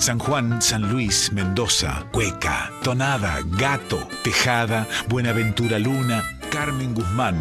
San 0.00 0.18
Juan, 0.18 0.62
San 0.62 0.90
Luis, 0.90 1.30
Mendoza, 1.30 2.08
Cueca, 2.10 2.72
Tonada, 2.82 3.42
Gato, 3.44 4.08
Tejada, 4.24 4.88
Buenaventura 5.10 5.78
Luna, 5.78 6.24
Carmen 6.50 6.94
Guzmán. 6.94 7.36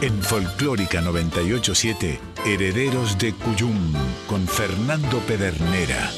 En 0.00 0.22
Folclórica 0.22 1.00
987, 1.00 2.20
Herederos 2.46 3.18
de 3.18 3.32
Cuyum, 3.34 3.92
con 4.28 4.46
Fernando 4.46 5.18
Pedernera. 5.26 6.08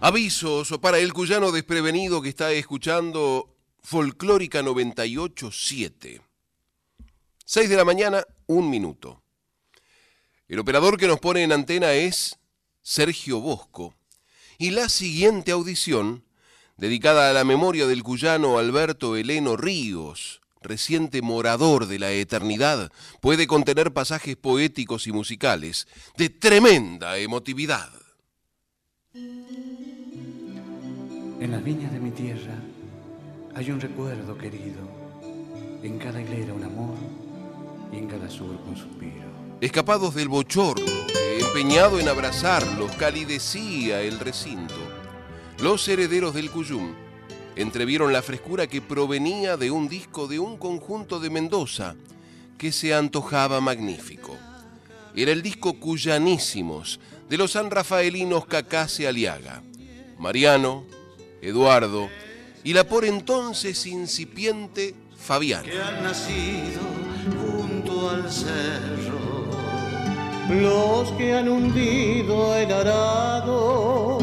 Avisos 0.00 0.78
para 0.80 1.00
el 1.00 1.12
cuyano 1.12 1.50
desprevenido 1.50 2.22
que 2.22 2.28
está 2.28 2.52
escuchando 2.52 3.56
Folclórica 3.82 4.62
987. 4.62 6.20
6 7.44 7.68
de 7.68 7.76
la 7.76 7.84
mañana, 7.84 8.22
un 8.46 8.70
minuto. 8.70 9.24
El 10.48 10.58
operador 10.60 10.96
que 10.96 11.06
nos 11.06 11.20
pone 11.20 11.42
en 11.42 11.52
antena 11.52 11.92
es 11.92 12.38
Sergio 12.80 13.38
Bosco. 13.38 13.94
Y 14.56 14.70
la 14.70 14.88
siguiente 14.88 15.50
audición, 15.50 16.24
dedicada 16.78 17.28
a 17.28 17.34
la 17.34 17.44
memoria 17.44 17.86
del 17.86 18.02
cuyano 18.02 18.58
Alberto 18.58 19.16
Heleno 19.16 19.58
Ríos, 19.58 20.40
reciente 20.62 21.20
morador 21.20 21.86
de 21.86 21.98
la 21.98 22.12
eternidad, 22.12 22.90
puede 23.20 23.46
contener 23.46 23.92
pasajes 23.92 24.36
poéticos 24.36 25.06
y 25.06 25.12
musicales 25.12 25.86
de 26.16 26.30
tremenda 26.30 27.18
emotividad. 27.18 27.90
En 29.12 29.44
las 31.50 31.62
viñas 31.62 31.92
de 31.92 32.00
mi 32.00 32.10
tierra 32.10 32.54
hay 33.54 33.70
un 33.70 33.82
recuerdo 33.82 34.38
querido, 34.38 34.80
en 35.82 35.98
cada 35.98 36.22
hilera 36.22 36.54
un 36.54 36.64
amor 36.64 36.96
y 37.92 37.98
en 37.98 38.08
cada 38.08 38.30
surco 38.30 38.64
un 38.66 38.76
suspiro. 38.76 39.27
Escapados 39.60 40.14
del 40.14 40.28
bochorno, 40.28 40.86
empeñado 41.40 41.98
en 41.98 42.08
abrazarlos, 42.08 42.94
calidecía 42.94 44.02
el 44.02 44.20
recinto. 44.20 44.76
Los 45.60 45.88
herederos 45.88 46.32
del 46.32 46.48
Cuyum 46.48 46.94
entrevieron 47.56 48.12
la 48.12 48.22
frescura 48.22 48.68
que 48.68 48.80
provenía 48.80 49.56
de 49.56 49.72
un 49.72 49.88
disco 49.88 50.28
de 50.28 50.38
un 50.38 50.58
conjunto 50.58 51.18
de 51.18 51.30
Mendoza 51.30 51.96
que 52.56 52.70
se 52.70 52.94
antojaba 52.94 53.60
magnífico. 53.60 54.36
Era 55.16 55.32
el 55.32 55.42
disco 55.42 55.80
Cuyanísimos 55.80 57.00
de 57.28 57.36
los 57.36 57.52
sanrafaelinos 57.52 58.46
Cacase 58.46 59.08
Aliaga. 59.08 59.64
Mariano, 60.18 60.84
Eduardo 61.42 62.08
y 62.62 62.74
la 62.74 62.84
por 62.84 63.04
entonces 63.04 63.86
incipiente 63.86 64.94
Fabián. 65.16 65.64
Que 65.64 65.82
han 65.82 66.04
nacido 66.04 66.80
junto 67.40 68.10
al 68.10 68.30
los 70.48 71.12
que 71.12 71.34
han 71.34 71.48
hundido 71.48 72.54
el 72.56 72.72
arado 72.72 74.18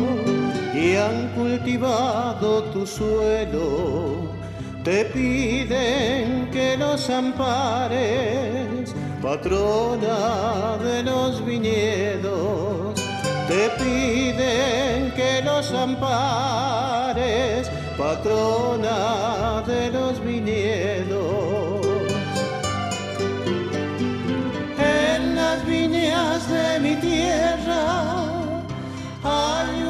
y 0.73 0.95
han 0.95 1.30
cultivado 1.36 2.64
tu 2.64 2.86
suelo, 2.88 4.32
te 4.84 5.06
piden 5.06 6.50
que 6.52 6.76
los 6.78 7.09
ampares, 7.09 8.95
patrona 9.22 10.78
de 10.84 11.04
los 11.04 11.45
viñedos, 11.45 12.95
te 13.48 13.70
piden 13.78 15.12
que 15.16 15.42
los 15.44 15.72
ampares, 15.72 17.70
patrona 17.98 19.64
de 19.67 19.92
los 19.92 20.23
viñedos. 20.23 21.64
Mi 27.36 27.41
tierra 27.41 28.61
hay 29.23 29.84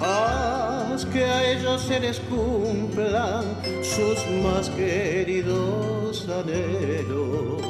Haz 0.00 1.04
que 1.04 1.22
a 1.24 1.52
ellos 1.52 1.82
se 1.82 2.00
les 2.00 2.18
cumplan 2.20 3.44
sus 3.82 4.18
más 4.42 4.70
queridos 4.70 6.26
anhelos. 6.26 7.60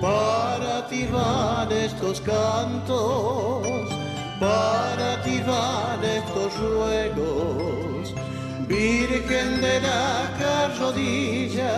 Para 0.00 0.86
ti 0.88 1.06
van 1.06 1.70
estos 1.70 2.20
cantos, 2.20 3.66
para 4.40 5.22
ti 5.22 5.40
van 5.46 6.04
estos 6.04 6.58
ruegos. 6.58 8.14
Virgen 8.66 9.60
de 9.60 9.80
la 9.80 10.34
carrodilla, 10.38 11.72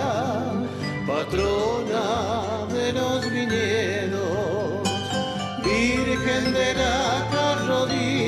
patrona 1.07 2.67
de 2.73 2.93
los 2.95 3.31
viñedos, 3.31 4.89
Virgen 5.63 6.53
de 6.53 6.75
la 6.75 7.29
carrodilla, 7.31 8.20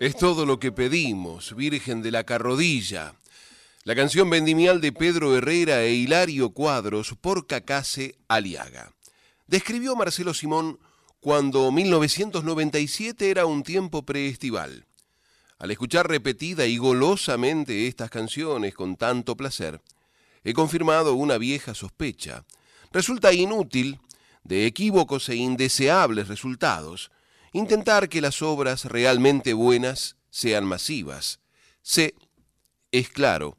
Es 0.00 0.16
todo 0.16 0.46
lo 0.46 0.58
que 0.58 0.72
pedimos, 0.72 1.54
Virgen 1.54 2.00
de 2.00 2.10
la 2.10 2.24
Carrodilla. 2.24 3.16
La 3.84 3.94
canción 3.94 4.30
vendimial 4.30 4.80
de 4.80 4.92
Pedro 4.92 5.36
Herrera 5.36 5.82
e 5.82 5.92
Hilario 5.92 6.54
Cuadros 6.54 7.14
por 7.20 7.46
Cacase 7.46 8.16
Aliaga. 8.26 8.94
Describió 9.46 9.94
Marcelo 9.96 10.32
Simón 10.32 10.78
cuando 11.20 11.70
1997 11.70 13.30
era 13.30 13.44
un 13.44 13.62
tiempo 13.62 14.06
preestival. 14.06 14.86
Al 15.58 15.70
escuchar 15.70 16.08
repetida 16.08 16.64
y 16.64 16.78
golosamente 16.78 17.86
estas 17.86 18.08
canciones 18.08 18.72
con 18.72 18.96
tanto 18.96 19.36
placer, 19.36 19.82
he 20.44 20.54
confirmado 20.54 21.12
una 21.12 21.36
vieja 21.36 21.74
sospecha. 21.74 22.46
Resulta 22.90 23.34
inútil, 23.34 24.00
de 24.44 24.64
equívocos 24.64 25.28
e 25.28 25.36
indeseables 25.36 26.28
resultados, 26.28 27.10
intentar 27.52 28.08
que 28.08 28.20
las 28.20 28.42
obras 28.42 28.84
realmente 28.84 29.52
buenas 29.52 30.16
sean 30.30 30.64
masivas. 30.64 31.40
Sé, 31.82 32.14
es 32.92 33.08
claro, 33.08 33.56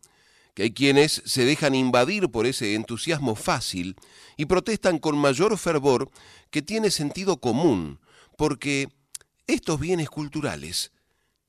que 0.53 0.63
hay 0.63 0.73
quienes 0.73 1.21
se 1.25 1.45
dejan 1.45 1.75
invadir 1.75 2.29
por 2.29 2.45
ese 2.45 2.75
entusiasmo 2.75 3.35
fácil 3.35 3.95
y 4.37 4.45
protestan 4.45 4.99
con 4.99 5.17
mayor 5.17 5.57
fervor 5.57 6.09
que 6.49 6.61
tiene 6.61 6.91
sentido 6.91 7.37
común, 7.39 7.99
porque 8.37 8.89
estos 9.47 9.79
bienes 9.79 10.09
culturales 10.09 10.91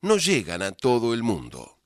no 0.01 0.17
llegan 0.17 0.61
a 0.61 0.71
todo 0.71 1.13
el 1.13 1.23
mundo. 1.23 1.77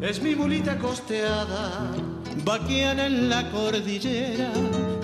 Es 0.00 0.20
mi 0.20 0.34
mulita 0.34 0.76
costeada, 0.78 1.92
vaqueana 2.44 3.06
en 3.06 3.28
la 3.28 3.48
cordillera, 3.52 4.50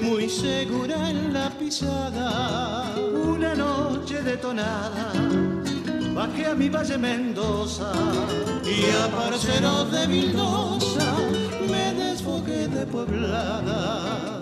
muy 0.03 0.29
segura 0.29 1.09
en 1.09 1.33
la 1.33 1.49
pisada. 1.51 2.93
Una 3.25 3.55
noche 3.55 4.23
detonada, 4.23 5.13
bajé 6.15 6.47
a 6.47 6.55
mi 6.57 6.69
valle 6.69 6.99
Mendoza 6.99 7.93
y 8.65 8.91
a 8.91 9.09
parceros 9.09 9.93
de 9.93 10.07
Vildosa 10.09 11.15
me 11.71 11.95
desfogué 11.95 12.67
de 12.67 12.87
pobladas. 12.87 14.42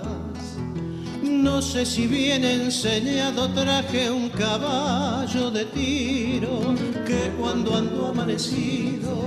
No 1.43 1.63
sé 1.63 1.87
si 1.87 2.07
bien 2.07 2.45
enseñado 2.45 3.49
traje 3.51 4.11
un 4.11 4.29
caballo 4.29 5.51
de 5.51 5.65
tiro 5.65 6.75
que 7.07 7.33
cuando 7.39 7.75
ando 7.77 8.09
amanecido 8.09 9.25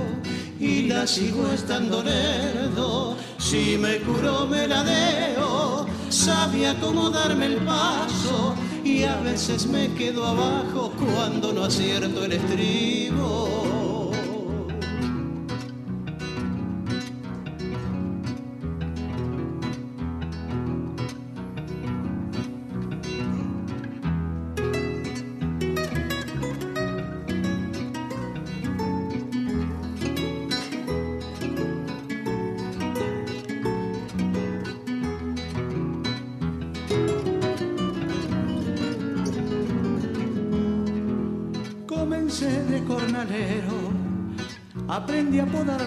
y 0.60 0.82
la 0.82 1.08
sigo 1.08 1.50
estando 1.50 2.04
lerdo, 2.04 3.16
si 3.38 3.76
me 3.78 3.98
curo 3.98 4.46
me 4.46 4.68
la 4.68 4.84
deo, 4.84 5.86
sabe 6.08 6.68
acomodarme 6.68 7.46
el 7.46 7.56
paso 7.56 8.54
y 8.84 9.02
a 9.02 9.16
veces 9.16 9.66
me 9.66 9.92
quedo 9.94 10.24
abajo 10.24 10.92
cuando 10.96 11.52
no 11.52 11.64
acierto 11.64 12.24
el 12.24 12.32
estribo. 12.32 13.73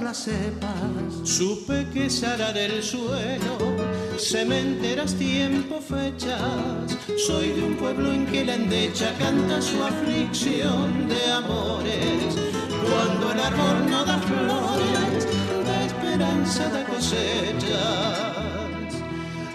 Las 0.08 0.30
supe 1.24 1.86
que 1.94 2.10
sarar 2.10 2.58
el 2.58 2.82
suelo, 2.82 3.58
cementeras, 4.18 5.14
tiempo, 5.16 5.82
fechas. 5.82 6.98
Soy 7.28 7.50
de 7.50 7.64
un 7.64 7.76
pueblo 7.76 8.14
en 8.14 8.26
que 8.26 8.46
la 8.46 8.56
endecha 8.56 9.14
canta 9.20 9.62
su 9.62 9.84
aflicción 9.84 11.10
de 11.10 11.32
amores, 11.34 12.36
cuando 12.90 13.34
el 13.34 13.40
árbol 13.50 13.90
no 13.90 14.06
da 14.06 14.18
flores, 14.20 15.28
da 15.66 15.84
esperanza, 15.84 16.70
da 16.70 16.86
cosechas. 16.86 18.28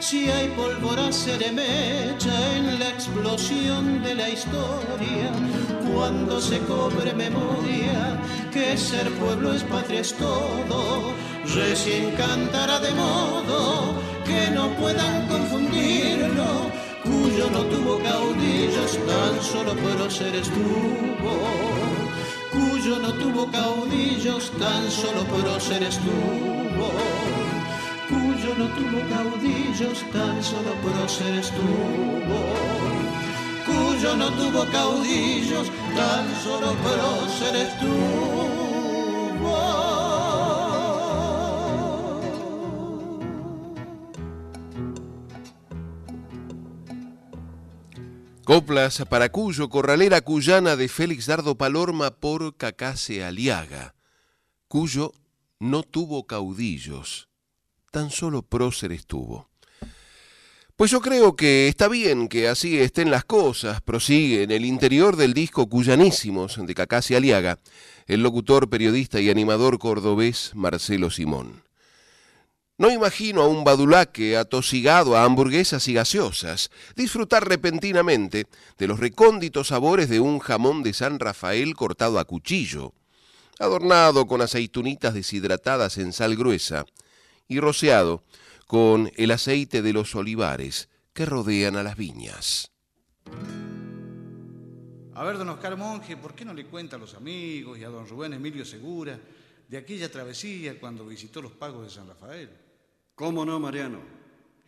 Si 0.01 0.29
hay 0.29 0.49
pólvora 0.49 1.11
se 1.13 1.51
mecha 1.51 2.57
en 2.57 2.79
la 2.79 2.91
explosión 2.91 4.03
de 4.03 4.15
la 4.17 4.29
historia, 4.29 5.33
cuando 5.95 6.41
se 6.41 6.59
cobre 6.61 7.13
memoria, 7.15 8.21
que 8.53 8.77
ser 8.77 9.11
pueblo 9.13 9.53
es 9.53 9.63
patria 9.65 10.01
es 10.01 10.15
todo, 10.15 11.13
recién 11.55 12.11
cantará 12.17 12.79
de 12.81 12.93
modo 12.93 13.95
que 14.25 14.51
no 14.51 14.69
puedan 14.81 15.27
confundirlo, 15.29 16.71
cuyo 17.05 17.51
no 17.51 17.63
tuvo 17.73 17.99
caudillos, 17.99 18.99
tan 19.07 19.43
solo 19.43 19.75
próceres 19.75 20.49
tuvo, 20.49 21.35
cuyo 22.53 22.99
no 22.99 23.13
tuvo 23.15 23.51
caudillos, 23.51 24.51
tan 24.59 24.91
solo 24.91 25.25
próceres 25.25 25.99
tuvo 25.99 26.53
cuyo 28.13 28.55
no 28.59 28.67
tuvo 28.75 29.01
caudillos, 29.09 30.05
tan 30.13 30.43
solo 30.43 30.73
próceres 30.83 31.51
tuvo. 31.51 33.32
Cuyo 34.03 34.17
no 34.17 34.33
tuvo 34.33 34.67
caudillos, 34.69 35.71
tan 35.95 36.43
solo 36.43 36.75
próceres 36.83 37.79
tuvo. 37.79 38.83
Coplas 48.45 49.05
para 49.09 49.29
Cuyo, 49.29 49.69
Corralera 49.69 50.21
Cuyana 50.23 50.75
de 50.75 50.89
Félix 50.89 51.27
Dardo 51.27 51.57
Palorma 51.57 52.11
por 52.11 52.57
Cacase 52.57 53.23
Aliaga. 53.23 53.95
Cuyo 54.67 55.13
no 55.61 55.85
tuvo 55.85 56.27
caudillos, 56.27 57.29
tan 57.93 58.11
solo 58.11 58.43
próceres 58.43 59.07
tuvo. 59.07 59.52
Pues 60.77 60.91
yo 60.91 61.01
creo 61.01 61.37
que 61.37 61.69
está 61.69 61.87
bien 61.87 62.29
que 62.29 62.49
así 62.49 62.79
estén 62.79 63.11
las 63.11 63.25
cosas, 63.25 63.83
prosigue 63.83 64.43
en 64.43 64.51
el 64.51 64.65
interior 64.65 65.17
del 65.17 65.35
disco 65.35 65.69
Cuyanísimos 65.69 66.59
de 66.65 66.75
Cacase 66.75 67.15
Aliaga, 67.15 67.59
el 68.07 68.23
locutor, 68.23 68.71
periodista 68.71 69.21
y 69.21 69.29
animador 69.29 69.79
cordobés 69.79 70.53
Marcelo 70.55 71.11
Simón. 71.11 71.63
No 72.79 72.91
imagino 72.91 73.43
a 73.43 73.49
un 73.49 73.65
badulaque 73.65 74.39
atosigado 74.39 75.15
a 75.15 75.25
hamburguesas 75.25 75.87
y 75.89 75.93
gaseosas 75.93 76.71
disfrutar 76.97 77.47
repentinamente 77.47 78.47
de 78.79 78.87
los 78.89 78.99
recónditos 78.99 79.69
sabores 79.69 80.09
de 80.09 80.21
un 80.21 80.39
jamón 80.39 80.83
de 80.83 80.95
San 80.95 81.21
Rafael 81.21 81.75
cortado 81.75 82.19
a 82.19 82.25
cuchillo, 82.25 82.95
adornado 83.59 84.27
con 84.27 84.41
aceitunitas 84.41 85.13
deshidratadas 85.13 85.99
en 85.99 86.15
sal 86.15 86.35
gruesa 86.35 86.87
y 87.47 87.61
rociado 87.61 88.25
con 88.73 89.13
el 89.17 89.31
aceite 89.33 89.83
de 89.83 89.93
los 89.93 90.15
olivares 90.15 90.89
que 91.13 91.27
rodean 91.27 91.77
a 91.77 91.83
las 91.83 91.95
viñas. 91.95 92.73
A 95.13 95.25
ver, 95.25 95.37
don 95.37 95.51
Oscar 95.51 95.77
Monje, 95.77 96.17
¿por 96.17 96.35
qué 96.35 96.47
no 96.47 96.55
le 96.55 96.65
cuenta 96.65 96.97
a 96.97 96.99
los 96.99 97.13
amigos 97.13 97.79
y 97.79 97.85
a 97.85 97.91
don 97.91 98.09
Rubén 98.09 98.33
Emilio 98.33 98.65
Segura 98.65 99.21
de 99.69 99.77
aquella 99.77 100.11
travesía 100.11 100.81
cuando 100.81 101.05
visitó 101.05 101.43
los 101.43 101.53
pagos 101.53 101.85
de 101.85 101.91
San 101.91 102.09
Rafael? 102.09 102.49
¿Cómo 103.15 103.45
no, 103.45 103.61
Mariano? 103.61 104.01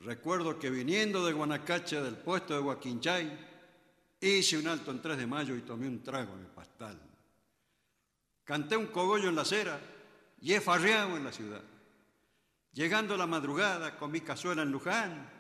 Recuerdo 0.02 0.58
que 0.58 0.68
viniendo 0.68 1.24
de 1.24 1.32
Guanacacha 1.32 2.02
del 2.02 2.16
puesto 2.16 2.52
de 2.52 2.60
Huaquinchay, 2.60 3.38
hice 4.20 4.58
un 4.58 4.66
alto 4.66 4.90
en 4.90 5.00
3 5.00 5.16
de 5.16 5.26
mayo 5.26 5.56
y 5.56 5.62
tomé 5.62 5.88
un 5.88 6.02
trago 6.02 6.34
en 6.34 6.40
el 6.40 6.48
pastal. 6.48 7.00
Canté 8.44 8.76
un 8.76 8.88
cogollo 8.88 9.30
en 9.30 9.36
la 9.36 9.42
acera 9.42 9.80
y 10.42 10.52
he 10.52 10.60
farreado 10.60 11.16
en 11.16 11.24
la 11.24 11.32
ciudad. 11.32 11.62
Llegando 12.74 13.16
la 13.16 13.26
madrugada 13.26 13.96
con 13.96 14.10
mi 14.10 14.20
cazuela 14.20 14.62
en 14.62 14.72
Luján 14.72 15.30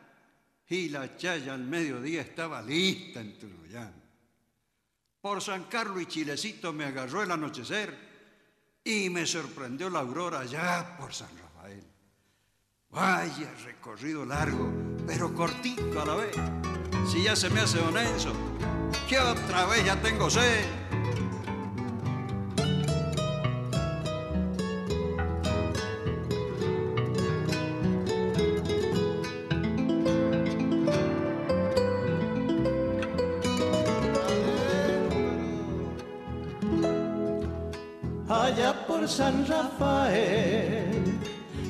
y 0.68 0.88
la 0.88 1.16
chaya 1.16 1.54
al 1.54 1.64
mediodía 1.64 2.22
estaba 2.22 2.62
lista 2.62 3.20
en 3.20 3.38
Tunuyán. 3.38 3.92
Por 5.20 5.42
San 5.42 5.64
Carlos 5.64 6.02
y 6.02 6.06
Chilecito 6.06 6.72
me 6.72 6.84
agarró 6.84 7.22
el 7.22 7.30
anochecer 7.32 7.92
y 8.84 9.10
me 9.10 9.26
sorprendió 9.26 9.90
la 9.90 10.00
aurora 10.00 10.40
allá 10.40 10.96
por 10.96 11.12
San 11.12 11.36
Rafael. 11.36 11.82
Vaya 12.90 13.52
recorrido 13.64 14.24
largo, 14.24 14.72
pero 15.06 15.34
cortito 15.34 16.00
a 16.00 16.04
la 16.04 16.14
vez. 16.14 16.36
Si 17.10 17.24
ya 17.24 17.34
se 17.34 17.50
me 17.50 17.60
hace 17.60 17.80
honesto, 17.80 18.32
que 19.08 19.18
otra 19.18 19.66
vez 19.66 19.84
ya 19.84 20.00
tengo 20.00 20.30
sed. 20.30 20.83
San 39.06 39.46
Rafael, 39.46 41.18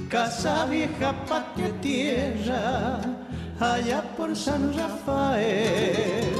casa 0.08 0.66
vieja, 0.66 1.12
patio 1.28 1.68
tierra, 1.80 3.00
allá 3.58 4.02
por 4.16 4.36
San 4.36 4.72
Rafael, 4.72 6.32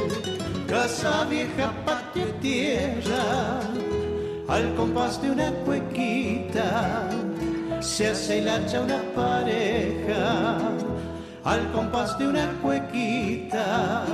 casa 0.69 1.25
vieja, 1.25 1.73
patio 1.85 2.27
tierra, 2.41 3.61
al 4.49 4.75
compás 4.77 5.21
de 5.21 5.33
una 5.33 5.51
cuequita, 5.65 7.11
se 7.81 8.11
hace 8.11 8.43
la 8.43 8.57
hacha 8.57 8.81
una 8.81 9.03
pareja, 9.17 10.59
al 11.43 11.73
compás 11.73 12.17
de 12.19 12.29
una 12.29 12.47
cuequita, 12.63 14.05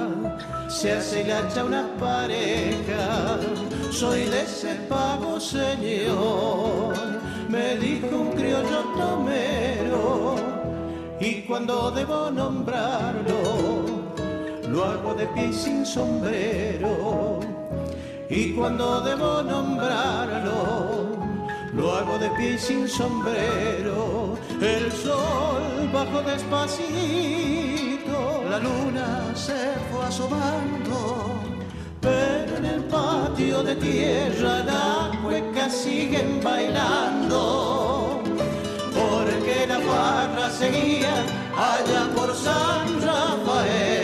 se 0.69 0.93
hace 0.93 1.25
la 1.25 1.39
hacha 1.41 1.65
una 1.65 1.87
pareja 1.99 3.39
soy 3.93 4.25
de 4.27 4.43
ese 4.43 4.75
pago, 4.89 5.41
señor, 5.41 6.95
me 7.49 7.77
dijo 7.77 8.17
un 8.17 8.31
criollo 8.33 8.85
tomero, 8.97 10.37
y 11.19 11.43
cuando 11.43 11.91
debo 11.91 12.31
nombrarlo, 12.31 13.85
lo 14.69 14.85
hago 14.85 15.15
de 15.15 15.27
pie 15.29 15.53
sin 15.53 15.85
sombrero, 15.85 17.41
y 18.29 18.53
cuando 18.53 19.01
debo 19.01 19.43
nombrarlo, 19.43 21.17
lo 21.75 21.95
hago 21.95 22.19
de 22.19 22.31
pie 22.31 22.59
sin 22.59 22.89
sombrero, 22.89 24.37
el 24.61 24.93
sol 24.93 25.91
bajo 25.93 26.23
despacito, 26.23 26.85
la 28.49 28.59
luna 28.61 29.35
se 29.35 29.75
fue 29.91 30.07
asomando 30.07 31.40
pero 32.01 32.57
en 32.57 32.65
el 32.65 32.83
patio 32.85 33.63
de 33.63 33.77
tierra 33.77 34.65
las 34.65 35.17
cuecas 35.19 35.73
siguen 35.75 36.41
bailando, 36.43 38.23
porque 38.95 39.67
la 39.67 39.79
barra 39.79 40.51
seguía 40.51 41.15
allá 41.57 42.09
por 42.15 42.35
San 42.35 43.01
Rafael. 43.03 44.00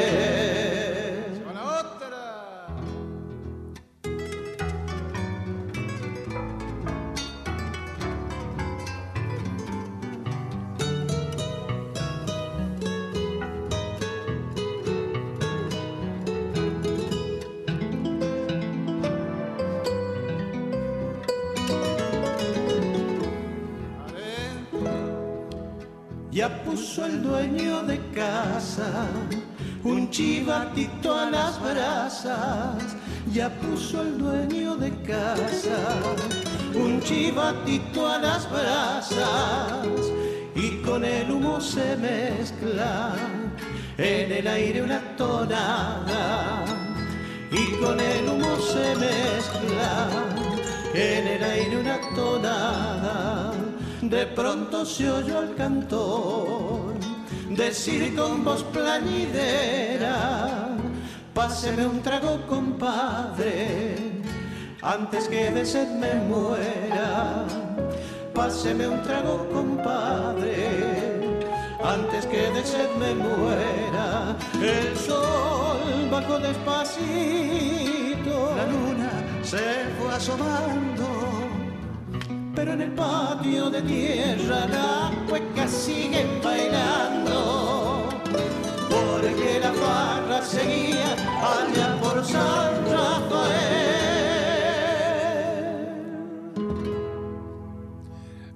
Puso 26.77 27.07
el 27.07 27.23
dueño 27.23 27.83
de 27.85 27.99
casa 28.15 29.09
un 29.83 30.11
chivatito 30.11 31.15
a 31.15 31.31
las 31.31 31.59
brasas. 31.63 32.97
Ya 33.33 33.49
puso 33.49 34.03
el 34.03 34.19
dueño 34.19 34.77
de 34.77 34.91
casa 35.01 35.79
un 36.75 37.01
chivatito 37.01 38.07
a 38.07 38.19
las 38.19 38.51
brasas. 38.51 39.87
Y 40.55 40.83
con 40.83 41.03
el 41.03 41.31
humo 41.31 41.63
se 41.63 41.97
mezcla 41.97 43.15
en 43.97 44.33
el 44.33 44.47
aire 44.47 44.83
una 44.83 45.01
tonada. 45.17 46.63
Y 47.51 47.65
con 47.83 47.99
el 47.99 48.29
humo 48.29 48.55
se 48.59 48.95
mezcla 48.97 50.09
en 50.93 51.27
el 51.27 51.43
aire 51.43 51.79
una 51.79 51.99
tonada 52.15 53.46
de 54.11 54.27
pronto 54.27 54.85
se 54.85 55.11
oyó 55.11 55.39
al 55.39 55.55
cantor 55.57 56.95
decir 57.51 58.15
con 58.15 58.45
voz 58.45 58.63
plañidera, 58.65 60.69
páseme 61.35 61.87
un 61.87 62.03
trago 62.03 62.39
compadre, 62.47 63.97
antes 64.83 65.29
que 65.29 65.51
de 65.51 65.65
sed 65.65 65.89
me 65.89 66.15
muera, 66.15 67.45
páseme 68.35 68.87
un 68.87 69.03
trago 69.03 69.49
compadre, 69.53 71.41
antes 71.83 72.27
que 72.27 72.51
de 72.51 72.65
sed 72.65 72.91
me 73.01 73.15
muera, 73.15 74.37
el 74.61 74.97
sol 74.97 76.09
bajó 76.11 76.39
despacito, 76.39 78.55
la 78.57 78.67
luna 78.67 79.11
se 79.43 79.87
fue 79.99 80.15
asomando 80.15 81.46
pero 82.57 82.73
en 82.73 82.81
el 82.81 82.91
patio 82.93 83.69
de 83.69 83.83
tierra 83.83 84.67
las 84.67 85.15
cuecas 85.29 85.71
siguen 85.71 86.41
bailando, 86.43 88.09
porque 88.89 89.61
la 89.61 89.73
farra 89.75 90.43
seguía 90.43 91.13
allá 91.13 92.01
por 92.01 92.25
San 92.25 92.91
Rafael. 92.91 93.97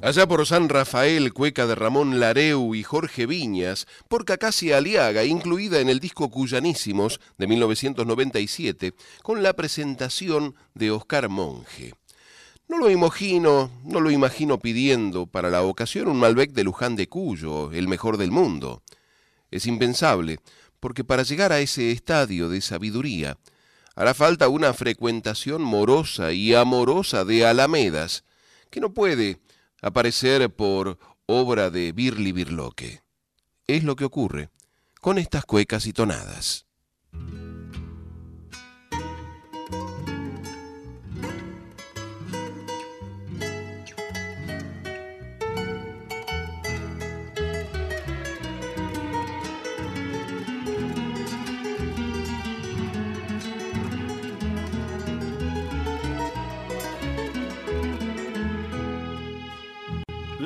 Allá 0.03 0.27
por 0.27 0.47
San 0.47 0.71
Rafael, 0.71 1.35
cueca 1.35 1.67
de 1.67 1.75
Ramón 1.75 2.21
Lareu 2.21 2.75
y 2.75 2.83
Jorge 2.83 3.27
Viñas, 3.27 3.87
por 4.09 4.25
Cacasia 4.25 4.79
Aliaga, 4.79 5.25
incluida 5.25 5.79
en 5.81 5.91
el 5.91 6.01
disco 6.01 6.31
Cuyanísimos 6.31 7.21
de 7.37 7.47
1997, 7.47 8.95
con 9.23 9.43
la 9.43 9.53
presentación 9.53 10.55
de 10.73 10.91
Oscar 10.91 11.29
Monge. 11.29 12.00
No 12.71 12.79
lo 12.79 12.89
imagino, 12.89 13.69
no 13.83 13.99
lo 13.99 14.13
imagino 14.13 14.61
pidiendo 14.61 15.27
para 15.27 15.51
la 15.51 15.63
ocasión 15.63 16.07
un 16.07 16.21
Malbec 16.21 16.53
de 16.53 16.63
Luján 16.63 16.95
de 16.95 17.09
Cuyo, 17.09 17.73
el 17.73 17.89
mejor 17.89 18.17
del 18.17 18.31
mundo. 18.31 18.85
Es 19.51 19.67
impensable, 19.67 20.39
porque 20.79 21.03
para 21.03 21.25
llegar 21.25 21.51
a 21.51 21.59
ese 21.59 21.91
estadio 21.91 22.49
de 22.49 22.61
sabiduría 22.61 23.39
hará 23.97 24.15
falta 24.15 24.49
una 24.49 24.73
frecuentación 24.73 25.63
morosa 25.63 26.31
y 26.31 26.55
amorosa 26.55 27.25
de 27.25 27.45
alamedas, 27.45 28.23
que 28.71 28.81
no 28.81 28.95
puede 28.95 29.41
aparecer 29.83 30.49
por 30.49 30.97
obra 31.27 31.71
de 31.71 31.91
Birli 31.91 32.31
Birloque. 32.31 33.03
Es 33.67 33.83
lo 33.83 33.97
que 33.97 34.05
ocurre 34.05 34.49
con 35.01 35.19
estas 35.19 35.45
cuecas 35.45 35.87
y 35.87 35.93
tonadas. 35.93 36.67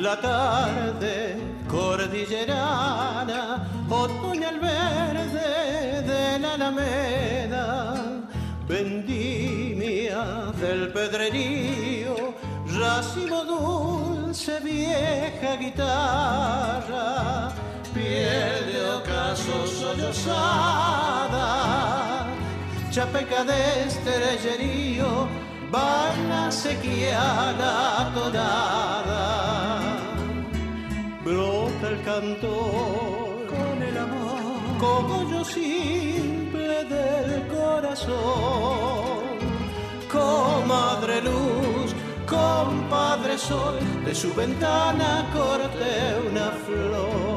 La 0.04 0.16
tarde 0.20 1.37
cordillerana, 1.66 3.42
otoño 3.88 4.49
al 4.49 4.61
verde 4.61 6.02
de 6.02 6.38
la 6.40 6.52
alameda, 6.58 7.94
bendito 8.68 9.54
Niña 9.80 10.52
del 10.61 10.92
pedrerío, 10.92 12.34
racimo 12.78 13.44
dulce, 13.44 14.61
vieja 14.61 15.56
guitarra, 15.56 17.50
piel 17.94 18.73
de 18.73 18.90
ocaso 18.99 19.66
sollozada, 19.66 21.46
chapeca 22.90 23.42
de 23.42 23.87
estrellerío, 23.87 25.26
sequía 26.50 27.54
la 27.58 28.12
tonada. 28.14 29.03
Brota 29.03 29.03
el 31.94 32.02
cantor 32.02 33.46
con 33.54 33.82
el 33.82 33.96
amor, 33.96 34.78
como 34.78 35.30
yo 35.30 35.44
simple 35.44 36.84
del 36.84 37.46
corazón. 37.48 39.24
Comadre 40.10 41.22
luz, 41.22 41.94
compadre 42.26 43.38
sol, 43.38 43.78
de 44.04 44.14
su 44.14 44.34
ventana 44.34 45.30
corté 45.32 45.96
una 46.30 46.50
flor. 46.64 47.33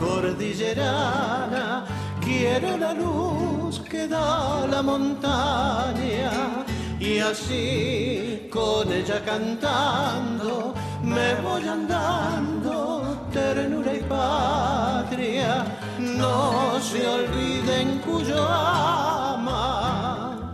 Cordillerana, 0.00 1.84
quiero 2.20 2.76
la 2.78 2.94
luz 2.94 3.80
que 3.80 4.08
da 4.08 4.66
la 4.66 4.82
montaña. 4.82 6.64
Y 6.98 7.18
así 7.18 8.48
con 8.50 8.90
ella 8.92 9.22
cantando 9.24 10.74
me 11.02 11.34
voy 11.36 11.66
andando, 11.66 13.26
ternura 13.32 13.94
y 13.94 14.00
patria, 14.00 15.64
no 15.98 16.78
se 16.80 17.06
olviden 17.06 18.00
cuyo 18.00 18.46
ama 18.46 20.52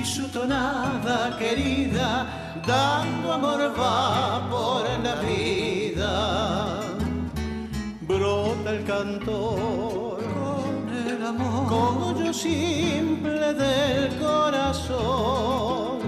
y 0.00 0.04
su 0.04 0.26
tonada 0.28 1.36
querida, 1.38 2.26
dando 2.66 3.32
amor 3.32 3.72
va 3.78 4.48
por 4.50 4.84
la 5.04 5.14
vida 5.22 5.77
brota 8.68 8.72
el 8.72 8.84
cantor. 8.84 10.18
Con 10.18 10.88
el 11.06 11.24
amor, 11.24 11.68
como 11.68 12.18
yo 12.18 12.32
simple 12.32 13.54
del 13.54 14.18
corazón, 14.18 15.98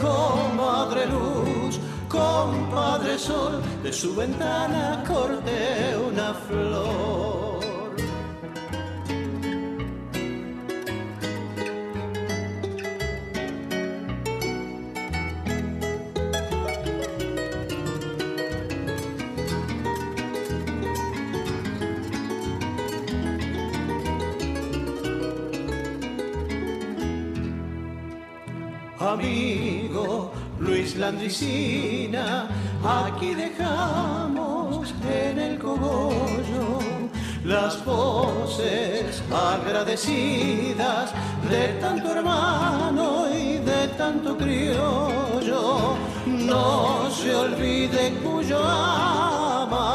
comadre 0.00 1.06
luz, 1.06 1.78
compadre 2.08 3.18
sol, 3.18 3.62
de 3.82 3.92
su 3.92 4.14
ventana 4.14 5.02
corté 5.06 5.96
una 5.96 6.34
flor. 6.34 7.43
Amigo 29.14 30.32
Luis 30.58 30.96
Landricina, 30.96 32.48
aquí 32.84 33.34
dejamos 33.34 34.92
en 35.08 35.38
el 35.38 35.58
cogollo 35.58 36.80
las 37.44 37.84
voces 37.84 39.22
agradecidas 39.30 41.12
de 41.48 41.68
tanto 41.80 42.10
hermano 42.10 43.26
y 43.32 43.58
de 43.58 43.88
tanto 43.96 44.36
criollo. 44.36 45.96
No 46.26 47.08
se 47.10 47.34
olvide 47.34 48.14
cuyo 48.24 48.58
ama 48.64 49.92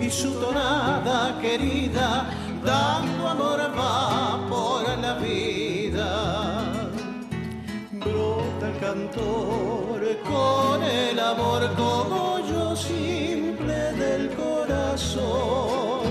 y 0.00 0.08
su 0.10 0.30
tonada 0.34 1.36
querida, 1.40 2.26
dando 2.64 3.28
amor 3.28 3.60
va 3.76 4.41
cantor 8.92 10.18
con 10.22 10.82
el 10.82 11.18
amor 11.18 11.74
como 11.76 12.38
yo 12.46 12.76
simple 12.76 13.92
del 13.94 14.28
corazón. 14.34 16.02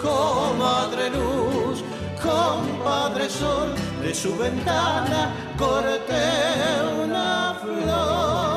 Comadre 0.00 1.10
luz, 1.10 1.84
compadre 2.20 3.30
sol, 3.30 3.72
de 4.02 4.12
su 4.12 4.36
ventana 4.36 5.32
corté 5.56 6.30
una 7.04 7.56
flor. 7.60 8.48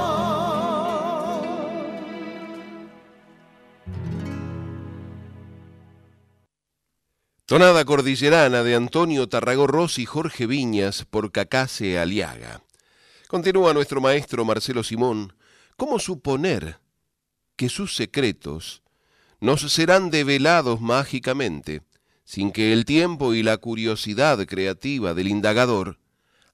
Tonada 7.46 7.86
cordillerana 7.86 8.64
de 8.64 8.76
Antonio 8.76 9.30
Tarragorros 9.30 10.00
y 10.00 10.06
Jorge 10.08 10.48
Viñas 10.48 11.06
por 11.08 11.32
Cacase 11.32 12.00
Aliaga. 12.00 12.62
Continúa 13.32 13.74
nuestro 13.74 14.02
maestro 14.02 14.44
Marcelo 14.44 14.84
Simón, 14.84 15.32
¿cómo 15.78 16.00
suponer 16.00 16.80
que 17.56 17.70
sus 17.70 17.96
secretos 17.96 18.84
nos 19.40 19.62
serán 19.72 20.10
develados 20.10 20.82
mágicamente 20.82 21.82
sin 22.26 22.52
que 22.52 22.74
el 22.74 22.84
tiempo 22.84 23.34
y 23.34 23.42
la 23.42 23.56
curiosidad 23.56 24.46
creativa 24.46 25.14
del 25.14 25.30
indagador 25.30 25.98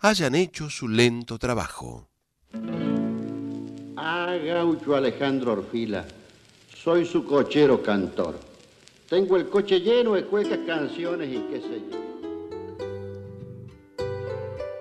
hayan 0.02 0.36
hecho 0.36 0.70
su 0.70 0.88
lento 0.88 1.40
trabajo? 1.40 2.10
Ah, 3.96 4.38
gaucho 4.46 4.96
Alejandro 4.96 5.54
Orfila, 5.54 6.06
soy 6.84 7.08
su 7.08 7.26
cochero 7.26 7.82
cantor. 7.82 8.40
Tengo 9.10 9.36
el 9.36 9.50
coche 9.50 9.80
lleno 9.80 10.14
de 10.14 10.26
cuecas, 10.26 10.60
canciones 10.68 11.28
y 11.28 11.40
qué 11.52 11.60
sé 11.60 11.82
yo. 11.92 12.07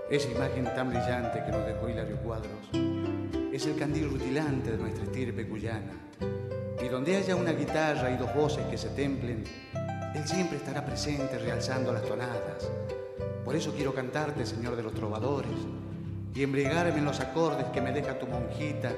Esa 0.09 0.31
imagen 0.31 0.65
tan 0.67 0.91
brillante 0.91 1.43
que 1.45 1.51
nos 1.51 1.67
dejó 1.67 1.89
Hilario 1.89 2.17
Cuadros 2.19 2.71
es 3.53 3.67
el 3.67 3.77
candil 3.77 4.09
rutilante 4.09 4.71
de 4.71 4.79
nuestra 4.79 5.03
estirpe 5.03 5.49
cuyana. 5.49 5.91
Y 6.81 6.87
donde 6.87 7.17
haya 7.17 7.35
una 7.35 7.51
guitarra 7.51 8.09
y 8.13 8.17
dos 8.17 8.33
voces 8.33 8.65
que 8.67 8.79
se 8.79 8.91
templen, 8.91 9.43
él 10.15 10.25
siempre 10.25 10.59
estará 10.59 10.85
presente 10.87 11.39
realzando 11.39 11.93
las 11.93 12.05
tonadas. 12.05 12.71
Por 13.45 13.57
eso 13.57 13.73
quiero 13.75 13.93
cantarte, 13.93 14.47
Señor 14.47 14.77
de 14.77 14.85
los 14.85 14.95
trovadores, 14.95 15.59
y 16.33 16.43
embriagarme 16.45 16.99
en 16.99 17.05
los 17.05 17.19
acordes 17.19 17.67
que 17.73 17.81
me 17.81 17.91
deja 17.91 18.17
tu 18.17 18.29
monjita, 18.29 18.93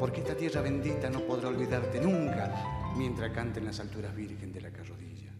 porque 0.00 0.22
esta 0.22 0.34
tierra 0.34 0.60
bendita 0.60 1.08
no 1.08 1.20
podrá 1.20 1.48
olvidarte 1.48 2.00
nunca 2.00 2.92
mientras 2.96 3.30
cante 3.30 3.60
en 3.60 3.66
las 3.66 3.78
alturas 3.78 4.12
virgen 4.12 4.52
de 4.52 4.60
la 4.60 4.70
carrodilla. 4.70 5.30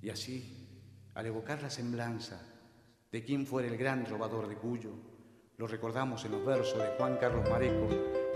Y 0.00 0.10
así, 0.10 0.68
al 1.14 1.26
evocar 1.26 1.62
la 1.62 1.70
semblanza, 1.70 2.51
de 3.12 3.22
quién 3.22 3.46
fuera 3.46 3.68
el 3.68 3.76
gran 3.76 4.06
robador 4.06 4.48
de 4.48 4.56
Cuyo, 4.56 4.90
lo 5.58 5.66
recordamos 5.66 6.24
en 6.24 6.32
los 6.32 6.46
versos 6.46 6.78
de 6.78 6.94
Juan 6.96 7.18
Carlos 7.20 7.48
Mareco, 7.48 7.86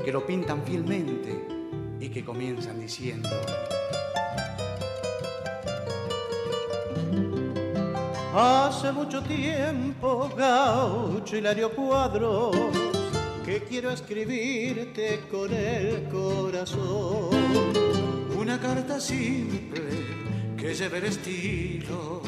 que 0.05 0.13
lo 0.13 0.27
pintan 0.27 0.63
fielmente 0.65 1.47
y 1.99 2.11
que 2.11 2.23
comienzan 2.23 2.79
diciendo... 2.79 3.31
Hace 8.35 8.93
mucho 8.93 9.23
tiempo, 9.23 10.29
gaucho 10.37 11.39
Hilario 11.39 11.75
Cuadros, 11.75 12.55
que 13.47 13.65
quiero 13.65 13.91
escribirte 13.91 15.21
con 15.31 15.55
el 15.55 16.07
corazón. 16.11 17.31
Una 18.39 18.61
carta 18.61 19.01
simple 19.01 20.05
que 20.55 20.75
lleve 20.75 20.99
el 20.99 21.05
estilo 21.05 22.21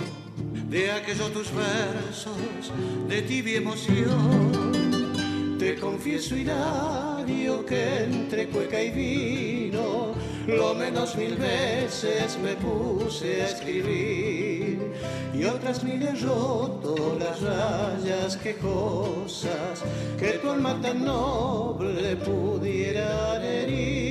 de 0.68 0.90
aquellos 0.90 1.33
tus 1.33 1.50
versos 1.52 2.72
de 3.09 3.22
tibia 3.22 3.57
emoción. 3.59 5.57
Te 5.59 5.76
confieso, 5.76 6.37
Hilario, 6.37 7.64
que 7.64 8.04
entre 8.04 8.48
cueca 8.48 8.81
y 8.81 8.90
vino, 8.90 10.14
lo 10.46 10.74
menos 10.74 11.16
mil 11.16 11.37
veces 11.37 12.38
me 12.42 12.54
puse 12.54 13.42
a 13.42 13.46
escribir. 13.46 14.92
Y 15.35 15.44
otras 15.44 15.83
mil 15.83 16.02
he 16.02 16.14
roto 16.14 17.16
las 17.18 17.40
rayas 17.40 18.37
quejosas 18.37 19.83
que 20.18 20.33
tu 20.33 20.50
alma 20.50 20.81
tan 20.81 21.04
noble 21.04 22.16
pudiera 22.16 23.42
herir. 23.42 24.09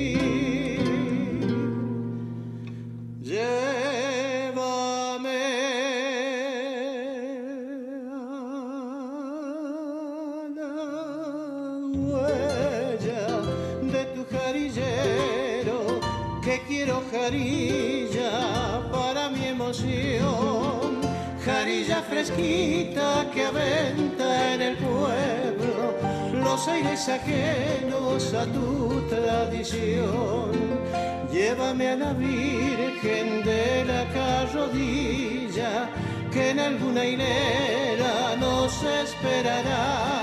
Los 26.57 26.67
aires 26.69 27.07
ajenos 27.07 28.33
a 28.33 28.43
tu 28.45 29.01
tradición. 29.09 30.51
Llévame 31.31 31.89
a 31.89 31.95
la 31.95 32.13
Virgen 32.13 33.43
de 33.43 33.85
la 33.85 34.03
Carrodilla, 34.11 35.87
que 36.33 36.49
en 36.49 36.59
alguna 36.59 37.05
hilera 37.05 38.35
nos 38.39 38.73
esperará 38.83 40.17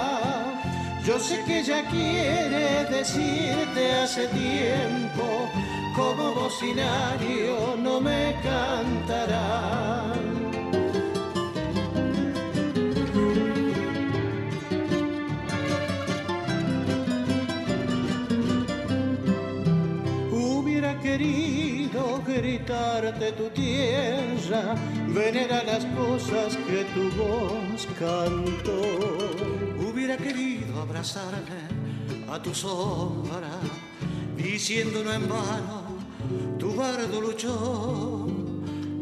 yo 1.07 1.21
sé 1.21 1.45
que 1.45 1.61
ella 1.61 1.85
quiere 1.91 2.87
decirte 2.87 3.93
hace 4.03 4.27
tiempo, 4.29 5.51
como 5.95 6.33
bocinario 6.33 7.77
no 7.77 8.01
me 8.01 8.35
cantará. 8.43 10.24
Querido 21.17 22.21
gritarte 22.27 23.31
tu 23.33 23.49
tierra, 23.51 24.75
venera 25.07 25.63
las 25.63 25.85
cosas 25.97 26.57
que 26.67 26.85
tu 26.93 27.05
voz 27.23 27.87
cantó 27.97 28.83
hubiera 29.79 30.17
querido 30.17 30.83
abrazarme 30.83 31.63
a 32.29 32.43
tu 32.43 32.53
sombra, 32.53 33.55
diciendo 34.37 35.05
no 35.05 35.13
en 35.13 35.29
vano, 35.29 35.83
tu 36.59 36.75
bardo 36.75 37.21
luchó. 37.21 38.27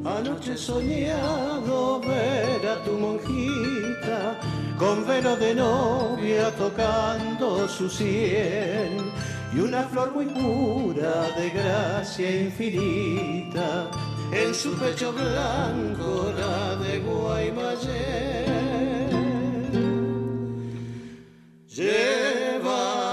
Anoche 0.05 0.57
soñado 0.59 2.01
ver 2.01 2.67
a 2.67 2.83
tu 2.85 2.93
monjita 2.99 4.39
con 4.77 5.07
velo 5.07 5.37
de 5.37 5.55
novia 5.55 6.51
tocando 6.57 7.69
su 7.69 7.89
sien 7.89 9.13
y 9.55 9.61
una 9.61 9.83
flor 9.85 10.13
muy 10.13 10.27
pura 10.27 11.31
de 11.37 11.51
gracia 11.51 12.41
infinita 12.41 13.91
en 14.33 14.55
su 14.55 14.75
pecho 14.77 15.13
blanco 15.13 16.33
la 16.39 16.77
de 16.77 17.01
Guaymallén. 17.01 18.53
Llévame 21.69 23.13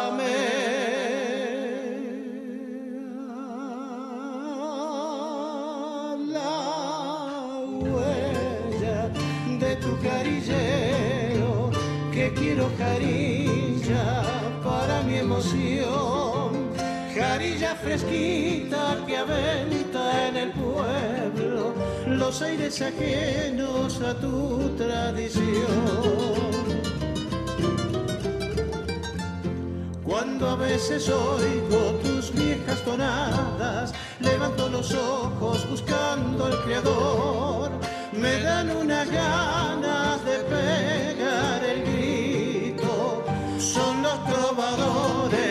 fresquita 17.89 19.03
que 19.07 19.17
aventa 19.17 20.27
en 20.27 20.37
el 20.37 20.51
pueblo 20.51 21.73
los 22.05 22.39
aires 22.43 22.79
ajenos 22.83 23.99
a 24.01 24.13
tu 24.13 24.69
tradición. 24.77 25.65
Cuando 30.03 30.49
a 30.49 30.55
veces 30.55 31.09
oigo 31.09 31.79
tus 32.03 32.31
viejas 32.31 32.79
tonadas, 32.85 33.91
levanto 34.19 34.69
los 34.69 34.93
ojos 34.93 35.67
buscando 35.67 36.45
al 36.45 36.63
Creador, 36.65 37.71
me 38.13 38.39
dan 38.41 38.69
una 38.69 39.03
gana 39.05 40.19
de 40.27 40.37
pegar 40.53 41.63
el 41.63 41.81
grito. 41.89 43.23
Son 43.57 44.03
los 44.03 44.17
trovadores 44.27 45.48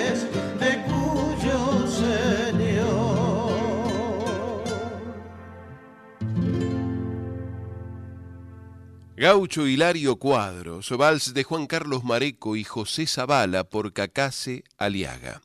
Gaucho 9.19 9.67
Hilario 9.67 10.15
Cuadros, 10.15 10.97
vals 10.97 11.35
de 11.35 11.43
Juan 11.43 11.67
Carlos 11.67 12.05
Mareco 12.05 12.55
y 12.55 12.63
José 12.63 13.05
Zavala 13.09 13.65
por 13.65 13.93
Cacase 13.93 14.63
Aliaga. 14.77 15.43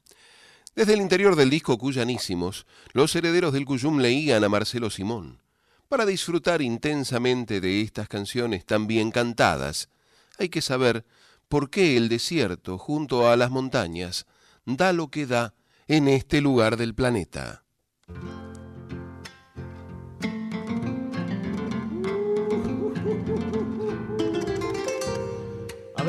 Desde 0.76 0.94
el 0.94 1.02
interior 1.02 1.36
del 1.36 1.50
disco 1.50 1.80
Cuyanísimos, 1.80 2.68
los 2.92 3.16
herederos 3.16 3.52
del 3.52 3.66
Cuyum 3.66 3.98
leían 3.98 4.44
a 4.44 4.50
Marcelo 4.50 4.92
Simón. 4.92 5.42
Para 5.90 6.06
disfrutar 6.06 6.62
intensamente 6.62 7.62
de 7.62 7.82
estas 7.82 8.08
canciones 8.08 8.64
tan 8.64 8.86
bien 8.86 9.10
cantadas, 9.10 9.90
hay 10.38 10.50
que 10.50 10.62
saber 10.62 11.04
por 11.50 11.72
qué 11.72 11.98
el 11.98 12.10
desierto, 12.10 12.78
junto 12.78 13.28
a 13.28 13.36
las 13.38 13.50
montañas, 13.50 14.28
da 14.66 14.94
lo 14.94 15.08
que 15.08 15.26
da 15.26 15.56
en 15.88 16.10
este 16.10 16.42
lugar 16.42 16.78
del 16.78 16.94
planeta. 16.94 17.64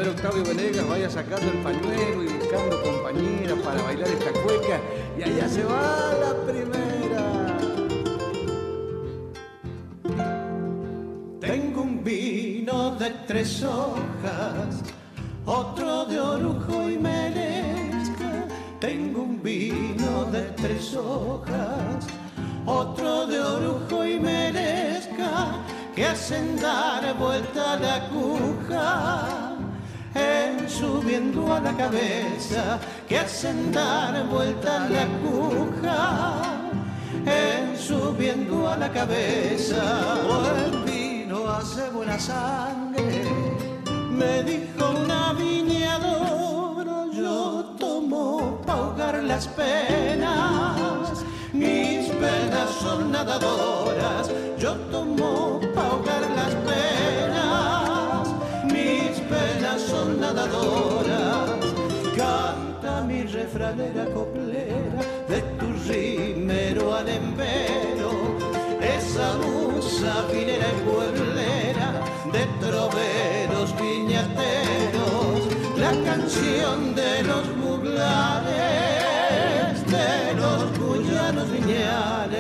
Octavio 0.09 0.45
Venegas, 0.45 0.87
vaya 0.87 1.09
sacando 1.09 1.51
el 1.51 1.59
pañuelo 1.59 2.23
y 2.25 2.27
buscando 2.27 2.83
compañeras 2.83 3.59
para 3.65 3.83
bailar 3.83 4.09
esta 4.09 4.33
cueca. 4.33 4.81
Y 5.19 5.23
allá 5.23 5.49
se 5.49 5.65
va 5.65 6.13
la 6.21 6.35
primera. 6.45 7.57
Tengo 11.41 11.83
un 11.83 12.05
vino 12.05 12.97
de 12.97 13.11
tres 13.27 13.63
hojas, 13.63 14.83
otro 15.47 16.05
de 16.05 16.21
orujo 16.21 16.91
y 16.91 16.99
merezca. 16.99 18.47
Tengo 18.81 19.23
un 19.23 19.43
vino 19.43 20.25
de 20.27 20.43
tres 20.57 20.95
hojas, 20.95 22.07
otro 22.67 23.27
de 23.27 23.41
orujo 23.41 24.05
y 24.05 24.21
merezca, 24.21 25.63
que 25.95 26.05
hacen 26.05 26.61
dar 26.61 27.17
vuelta 27.17 27.77
la 27.77 28.09
cuja 28.11 29.54
en 30.15 30.69
subiendo 30.69 31.53
a 31.53 31.61
la 31.61 31.77
cabeza 31.77 32.79
que 33.09 33.19
hacen 33.19 33.73
dar 33.73 34.27
vuelta 34.29 34.89
la 34.89 35.07
cuja 35.23 36.43
en 37.27 37.77
subiendo 37.77 38.69
a 38.69 38.77
la 38.77 38.91
cabeza. 38.93 39.83
El 40.67 40.83
vino 40.85 41.49
hace 41.49 41.91
buena 41.91 42.19
sangre 42.19 43.25
me 44.11 44.43
dijo 44.45 44.91
una 45.03 45.33
viñadora 45.33 47.07
yo 47.13 47.75
tomo 47.79 48.61
para 48.65 48.79
ahogar 48.79 49.23
las 49.25 49.49
penas 49.49 51.25
mis 51.53 52.09
penas 52.09 52.71
son 52.81 53.13
nadadoras 53.13 54.29
refranera 63.55 64.05
coplera 64.07 65.01
de 65.29 65.41
tu 65.59 65.67
rimero 65.89 66.95
al 66.95 67.09
esa 68.83 69.37
musa 69.39 70.25
finera 70.31 70.67
y 70.69 70.77
pueblera 70.83 71.89
de 72.33 72.47
troveros 72.61 73.75
viñateros, 73.81 75.49
la 75.79 75.93
canción 76.05 76.95
de 76.97 77.23
los 77.23 77.57
muglares, 77.57 78.55
de 79.87 80.35
los 80.35 80.65
cuyanos 80.79 81.49
viñales. 81.53 82.35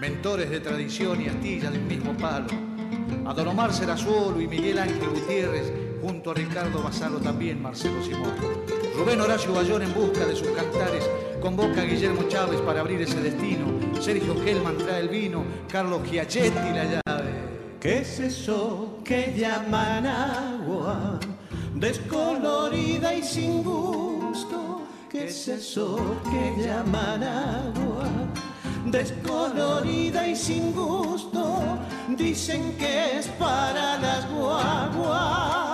Mentores 0.00 0.48
de 0.48 0.60
tradición 0.60 1.20
y 1.20 1.28
astilla 1.28 1.70
del 1.70 1.82
mismo 1.82 2.16
palo. 2.16 2.48
A 3.26 3.34
Don 3.34 3.48
Omar 3.48 3.70
y 4.40 4.46
Miguel 4.46 4.78
Ángel 4.78 5.10
Gutiérrez, 5.10 5.91
junto 6.02 6.32
a 6.32 6.34
Ricardo 6.34 6.82
Basalo 6.82 7.18
también 7.18 7.62
Marcelo 7.62 8.02
Simón. 8.02 8.34
Rubén 8.96 9.20
Horacio 9.20 9.52
Bayón 9.52 9.82
en 9.82 9.94
busca 9.94 10.26
de 10.26 10.34
sus 10.34 10.48
cantares 10.48 11.08
convoca 11.40 11.82
a 11.82 11.84
Guillermo 11.84 12.24
Chávez 12.28 12.60
para 12.60 12.80
abrir 12.80 13.00
ese 13.00 13.20
destino. 13.20 13.66
Sergio 14.00 14.34
Hellman 14.44 14.76
trae 14.78 15.00
el 15.00 15.08
vino, 15.08 15.44
Carlos 15.70 16.02
Giachetti 16.10 16.70
la 16.74 16.84
llave. 16.84 17.30
¿Qué 17.80 17.98
es 17.98 18.18
eso 18.18 18.98
que 19.04 19.32
llaman 19.36 20.06
agua? 20.06 21.20
Descolorida 21.74 23.14
y 23.14 23.22
sin 23.22 23.62
gusto. 23.62 24.82
¿Qué 25.08 25.26
es 25.26 25.48
eso 25.48 26.20
que 26.24 26.62
llaman 26.62 27.22
agua? 27.22 28.08
descolorida 28.86 30.26
y 30.26 30.34
sin 30.34 30.72
gusto. 30.72 31.78
Dicen 32.16 32.76
que 32.76 33.18
es 33.18 33.28
para 33.28 33.98
las 33.98 34.28
guaguas 34.30 35.71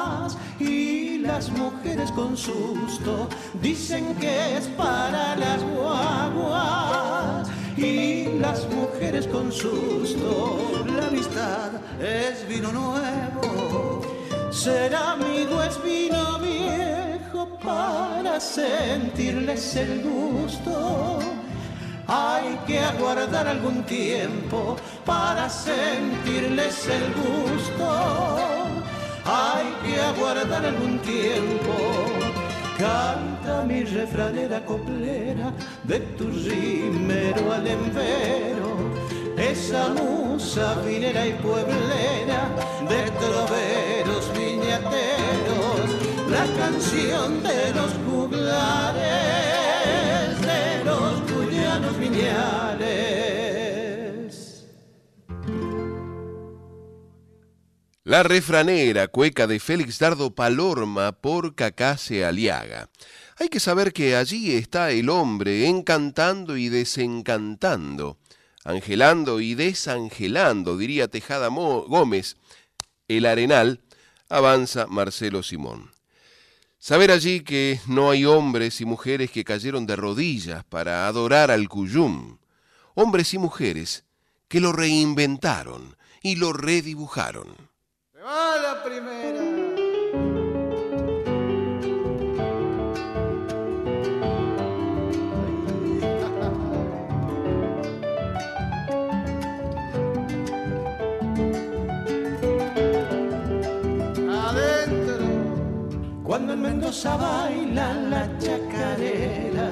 las 1.38 1.50
mujeres 1.50 2.10
con 2.10 2.36
susto. 2.36 3.28
Dicen 3.62 4.16
que 4.16 4.56
es 4.56 4.66
para 4.76 5.36
las 5.36 5.62
guaguas 5.62 7.48
y 7.76 8.24
las 8.40 8.66
mujeres 8.68 9.28
con 9.28 9.52
susto. 9.52 10.84
La 10.96 11.06
amistad 11.06 11.70
es 12.00 12.36
vino 12.48 12.72
nuevo, 12.72 14.02
ser 14.50 14.92
amigo 14.96 15.62
es 15.62 15.80
vino 15.80 16.40
viejo 16.40 17.56
para 17.64 18.40
sentirles 18.40 19.76
el 19.76 20.02
gusto. 20.02 21.20
Hay 22.08 22.58
que 22.66 22.80
aguardar 22.80 23.46
algún 23.46 23.84
tiempo 23.84 24.76
para 25.04 25.48
sentirles 25.48 26.88
el 26.88 27.04
gusto. 27.22 28.87
Hay 29.30 29.66
que 29.84 30.00
aguardar 30.00 30.64
algún 30.64 30.98
tiempo. 31.00 31.74
Canta 32.78 33.62
mi 33.66 33.82
refranera 33.84 34.64
coplera 34.64 35.52
de 35.84 36.00
tu 36.16 36.30
rimero 36.30 37.52
al 37.52 37.66
envero, 37.66 38.70
esa 39.36 39.88
musa 39.88 40.76
vinera 40.86 41.26
y 41.26 41.32
pueblera 41.32 42.48
de 42.88 43.10
troveros 43.20 44.32
viñateros, 44.32 45.90
la 46.30 46.46
canción 46.56 47.42
de 47.42 47.74
los 47.74 47.92
juglares, 48.06 49.02
de 50.40 50.84
los 50.84 51.20
cuyanos 51.30 51.98
viñales. 51.98 53.17
La 58.08 58.22
refranera 58.22 59.08
cueca 59.08 59.46
de 59.46 59.60
Félix 59.60 59.98
Dardo 59.98 60.34
Palorma 60.34 61.12
por 61.12 61.54
Cacase 61.54 62.24
Aliaga. 62.24 62.88
Hay 63.36 63.50
que 63.50 63.60
saber 63.60 63.92
que 63.92 64.16
allí 64.16 64.52
está 64.52 64.92
el 64.92 65.10
hombre 65.10 65.66
encantando 65.66 66.56
y 66.56 66.70
desencantando, 66.70 68.16
angelando 68.64 69.40
y 69.40 69.54
desangelando, 69.54 70.78
diría 70.78 71.08
Tejada 71.08 71.48
Gómez. 71.48 72.38
El 73.08 73.26
arenal 73.26 73.82
avanza 74.30 74.86
Marcelo 74.86 75.42
Simón. 75.42 75.90
Saber 76.78 77.10
allí 77.10 77.40
que 77.40 77.78
no 77.86 78.10
hay 78.10 78.24
hombres 78.24 78.80
y 78.80 78.86
mujeres 78.86 79.30
que 79.30 79.44
cayeron 79.44 79.84
de 79.84 79.96
rodillas 79.96 80.64
para 80.64 81.08
adorar 81.08 81.50
al 81.50 81.68
Cuyum, 81.68 82.38
hombres 82.94 83.34
y 83.34 83.38
mujeres 83.38 84.04
que 84.48 84.60
lo 84.60 84.72
reinventaron 84.72 85.98
y 86.22 86.36
lo 86.36 86.54
redibujaron. 86.54 87.67
Va 88.20 88.56
la 88.60 88.82
primera. 88.82 89.40
Adentro. 104.48 105.24
Cuando 106.24 106.52
en 106.54 106.62
Mendoza 106.62 107.16
bailan 107.16 108.10
la 108.10 108.38
chacarera, 108.38 109.70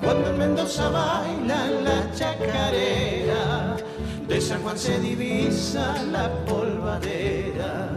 cuando 0.00 0.30
en 0.30 0.38
Mendoza 0.38 0.88
bailan 0.88 1.84
la 1.84 2.10
chacarera, 2.14 3.76
de 4.30 4.40
San 4.40 4.62
Juan 4.62 4.78
se 4.78 4.96
divisa 5.00 5.92
la 6.12 6.30
polvadera, 6.46 7.90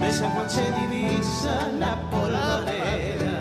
de 0.00 0.12
San 0.12 0.30
Juan 0.32 0.50
se 0.50 0.64
divisa 0.80 1.68
la 1.78 1.94
polvadera. 2.10 3.38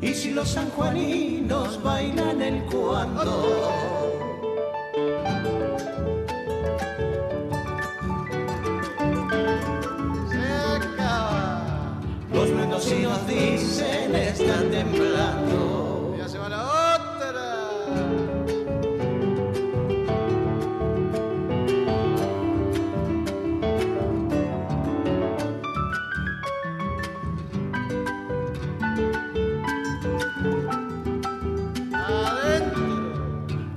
Y 0.00 0.12
si 0.14 0.32
los 0.32 0.48
sanjuaninos 0.48 1.80
bailan 1.80 2.42
el 2.42 2.64
cuando, 2.64 4.01
los 12.82 12.90
mendocinos 12.90 13.26
dicen 13.26 14.14
están 14.14 14.70
temblando. 14.70 16.14
Ya 16.18 16.28
se 16.28 16.38
va 16.38 16.48
la 16.48 16.62
otra. 16.64 16.98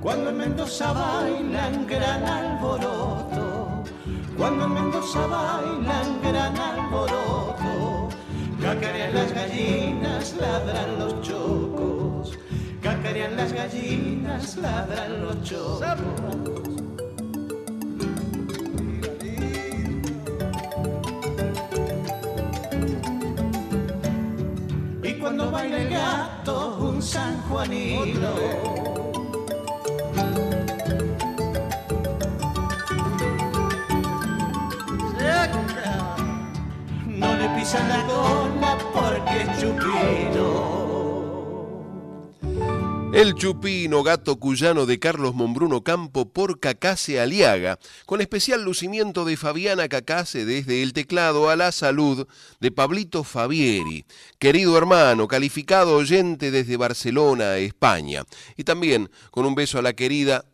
Cuando 0.00 0.30
en 0.30 0.36
Mendoza 0.38 0.92
bailan 0.92 1.86
gran 1.86 2.24
alboroto, 2.24 3.84
cuando 4.36 4.64
en 4.64 4.74
Mendoza 4.74 5.26
bailan 5.26 6.22
gran 6.22 6.56
alboroto, 6.56 7.45
cacarean 8.66 9.14
las 9.14 9.32
gallinas, 9.32 10.34
ladran 10.40 10.98
los 10.98 11.22
chocos, 11.22 12.36
cacarean 12.82 13.36
las 13.36 13.52
gallinas, 13.52 14.56
ladran 14.56 15.22
los 15.22 15.40
chocos. 15.44 15.82
Y 25.04 25.12
cuando 25.20 25.50
baila 25.52 25.78
el 25.82 25.88
gato, 25.88 26.76
un 26.80 27.00
sanjuanino. 27.00 28.95
Porque 38.92 39.46
chupino. 39.60 40.76
El 43.12 43.34
Chupino, 43.34 44.04
gato 44.04 44.36
cuyano 44.36 44.86
de 44.86 45.00
Carlos 45.00 45.34
Mombruno 45.34 45.82
Campo 45.82 46.32
por 46.32 46.60
Cacase 46.60 47.18
Aliaga, 47.18 47.80
con 48.04 48.20
especial 48.20 48.62
lucimiento 48.62 49.24
de 49.24 49.36
Fabiana 49.36 49.88
Cacase 49.88 50.44
desde 50.44 50.82
el 50.84 50.92
teclado 50.92 51.50
a 51.50 51.56
la 51.56 51.72
salud 51.72 52.28
de 52.60 52.70
Pablito 52.70 53.24
Fabieri, 53.24 54.04
querido 54.38 54.78
hermano, 54.78 55.26
calificado 55.26 55.96
oyente 55.96 56.52
desde 56.52 56.76
Barcelona, 56.76 57.56
España, 57.56 58.22
y 58.56 58.62
también 58.62 59.10
con 59.32 59.44
un 59.44 59.56
beso 59.56 59.78
a 59.78 59.82
la 59.82 59.94
querida 59.94 60.44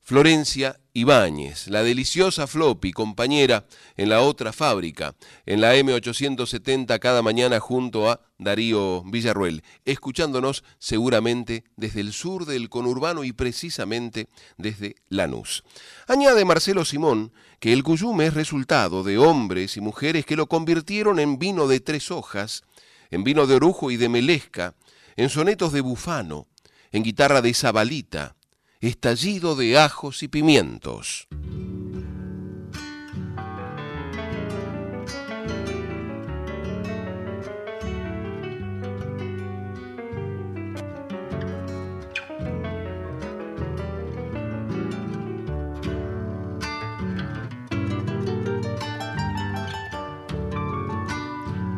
Florencia 0.00 0.79
Ibáñez, 0.92 1.68
la 1.68 1.84
deliciosa 1.84 2.48
Floppy, 2.48 2.90
compañera 2.92 3.64
en 3.96 4.08
la 4.08 4.22
otra 4.22 4.52
fábrica, 4.52 5.14
en 5.46 5.60
la 5.60 5.76
M870 5.76 6.98
cada 6.98 7.22
mañana 7.22 7.60
junto 7.60 8.10
a 8.10 8.20
Darío 8.38 9.04
Villarruel, 9.04 9.62
escuchándonos 9.84 10.64
seguramente 10.78 11.62
desde 11.76 12.00
el 12.00 12.12
sur 12.12 12.44
del 12.44 12.68
conurbano 12.68 13.22
y 13.22 13.32
precisamente 13.32 14.28
desde 14.56 14.96
Lanús. 15.08 15.62
Añade 16.08 16.44
Marcelo 16.44 16.84
Simón 16.84 17.32
que 17.60 17.72
el 17.72 17.84
cuyum 17.84 18.20
es 18.22 18.34
resultado 18.34 19.04
de 19.04 19.18
hombres 19.18 19.76
y 19.76 19.80
mujeres 19.80 20.26
que 20.26 20.34
lo 20.34 20.48
convirtieron 20.48 21.20
en 21.20 21.38
vino 21.38 21.68
de 21.68 21.78
tres 21.78 22.10
hojas, 22.10 22.64
en 23.10 23.22
vino 23.22 23.46
de 23.46 23.54
orujo 23.54 23.92
y 23.92 23.96
de 23.96 24.08
melesca, 24.08 24.74
en 25.16 25.28
sonetos 25.28 25.72
de 25.72 25.82
bufano, 25.82 26.48
en 26.90 27.04
guitarra 27.04 27.42
de 27.42 27.54
zabalita, 27.54 28.34
estallido 28.80 29.56
de 29.56 29.78
ajos 29.78 30.22
y 30.22 30.28
pimientos. 30.28 31.28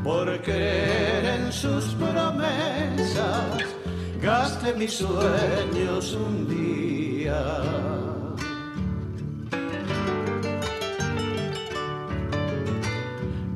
Por 0.05 0.43
creer 0.43 1.25
en 1.25 1.53
sus 1.53 1.95
promesas, 1.95 3.82
gaste 4.23 4.73
mis 4.75 4.95
sueños 4.99 6.15
un 6.15 6.49
día. 6.49 7.43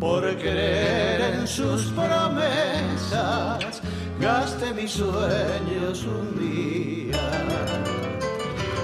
Por 0.00 0.22
creer 0.36 1.20
en 1.34 1.46
sus 1.46 1.84
promesas, 1.92 3.80
gaste 4.20 4.74
mis 4.74 4.90
sueños 4.90 6.04
un 6.04 6.36
día. 6.38 7.30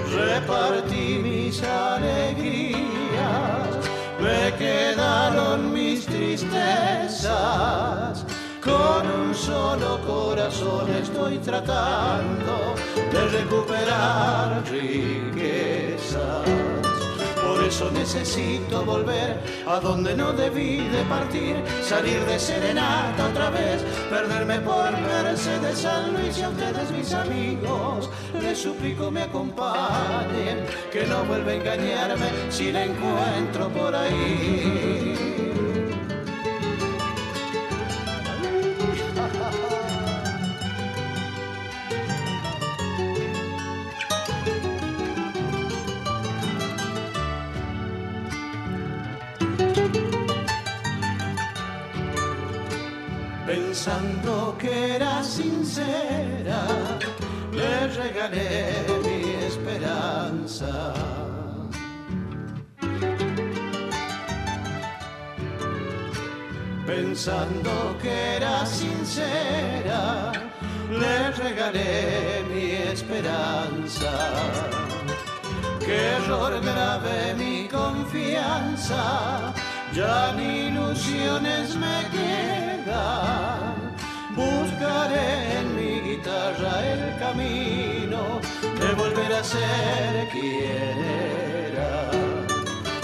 Repartí 0.09 1.19
mis 1.21 1.61
alegrías, 1.63 2.77
me 4.21 4.53
quedaron 4.57 5.73
mis 5.73 6.05
tristezas. 6.05 7.83
Con 8.63 9.11
un 9.11 9.35
solo 9.35 9.99
corazón 10.07 10.89
estoy 10.91 11.37
tratando 11.39 12.75
de 13.11 13.27
recuperar 13.27 14.63
riquezas. 14.71 16.47
Por 17.45 17.61
eso 17.61 17.91
necesito 17.91 18.85
volver 18.85 19.41
a 19.67 19.81
donde 19.81 20.15
no 20.15 20.31
debí 20.31 20.77
de 20.77 21.03
partir, 21.09 21.57
salir 21.83 22.23
de 22.25 22.39
serenata 22.39 23.27
otra 23.27 23.49
vez, 23.49 23.83
perderme 24.09 24.61
por 24.61 24.91
Mercedes 24.91 25.79
San 25.79 26.13
Luis 26.13 26.37
y 26.37 26.43
a 26.43 26.49
ustedes 26.49 26.89
mis 26.91 27.13
amigos. 27.13 28.09
Les 28.41 28.57
suplico 28.57 29.11
me 29.11 29.23
acompañen, 29.23 30.65
que 30.89 31.05
no 31.05 31.25
vuelva 31.25 31.51
a 31.51 31.55
engañarme 31.55 32.29
si 32.49 32.71
la 32.71 32.85
encuentro 32.85 33.67
por 33.69 33.93
ahí. 33.93 35.32
Le 57.51 57.87
regalé 57.87 58.85
mi 59.03 59.19
esperanza. 59.45 60.93
Pensando 66.85 67.97
que 68.01 68.35
era 68.37 68.65
sincera, 68.65 70.31
le 70.89 71.31
regalé 71.31 72.43
mi 72.51 72.71
esperanza. 72.93 74.13
Qué 75.79 75.97
error 76.17 76.61
grave 76.61 77.33
mi 77.37 77.67
confianza, 77.67 79.53
ya 79.93 80.33
ni 80.37 80.67
ilusiones 80.67 81.75
me 81.75 81.97
quedan. 82.11 83.82
Buscaré 84.35 85.59
en 85.59 85.75
mi 85.75 86.09
guitarra 86.09 86.81
el 86.91 87.19
camino 87.19 88.41
de 88.79 88.93
volver 88.95 89.31
a 89.31 89.43
ser 89.43 90.27
quien 90.31 90.97
era. 91.69 92.09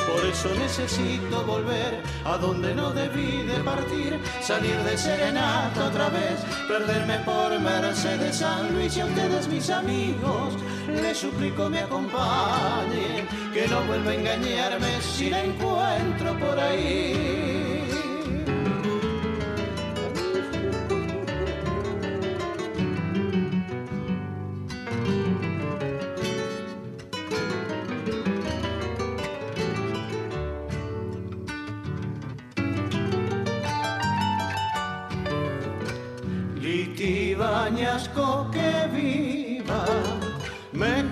Por 0.08 0.26
eso 0.26 0.50
necesito 0.56 1.44
volver 1.44 2.02
a 2.26 2.38
donde 2.38 2.74
no 2.74 2.92
debí 2.92 3.44
de 3.44 3.60
partir, 3.64 4.20
salir 4.42 4.78
de 4.78 4.98
serenata 4.98 5.86
otra 5.86 6.10
vez, 6.10 6.40
perderme 6.68 7.20
por 7.20 7.60
Mercedes 7.60 8.38
San 8.38 8.74
Luis 8.74 8.98
y 8.98 9.02
a 9.02 9.06
ustedes 9.06 9.48
mis 9.48 9.70
amigos. 9.70 10.56
Les 10.88 11.16
suplico 11.16 11.70
me 11.70 11.82
acompañen, 11.82 13.28
que 13.54 13.68
no 13.68 13.82
vuelva 13.84 14.12
a 14.12 14.16
engañarme 14.16 15.00
si 15.00 15.30
la 15.30 15.44
encuentro 15.44 16.40
por 16.40 16.60
ahí. 16.60 17.69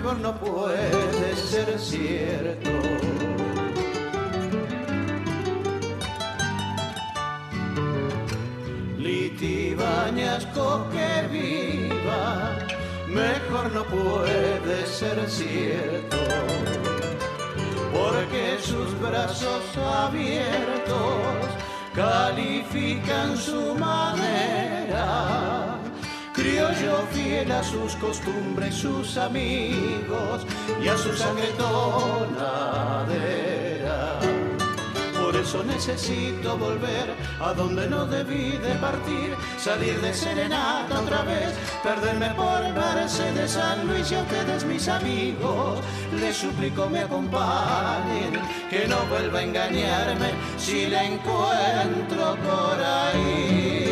Mejor 0.08 0.22
no 0.22 0.32
puede 0.40 1.36
ser 1.36 1.78
cierto. 1.78 2.70
Litibañasco 8.96 10.86
que 10.90 11.28
viva, 11.30 12.56
mejor 13.08 13.70
no 13.72 13.84
puede 13.84 14.86
ser 14.86 15.28
cierto. 15.28 16.16
Porque 17.92 18.56
sus 18.62 18.98
brazos 19.00 19.76
abiertos 19.76 21.44
califican 21.94 23.36
su 23.36 23.74
manera. 23.74 25.78
Criollo 26.48 27.06
fiel 27.12 27.52
a 27.52 27.62
sus 27.62 27.94
costumbres, 27.96 28.74
sus 28.74 29.18
amigos 29.18 30.46
y 30.82 30.88
a 30.88 30.96
su 30.96 31.14
sangre 31.14 31.48
tonadera. 31.58 32.88
Por 35.20 35.36
eso 35.36 35.62
necesito 35.62 36.56
volver 36.56 37.14
a 37.38 37.52
donde 37.52 37.86
no 37.86 38.06
debí 38.06 38.52
de 38.52 38.74
partir, 38.76 39.36
salir 39.58 40.00
de 40.00 40.14
serenata 40.14 41.00
otra 41.00 41.22
vez, 41.24 41.52
perderme 41.82 42.30
por 42.30 42.62
Mercedes 42.72 43.50
San 43.50 43.86
Luis 43.86 44.10
y 44.10 44.14
a 44.14 44.22
ustedes 44.22 44.64
mis 44.64 44.88
amigos. 44.88 45.80
Les 46.18 46.34
suplico 46.34 46.88
me 46.88 47.00
acompañen, 47.00 48.40
que 48.70 48.88
no 48.88 49.04
vuelva 49.10 49.40
a 49.40 49.42
engañarme 49.42 50.30
si 50.56 50.86
la 50.86 51.04
encuentro 51.04 52.36
por 52.36 52.82
ahí. 52.82 53.87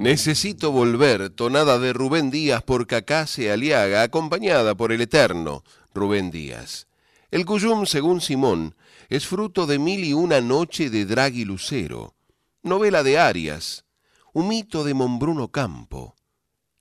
Necesito 0.00 0.72
volver, 0.72 1.28
tonada 1.28 1.78
de 1.78 1.92
Rubén 1.92 2.30
Díaz 2.30 2.62
por 2.62 2.86
Cacase 2.86 3.52
Aliaga, 3.52 4.00
acompañada 4.02 4.74
por 4.74 4.92
el 4.92 5.02
eterno 5.02 5.62
Rubén 5.92 6.30
Díaz. 6.30 6.86
El 7.30 7.44
Cuyum, 7.44 7.84
según 7.84 8.22
Simón, 8.22 8.74
es 9.10 9.26
fruto 9.26 9.66
de 9.66 9.78
Mil 9.78 10.02
y 10.02 10.14
una 10.14 10.40
noche 10.40 10.88
de 10.88 11.04
Draghi 11.04 11.44
Lucero, 11.44 12.14
novela 12.62 13.02
de 13.02 13.18
Arias, 13.18 13.84
un 14.32 14.48
mito 14.48 14.84
de 14.84 14.94
Monbruno 14.94 15.48
Campo, 15.48 16.16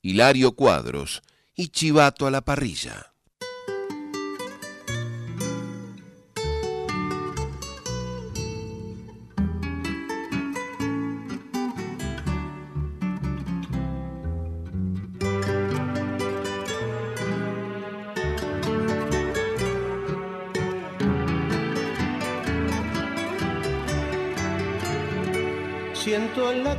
Hilario 0.01 0.53
Cuadros 0.53 1.21
y 1.53 1.67
Chivato 1.67 2.25
a 2.25 2.31
la 2.31 2.39
parrilla. 2.39 3.11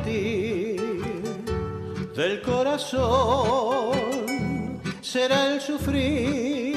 Latir 0.01 0.81
del 2.17 2.43
corazón, 2.43 3.93
será 5.01 5.55
el 5.55 5.61
sufrir 5.61 6.77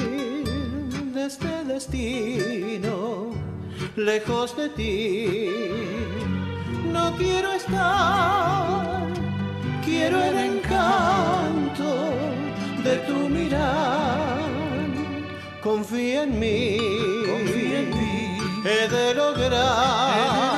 de 1.14 1.26
este 1.26 1.64
destino, 1.64 3.30
lejos 3.96 4.56
de 4.56 4.68
ti. 4.70 5.48
No 6.92 7.14
quiero 7.16 7.52
estar, 7.52 9.06
quiero 9.84 10.22
el 10.22 10.38
encanto 10.38 12.10
de 12.82 12.96
tu 13.06 13.28
mirar. 13.28 14.44
Confía 15.62 16.22
en 16.24 16.38
mí, 16.38 16.76
confía 17.26 17.80
en 17.80 17.90
mí. 17.90 18.38
He 18.66 18.88
de 18.88 19.14
lograr 19.14 20.53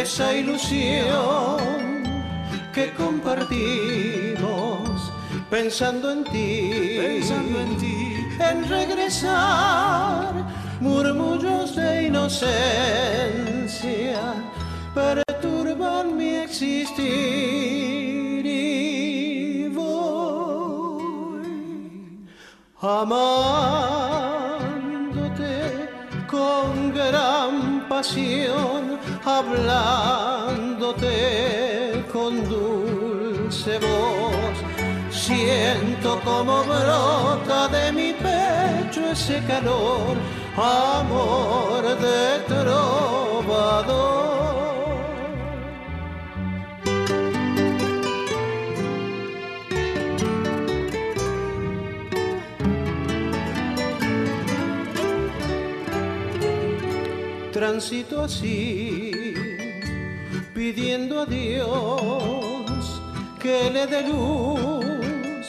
esa 0.00 0.34
ilusión 0.34 1.58
que 2.72 2.92
compartimos 2.94 3.52
pensando 5.50 6.12
en 6.12 6.22
ti, 6.24 6.70
pensando 7.00 7.60
en 7.60 7.76
ti, 7.78 8.16
en 8.38 8.68
regresar, 8.68 10.32
murmullos 10.80 11.74
de 11.74 12.04
inocencia 12.04 12.54
perturban 14.94 16.16
mi 16.16 16.36
existir 16.36 18.46
y 18.46 19.68
voy 19.68 21.02
amándote 22.80 23.98
con 26.26 26.94
gran 26.94 27.86
pasión, 27.88 28.97
hablándote 29.28 31.06
con 32.12 32.48
dulce 32.48 33.78
voz. 33.78 34.56
Siento 35.10 36.20
como 36.24 36.64
brota 36.64 37.68
de 37.68 37.92
mi 37.92 38.14
pecho 38.14 39.10
ese 39.10 39.42
calor, 39.46 40.16
amor 40.56 41.82
de 41.98 42.40
trovador. 42.46 44.18
Transito 57.52 58.22
así, 58.22 59.07
pidiendo 60.68 61.20
a 61.20 61.24
Dios 61.24 63.00
que 63.40 63.70
le 63.70 63.86
dé 63.86 64.02
luz 64.02 65.46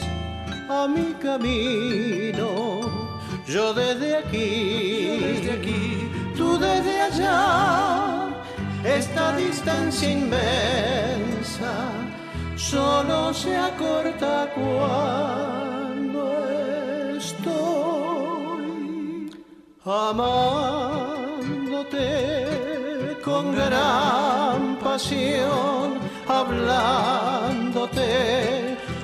a 0.70 0.88
mi 0.88 1.14
camino. 1.26 2.48
Yo 3.46 3.74
desde 3.74 4.16
aquí, 4.16 5.18
desde 5.20 5.52
aquí, 5.58 6.10
tú 6.38 6.58
desde 6.58 7.02
allá, 7.02 8.30
esta 8.86 9.36
distancia 9.36 10.10
inmensa 10.10 11.74
solo 12.56 13.34
se 13.34 13.58
acorta 13.58 14.50
cuando 14.56 16.22
estoy 17.18 18.62
amándote 19.84 21.20
con 23.24 23.56
gran 23.56 24.78
pasión, 24.78 26.00
hablándote 26.28 27.98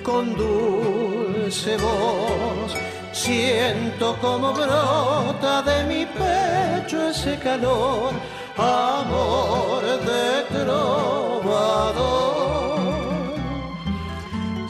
con 0.03 0.36
dulce 0.36 1.78
voz. 1.78 2.76
Siento 3.11 4.18
como 4.22 4.53
brota 4.53 5.61
de 5.63 5.84
mi 5.86 6.05
pecho 6.05 7.09
ese 7.09 7.38
calor, 7.39 8.13
amor 8.57 9.84
de 9.84 10.43
trovador. 10.55 11.95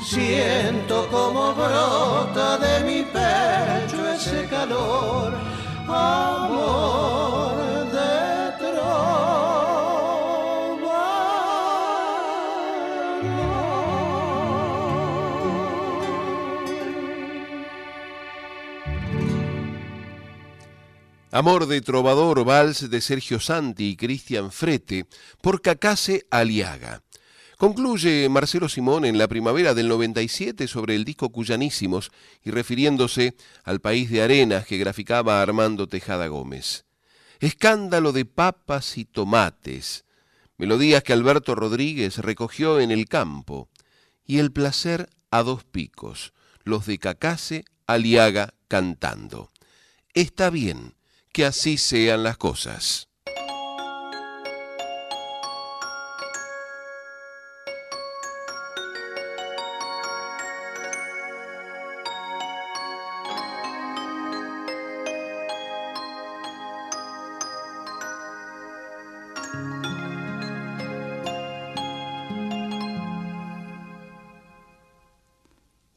Siento 0.04 1.08
como 1.10 1.54
brota 1.54 2.58
de 2.58 2.84
mi 2.86 3.04
pecho 3.04 4.08
ese 4.14 4.48
calor, 4.48 5.34
amor 5.88 7.35
Amor 21.36 21.68
de 21.68 21.82
Trovador, 21.82 22.46
vals 22.46 22.90
de 22.90 23.02
Sergio 23.02 23.42
Santi 23.42 23.90
y 23.90 23.96
Cristian 23.98 24.54
Frete, 24.54 25.06
por 25.42 25.62
Cacase 25.62 26.26
Aliaga. 26.32 27.04
Concluye 27.58 28.30
Marcelo 28.30 28.70
Simón 28.70 29.04
en 29.04 29.18
la 29.18 29.28
primavera 29.28 29.74
del 29.74 29.90
97 29.90 30.66
sobre 30.70 30.96
el 30.96 31.04
disco 31.04 31.34
Cuyanísimos 31.34 32.14
y 32.42 32.52
refiriéndose 32.52 33.36
al 33.66 33.82
país 33.82 34.10
de 34.10 34.22
arenas 34.22 34.66
que 34.66 34.78
graficaba 34.78 35.42
Armando 35.42 35.88
Tejada 35.88 36.28
Gómez. 36.28 36.86
Escándalo 37.42 38.14
de 38.14 38.24
papas 38.24 38.98
y 38.98 39.04
tomates, 39.04 40.06
melodías 40.58 41.04
que 41.04 41.12
Alberto 41.12 41.54
Rodríguez 41.54 42.20
recogió 42.20 42.80
en 42.80 42.92
el 42.92 43.10
campo, 43.10 43.68
y 44.26 44.40
el 44.40 44.54
placer 44.54 45.10
a 45.32 45.44
dos 45.44 45.66
picos, 45.66 46.32
los 46.64 46.86
de 46.86 46.98
Cacase 46.98 47.66
Aliaga 47.88 48.54
cantando. 48.70 49.52
Está 50.14 50.50
bien 50.50 50.96
que 51.36 51.44
así 51.44 51.78
sean 51.78 52.24
las 52.24 52.38
cosas. 52.38 53.10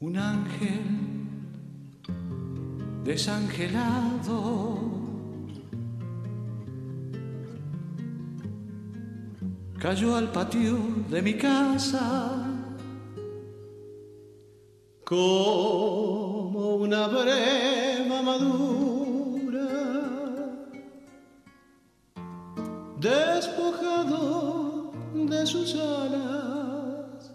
Un 0.01 0.17
ángel 0.17 0.83
desangelado 3.05 4.98
cayó 9.79 10.17
al 10.17 10.31
patio 10.31 10.77
de 11.09 11.21
mi 11.21 11.35
casa 11.35 12.45
como 15.05 16.75
una 16.75 17.07
breva 17.07 18.21
madura, 18.21 19.69
despojado 22.99 24.91
de 25.13 25.47
sus 25.47 25.75
alas, 25.75 27.31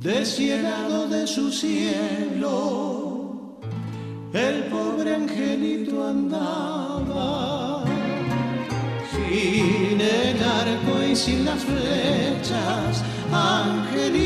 deshielado 0.00 1.08
de 1.08 1.26
su 1.26 1.52
cielo, 1.52 3.60
el 4.32 4.64
pobre 4.64 5.14
angelito 5.14 6.08
andaba 6.08 7.84
sin 9.36 10.00
el 10.00 10.42
arco 10.42 11.02
y 11.02 11.14
sin 11.14 11.44
las 11.44 11.62
flechas, 11.62 13.02
angelito 13.32 14.25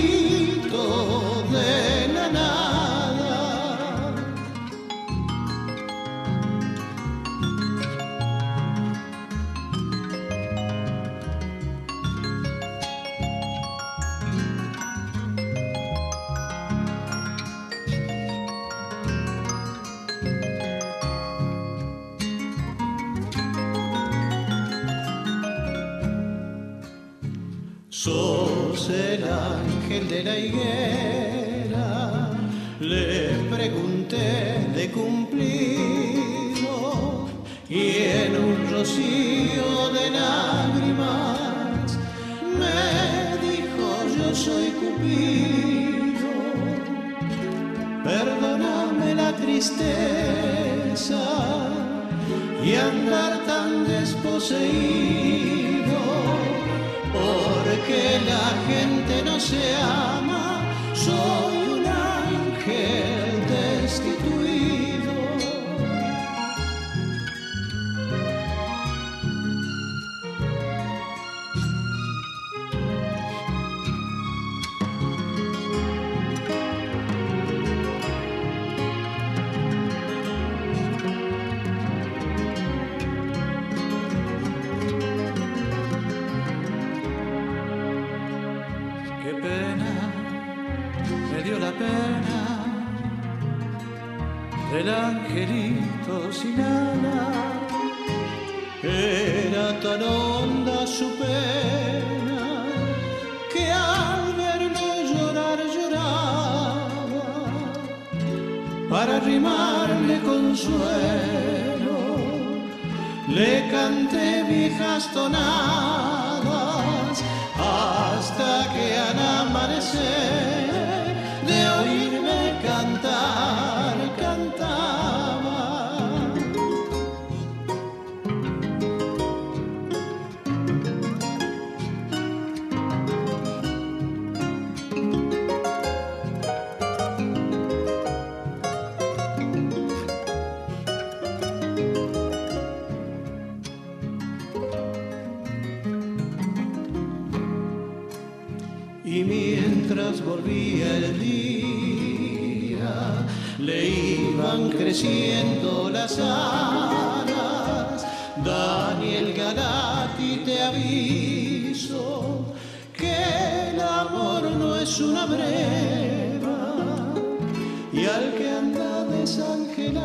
y 168.01 168.07
al 168.07 168.33
que 168.35 168.49
anda 168.49 169.05
desangelado, 169.05 170.01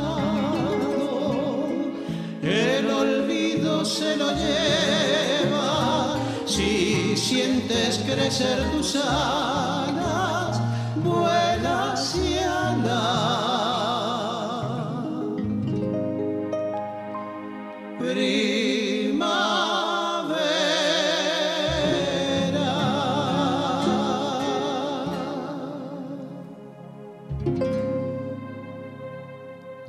el 2.41 2.89
olvido 2.89 3.85
se 3.85 4.17
lo 4.17 4.31
lleva. 4.31 6.17
Si 6.45 7.15
sientes 7.15 7.99
crecer 8.05 8.57
tus 8.71 8.97
alas, 8.97 10.59
vuela 11.03 11.44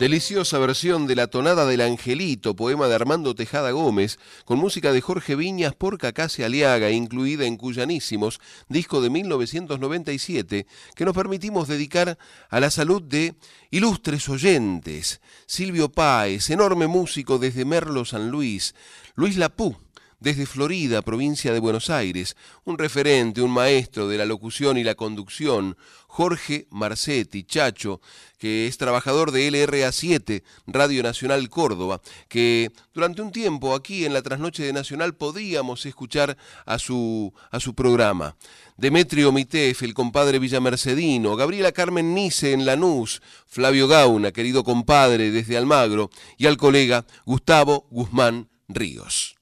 Deliciosa 0.07 0.61
versión 0.61 1.09
de 1.09 1.17
La 1.17 1.27
tonada 1.27 1.67
del 1.67 1.81
angelito, 1.81 2.55
poema 2.55 2.87
de 2.87 2.95
Armando 2.95 3.35
Tejada 3.35 3.73
Gómez, 3.73 4.21
con 4.45 4.57
música 4.57 4.93
de 4.93 5.01
Jorge 5.01 5.35
Viñas 5.35 5.75
por 5.75 5.99
Cacase 5.99 6.45
Aliaga, 6.45 6.93
incluida 6.93 7.45
en 7.45 7.57
Cuyanísimos, 7.57 8.39
disco 8.69 9.01
de 9.01 9.11
1997, 9.11 10.69
que 10.95 11.05
nos 11.05 11.13
permitimos 11.13 11.67
dedicar 11.67 12.19
a 12.49 12.61
la 12.61 12.71
salud 12.71 13.03
de 13.03 13.35
ilustres 13.73 14.29
oyentes. 14.29 15.21
Silvio 15.47 15.91
Páez, 15.91 16.51
enorme 16.51 16.87
músico 16.87 17.39
desde 17.41 17.65
Merlo 17.65 18.05
San 18.05 18.31
Luis, 18.31 18.77
Luis 19.17 19.37
Lapú, 19.37 19.77
desde 20.21 20.47
Florida, 20.47 21.03
provincia 21.03 21.53
de 21.53 21.61
Buenos 21.61 21.91
Aires, 21.91 22.37
un 22.65 22.79
referente, 22.79 23.43
un 23.43 23.51
maestro 23.51 24.09
de 24.09 24.19
la 24.19 24.25
locución 24.25 24.79
y 24.79 24.85
la 24.85 24.95
conducción, 24.95 25.77
Jorge 26.07 26.67
Marcetti, 26.71 27.45
Chacho, 27.45 28.01
que 28.39 28.67
es 28.67 28.79
trabajador 28.79 29.33
de 29.33 29.51
LRA7, 29.51 30.43
Radio 30.67 31.03
Nacional 31.03 31.49
Córdoba, 31.51 32.01
que 32.29 32.73
durante 32.95 33.21
un 33.21 33.33
tiempo 33.33 33.75
aquí 33.75 34.07
en 34.07 34.15
la 34.15 34.23
trasnoche 34.23 34.63
de 34.63 34.73
Nacional 34.73 35.15
podíamos 35.15 35.85
escuchar 35.85 36.39
a 36.65 36.79
su, 36.79 37.35
a 37.51 37.61
su 37.61 37.75
programa. 37.75 38.37
Demetrio 38.79 39.31
Mitef, 39.31 39.83
el 39.83 39.93
compadre 39.93 40.39
Villamercedino, 40.39 41.37
Gabriela 41.37 41.73
Carmen 41.73 42.15
Nice 42.15 42.53
en 42.53 42.65
Lanús, 42.65 43.21
Flavio 43.47 43.87
Gauna, 43.87 44.33
querido 44.33 44.65
compadre 44.65 45.31
desde 45.31 45.59
Almagro, 45.59 46.11
y 46.39 46.47
al 46.47 46.57
colega 46.57 47.05
Gustavo 47.27 47.87
Guzmán 47.91 48.49
Ríos. 48.69 49.36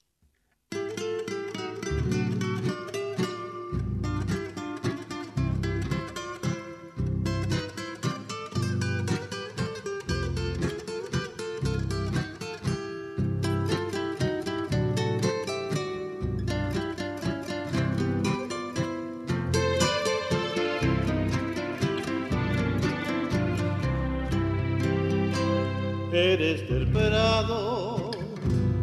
Eres 26.15 26.63
del 26.69 26.87
prado, 26.87 28.09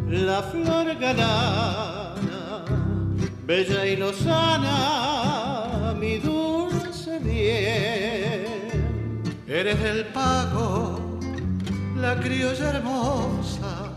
la 0.07 0.43
flor 0.43 0.95
galana, 0.99 2.63
bella 3.47 3.87
y 3.87 3.95
lozana, 3.95 5.95
mi 5.99 6.19
dulce 6.19 7.17
bien. 7.17 8.45
Eres 9.47 9.81
del 9.81 10.05
pago, 10.13 11.19
la 11.97 12.19
criolla 12.19 12.69
hermosa, 12.69 13.91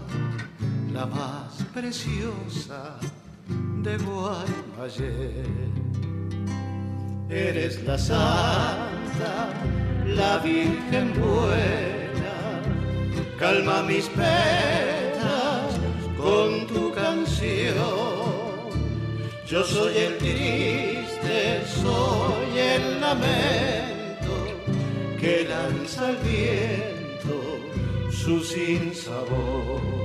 la 0.94 1.04
más 1.04 1.62
preciosa 1.74 2.96
de 3.82 3.98
Guaymallén. 3.98 5.74
Eres 7.28 7.84
la 7.84 7.98
santa, 7.98 9.50
la 10.06 10.38
virgen 10.38 11.12
buena, 11.20 12.05
calma 13.38 13.82
mis 13.82 14.08
penas 14.08 15.78
con 16.16 16.66
tu 16.66 16.92
canción. 16.92 17.76
Yo 19.46 19.62
soy 19.64 19.96
el 19.96 20.18
triste, 20.18 21.62
soy 21.82 22.58
el 22.58 23.00
lamento 23.00 24.34
que 25.20 25.46
lanza 25.48 26.10
el 26.10 26.16
viento 26.16 27.60
su 28.10 28.42
sinsabor. 28.42 29.96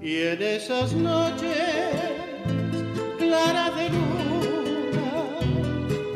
Y 0.00 0.22
en 0.22 0.42
esas 0.42 0.94
noches 0.94 1.58
claras 3.18 3.76
de 3.76 3.90
luna, 3.90 4.17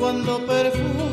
cuando 0.03 0.37
perfuma 0.45 1.12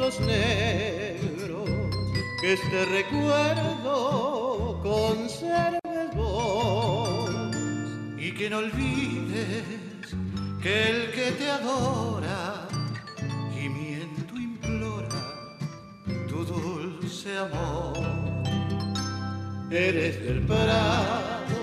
ojazos 0.00 0.20
negros 0.20 1.68
que 2.40 2.54
este 2.54 2.84
recuerdo 2.86 4.80
conserves 4.82 6.14
vos 6.14 7.30
y 8.18 8.32
que 8.32 8.50
no 8.50 8.58
olvides 8.58 9.64
que 10.62 10.90
el 10.90 11.10
que 11.12 11.32
te 11.32 11.50
adora 11.50 12.66
gimiendo 13.54 14.36
implora 14.36 15.08
tu 16.28 16.44
dulce 16.44 17.36
amor. 17.38 17.98
Eres 19.70 20.24
del 20.24 20.42
prado, 20.46 21.60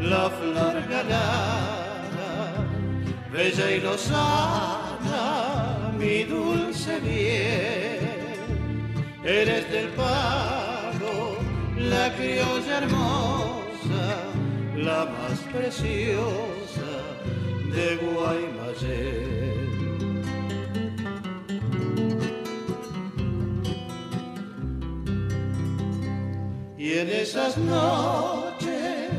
la 0.00 0.30
flor 0.30 0.88
galana, 0.88 2.54
bella 3.32 3.70
y 3.70 3.80
lozana, 3.80 4.87
mi 5.98 6.22
dulce 6.24 7.00
bien. 7.00 7.98
eres 9.24 9.70
del 9.70 9.88
palo, 9.88 11.36
la 11.76 12.14
criolla 12.14 12.78
hermosa, 12.78 14.04
la 14.76 15.04
más 15.06 15.38
preciosa 15.52 16.90
de 17.74 17.96
Guaymallén. 17.96 19.58
Y 26.78 26.92
en 26.92 27.08
esas 27.08 27.58
noches 27.58 29.10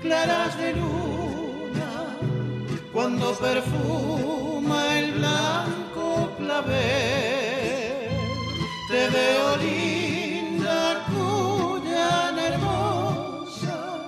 claras 0.00 0.58
de 0.58 0.72
luna, 0.72 2.16
cuando 2.92 3.32
perfuma 3.34 4.26
el 4.30 4.35
te 8.88 9.10
veo 9.10 9.56
linda, 9.58 11.04
cuya 11.06 12.32
hermosa, 12.48 14.06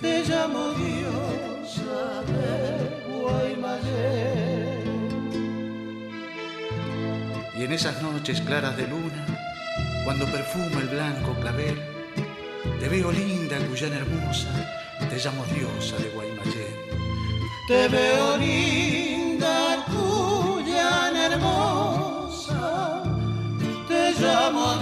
te 0.00 0.22
llamo 0.22 0.70
diosa 0.74 2.22
de 2.30 2.52
Guaymallén. 3.20 4.84
Y 7.56 7.64
en 7.64 7.72
esas 7.72 8.00
noches 8.02 8.40
claras 8.40 8.76
de 8.76 8.86
luna, 8.86 9.26
cuando 10.04 10.26
perfuma 10.26 10.80
el 10.80 10.88
blanco 10.88 11.34
clavel, 11.40 11.82
te 12.78 12.88
veo 12.88 13.10
linda, 13.10 13.58
Guyana 13.68 13.96
hermosa, 13.96 14.50
te 15.10 15.16
llamo 15.16 15.44
diosa 15.46 15.96
de 15.96 16.08
Guaymallén. 16.10 16.74
Te 17.66 17.88
veo 17.88 18.36
linda, 18.36 19.04
Cuyana 19.04 19.13
te 23.88 24.12
llamo 24.20 24.74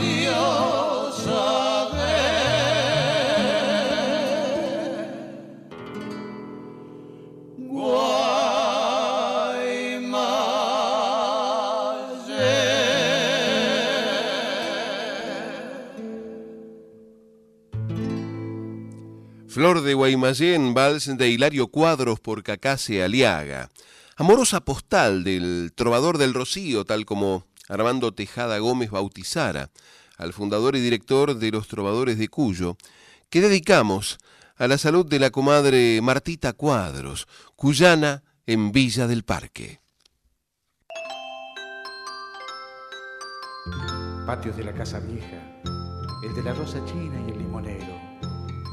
Flor 19.52 19.82
de 19.82 19.92
Guaymallén, 19.92 20.72
vals 20.72 21.14
de 21.18 21.28
Hilario 21.28 21.68
Cuadros 21.68 22.18
por 22.18 22.42
Cacase 22.42 23.02
Aliaga. 23.02 23.68
Amorosa 24.22 24.60
postal 24.60 25.24
del 25.24 25.72
trovador 25.74 26.16
del 26.16 26.32
Rocío, 26.32 26.84
tal 26.84 27.04
como 27.04 27.44
Armando 27.68 28.14
Tejada 28.14 28.60
Gómez 28.60 28.92
bautizara 28.92 29.70
al 30.16 30.32
fundador 30.32 30.76
y 30.76 30.80
director 30.80 31.34
de 31.34 31.50
los 31.50 31.66
Trovadores 31.66 32.18
de 32.18 32.28
Cuyo, 32.28 32.76
que 33.30 33.40
dedicamos 33.40 34.18
a 34.54 34.68
la 34.68 34.78
salud 34.78 35.04
de 35.04 35.18
la 35.18 35.30
comadre 35.30 35.98
Martita 36.02 36.52
Cuadros, 36.52 37.26
cuyana 37.56 38.22
en 38.46 38.70
Villa 38.70 39.08
del 39.08 39.24
Parque. 39.24 39.80
Patios 44.24 44.56
de 44.56 44.62
la 44.62 44.72
casa 44.72 45.00
vieja, 45.00 45.60
el 46.22 46.32
de 46.32 46.42
la 46.44 46.54
rosa 46.54 46.78
china 46.84 47.20
y 47.26 47.32
el 47.32 47.38
limonero, 47.38 48.00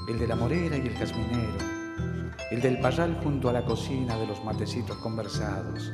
el 0.09 0.19
de 0.19 0.27
la 0.27 0.35
morera 0.35 0.77
y 0.77 0.81
el 0.81 0.95
jazminero, 0.95 1.78
el 2.51 2.61
del 2.61 2.79
parral 2.79 3.19
junto 3.23 3.49
a 3.49 3.53
la 3.53 3.63
cocina 3.63 4.17
de 4.17 4.25
los 4.25 4.43
matecitos 4.43 4.97
conversados. 4.97 5.91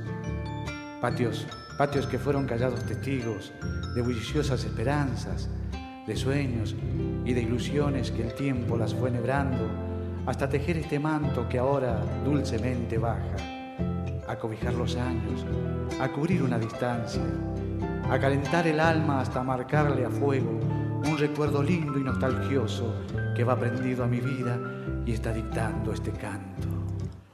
Patios, 1.01 1.45
patios 1.77 2.07
que 2.07 2.17
fueron 2.17 2.45
callados 2.45 2.85
testigos 2.85 3.51
de 3.93 4.01
bulliciosas 4.01 4.63
esperanzas, 4.63 5.49
de 6.07 6.15
sueños 6.15 6.75
y 7.25 7.33
de 7.33 7.41
ilusiones 7.41 8.11
que 8.11 8.23
el 8.23 8.33
tiempo 8.35 8.77
las 8.77 8.93
fue 8.93 9.11
nebrando 9.11 9.67
hasta 10.25 10.47
tejer 10.47 10.77
este 10.77 10.97
manto 10.97 11.47
que 11.49 11.59
ahora 11.59 12.01
dulcemente 12.23 12.97
baja, 12.97 13.35
a 14.27 14.37
cobijar 14.37 14.73
los 14.73 14.95
años, 14.95 15.45
a 15.99 16.07
cubrir 16.09 16.41
una 16.41 16.57
distancia, 16.57 17.21
a 18.09 18.17
calentar 18.17 18.65
el 18.67 18.79
alma 18.79 19.19
hasta 19.19 19.43
marcarle 19.43 20.05
a 20.05 20.09
fuego 20.09 20.59
un 21.07 21.17
recuerdo 21.17 21.61
lindo 21.61 21.99
y 21.99 22.03
nostalgioso 22.03 22.95
que 23.35 23.43
va 23.43 23.59
prendido 23.59 24.03
a 24.03 24.07
mi 24.07 24.19
vida 24.19 24.59
y 25.05 25.13
está 25.13 25.31
dictando 25.31 25.93
este 25.93 26.11
canto. 26.11 26.67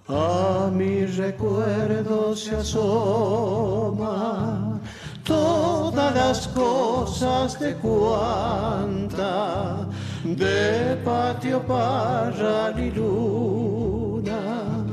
A 0.07 0.69
mi 0.71 1.05
recuerdo 1.05 2.35
se 2.35 2.57
asoma 2.57 4.79
todas 5.23 6.15
las 6.15 6.47
cosas 6.49 7.59
de 7.59 7.73
cuanta 7.75 9.87
de 10.23 10.95
patio 11.05 11.61
parral 11.61 12.79
y 12.79 12.91
luna 12.91 14.85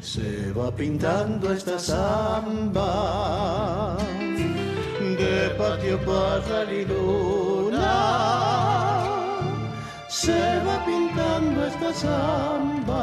se 0.00 0.52
va 0.52 0.74
pintando 0.74 1.52
esta 1.52 1.78
samba 1.78 3.96
de 5.00 5.50
patio 5.56 5.98
parral 6.04 6.72
y 6.72 6.84
luna 6.84 8.83
se 10.24 10.42
va 10.66 10.76
pintando 10.86 11.66
esta 11.66 11.92
samba. 11.92 13.02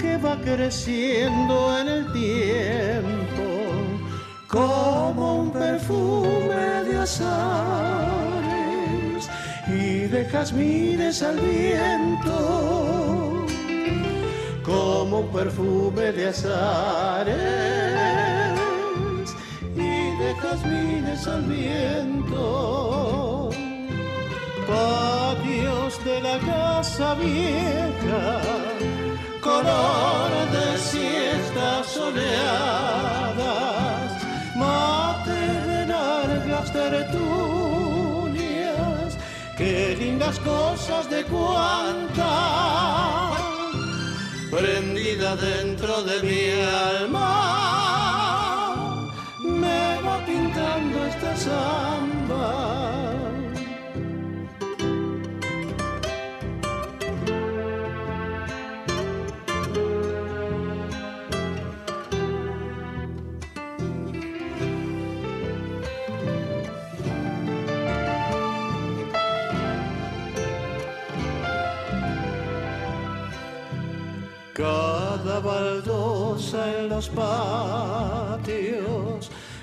que 0.01 0.17
va 0.17 0.35
creciendo 0.49 1.79
en 1.79 1.89
el 1.97 2.13
tiempo 2.13 3.47
como 4.49 5.25
un 5.43 5.53
perfume 5.53 6.65
de 6.89 6.99
azares 6.99 8.43
y 9.69 10.09
de 10.15 10.25
jazmines 10.31 11.23
al 11.23 11.39
viento 11.39 12.37
como 14.65 15.21
un 15.21 15.29
perfume 15.29 16.13
de 16.13 16.29
azares 16.29 17.82
jazmines 20.43 21.27
al 21.27 21.43
viento. 21.43 23.51
Patios 24.67 26.05
de 26.05 26.21
la 26.21 26.39
casa 26.39 27.15
vieja, 27.15 28.41
color 29.41 30.31
de 30.57 30.79
siestas 30.79 31.87
soleadas, 31.87 32.23
mate 34.57 35.41
de 35.71 35.87
largas 35.87 36.73
tertulias, 36.73 37.29
qué 39.57 39.97
lindas 39.99 40.39
cosas 40.39 41.11
de 41.11 41.25
cuanta, 41.25 43.33
prendida 44.51 45.37
dentro 45.37 46.03
de 46.03 46.23
mi 46.23 46.51
alma, 47.01 47.82
samba. 51.45 52.73
Cada 74.55 75.41
baldosa 75.41 76.79
en 76.79 76.89
los 76.91 77.09
patios 77.09 78.32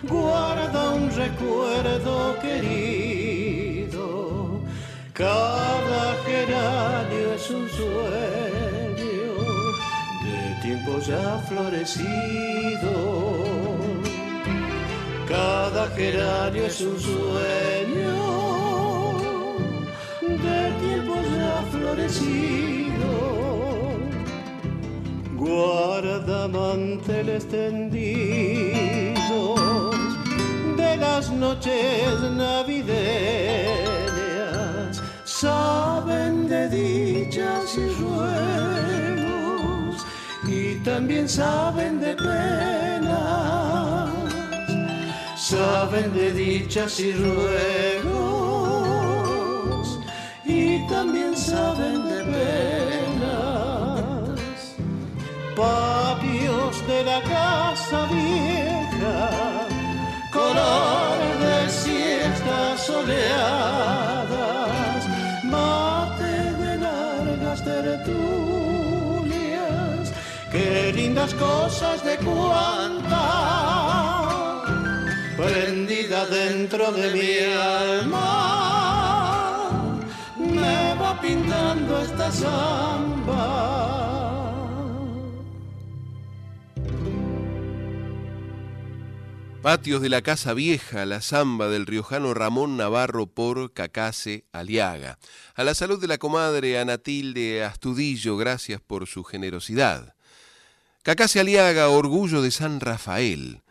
guarda 0.10 0.90
un 0.92 1.10
recuerdo 1.12 2.40
querido. 2.42 4.06
Cada 5.14 6.16
geranio 6.26 7.34
es 7.34 7.50
un 7.50 7.70
sueño 7.70 9.28
de 10.26 10.42
tiempo 10.62 11.00
ya 11.00 11.40
florecido. 11.48 12.94
Cada 15.28 15.88
geranio 15.90 16.66
es 16.66 16.82
un 16.82 17.00
sueño 17.00 18.16
de 20.22 20.72
tiempo 20.82 21.16
ya 21.36 21.54
florecido 21.72 22.70
guarda 25.50 26.48
manteles 26.48 27.48
tendidos 27.48 29.10
de 29.14 29.19
las 31.10 31.26
noches 31.32 32.22
navideñas, 32.42 32.94
saben 35.24 36.48
de 36.48 36.62
dichas 36.70 37.78
y 37.78 37.88
ruegos 38.02 39.96
y 40.48 40.76
también 40.90 41.28
saben 41.28 42.00
de 42.00 42.14
penas, 42.16 44.10
saben 45.36 46.08
de 46.14 46.28
dichas 46.32 47.00
y 47.00 47.12
ruegos 47.14 48.30
y 50.46 50.88
también 50.88 51.36
saben 51.36 51.98
de 52.12 52.20
penas. 52.34 53.30
Patios 55.56 56.74
de 56.88 57.00
la 57.12 57.22
casa 57.36 58.00
vieja, 58.14 59.49
color 60.50 61.20
de 61.46 61.58
siestas 61.70 62.86
soleadas, 62.86 64.30
mate 65.44 66.36
de 66.62 66.72
largas 66.78 67.64
tertulias, 67.64 68.14
qué 70.52 70.92
lindas 70.94 71.34
cosas 71.36 72.04
de 72.04 72.18
cuanta, 72.18 73.26
prendida 75.38 76.26
dentro 76.26 76.92
de 76.92 77.12
mi 77.18 77.32
alma, 77.90 78.30
me 80.38 80.96
va 81.02 81.12
pintando 81.22 82.00
esta 82.02 82.32
samba. 82.32 84.09
Patios 89.62 90.02
de 90.02 90.08
la 90.08 90.22
Casa 90.22 90.54
Vieja, 90.54 91.06
la 91.06 91.20
samba 91.20 91.68
del 91.68 91.86
riojano 91.86 92.34
Ramón 92.34 92.78
Navarro 92.78 93.28
por 93.28 93.74
Cacase 93.74 94.46
Aliaga. 94.54 95.20
A 95.54 95.66
la 95.66 95.76
salud 95.76 96.00
de 96.00 96.08
la 96.08 96.18
comadre 96.18 96.80
Anatilde 96.80 97.66
Astudillo, 97.66 98.38
gracias 98.38 98.80
por 98.80 99.06
su 99.06 99.26
generosidad. 99.26 100.16
Cacase 101.04 101.42
Aliaga, 101.42 101.90
orgullo 101.90 102.42
de 102.42 102.52
San 102.52 102.80
Rafael. 102.80 103.62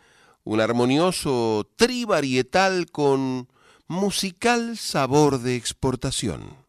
Un 0.44 0.60
armonioso 0.60 1.66
trivarietal 1.76 2.90
con 2.90 3.48
musical 3.86 4.76
sabor 4.76 5.40
de 5.40 5.56
exportación. 5.56 6.67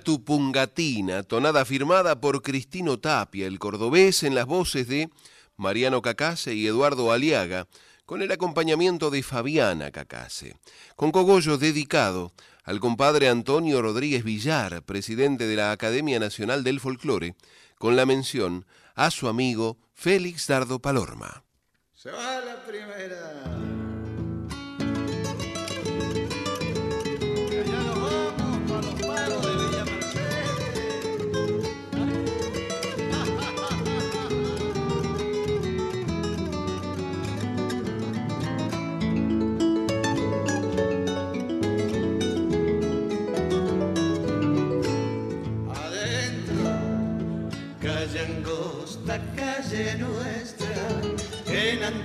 Matu 0.00 0.24
Pungatina, 0.24 1.22
tonada 1.24 1.62
firmada 1.66 2.22
por 2.22 2.40
Cristino 2.40 2.98
Tapia, 2.98 3.46
el 3.46 3.58
cordobés, 3.58 4.22
en 4.22 4.34
las 4.34 4.46
voces 4.46 4.88
de 4.88 5.10
Mariano 5.58 6.00
Cacase 6.00 6.54
y 6.54 6.66
Eduardo 6.66 7.12
Aliaga, 7.12 7.66
con 8.06 8.22
el 8.22 8.32
acompañamiento 8.32 9.10
de 9.10 9.22
Fabiana 9.22 9.90
Cacase, 9.90 10.56
con 10.96 11.12
cogollo 11.12 11.58
dedicado 11.58 12.32
al 12.64 12.80
compadre 12.80 13.28
Antonio 13.28 13.82
Rodríguez 13.82 14.24
Villar, 14.24 14.82
presidente 14.84 15.46
de 15.46 15.56
la 15.56 15.70
Academia 15.70 16.18
Nacional 16.18 16.64
del 16.64 16.80
Folclore, 16.80 17.34
con 17.76 17.94
la 17.94 18.06
mención 18.06 18.64
a 18.94 19.10
su 19.10 19.28
amigo 19.28 19.76
Félix 19.92 20.46
Dardo 20.46 20.78
Palorma. 20.78 21.44
Se 21.92 22.10
va 22.10 22.40
la 22.40 22.64
primera. 22.64 23.49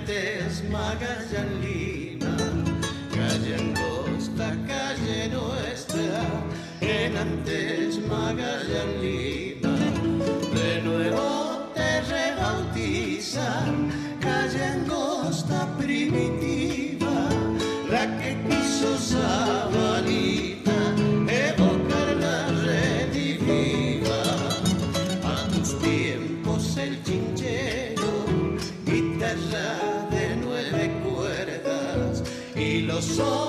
corrientes 0.06 0.62
magallanina, 0.70 2.36
calle 3.10 3.54
angosta, 3.56 4.56
calle 4.66 5.28
nuestra, 5.28 6.22
en 6.80 7.16
antes 7.16 7.98
magallanina, 8.06 9.76
de 10.54 10.82
nuevo 10.82 11.72
te 11.74 12.00
rebautizan. 12.02 13.75
sol. 33.16 33.45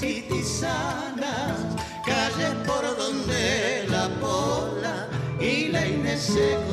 pobres 0.00 0.02
y 0.02 0.22
tisanas, 0.22 1.58
calles 2.04 2.54
por 2.66 2.96
donde 2.96 3.86
la 3.88 4.08
pola 4.20 5.08
y 5.40 5.68
la 5.68 5.86
Inés 5.86 6.22
se 6.22 6.69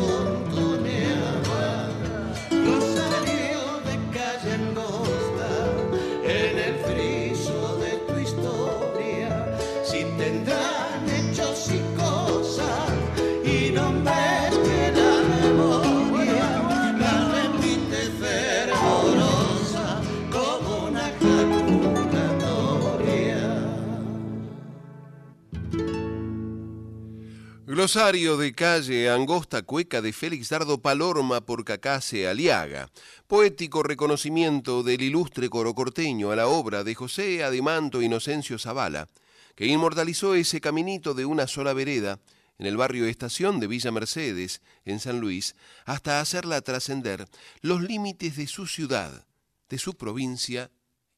Glosario 27.78 28.38
de 28.38 28.56
calle 28.56 29.08
Angosta 29.08 29.62
Cueca 29.62 30.02
de 30.02 30.12
Félix 30.12 30.50
Dardo 30.50 30.82
Palorma 30.82 31.42
por 31.42 31.64
Cacase 31.64 32.28
Aliaga. 32.28 32.90
Poético 33.28 33.84
reconocimiento 33.84 34.82
del 34.82 35.04
ilustre 35.04 35.48
corocorteño 35.48 36.32
a 36.32 36.36
la 36.36 36.48
obra 36.48 36.84
de 36.84 36.96
José 36.96 37.44
Adimanto 37.44 38.02
Inocencio 38.02 38.58
Zavala, 38.58 39.08
que 39.54 39.68
inmortalizó 39.68 40.34
ese 40.34 40.60
caminito 40.60 41.14
de 41.14 41.26
una 41.26 41.46
sola 41.46 41.74
vereda 41.74 42.20
en 42.58 42.66
el 42.66 42.78
barrio 42.78 43.06
Estación 43.06 43.60
de 43.60 43.68
Villa 43.68 43.92
Mercedes, 43.92 44.64
en 44.84 45.00
San 45.00 45.20
Luis, 45.20 45.56
hasta 45.86 46.20
hacerla 46.20 46.62
trascender 46.62 47.28
los 47.62 47.84
límites 47.84 48.38
de 48.38 48.48
su 48.48 48.66
ciudad, 48.66 49.28
de 49.70 49.78
su 49.78 49.96
provincia 49.96 50.72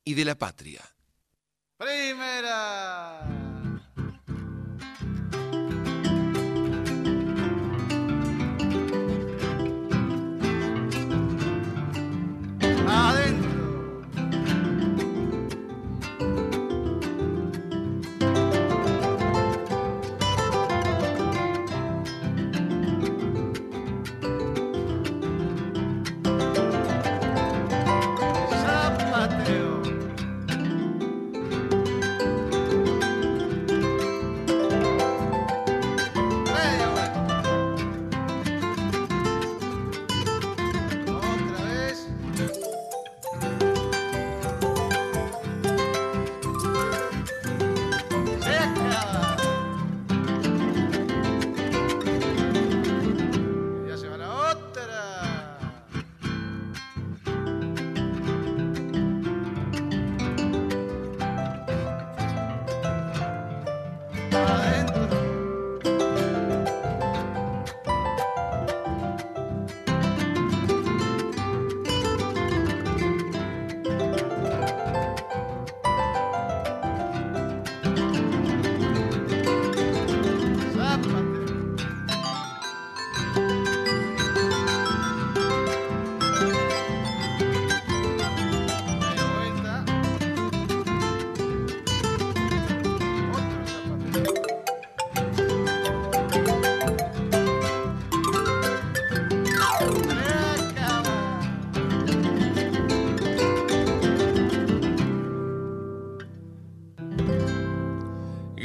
y 0.04 0.16
de 0.16 0.26
la 0.26 0.36
patria. 0.36 0.82
Primera. 1.78 3.39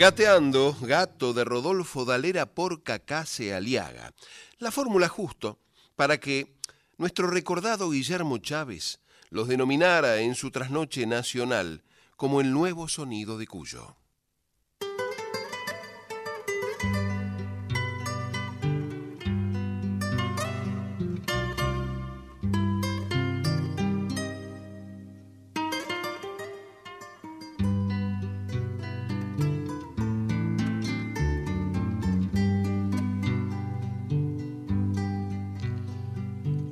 Gateando, 0.05 0.77
gato 0.83 1.33
de 1.33 1.45
Rodolfo 1.45 2.05
Dalera 2.05 2.45
por 2.45 2.83
Cacase 2.83 3.55
Aliaga. 3.55 4.13
La 4.59 4.71
fórmula 4.71 5.09
justo 5.09 5.59
para 5.97 6.21
que 6.21 6.59
nuestro 6.99 7.27
recordado 7.29 7.89
Guillermo 7.89 8.37
Chávez 8.37 9.01
los 9.31 9.49
denominara 9.49 10.19
en 10.19 10.35
su 10.35 10.51
trasnoche 10.51 11.07
nacional 11.07 11.85
como 12.17 12.43
el 12.43 12.53
nuevo 12.53 12.87
sonido 12.87 13.39
de 13.39 13.47
Cuyo. 13.47 13.97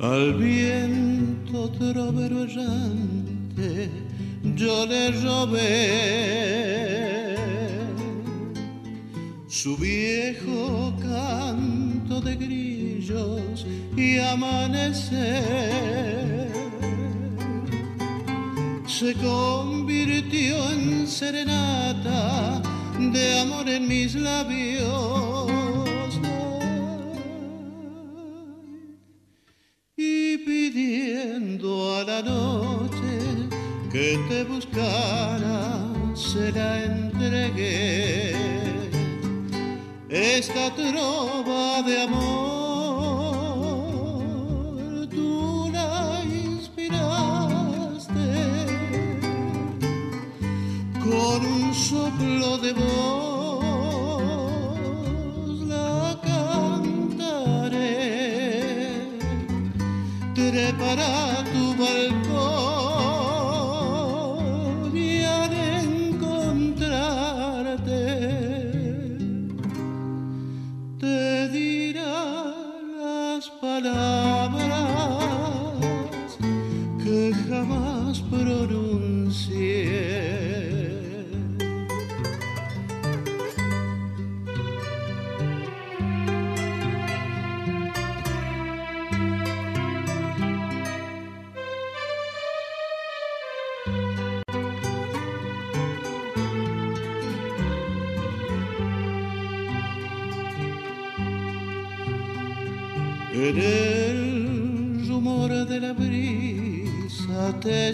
Al 0.02 0.34
viento 0.34 1.70
trovero 1.70 2.42
errante 2.42 3.88
yo 4.56 4.84
le 4.84 5.12
robé 5.22 5.76
su 9.46 9.76
viejo 9.76 10.92
canto 11.00 12.20
de 12.20 12.34
grillos 12.34 13.64
y 13.96 14.18
amanecer 14.18 15.22
se 18.88 19.14
convirtió 19.14 20.68
en 20.72 21.06
serenata 21.06 22.60
de 22.98 23.38
amor 23.38 23.68
en 23.68 23.86
mis 23.86 24.16
labios 24.16 25.61
a 32.12 32.20
la 32.20 32.22
noche 32.22 33.48
que 33.90 34.18
te 34.28 34.44
buscara, 34.44 35.86
se 36.14 36.52
la 36.52 36.84
entregué. 36.84 38.34
Esta 40.08 40.74
trova 40.74 41.82
de 41.82 42.02
amor, 42.02 42.28
tú 45.08 45.70
la 45.72 46.22
inspiraste 46.24 47.00
con 51.04 51.38
un 51.56 51.74
soplo 51.74 52.58
de 52.58 52.72
voz, 52.72 54.02
la 55.66 56.18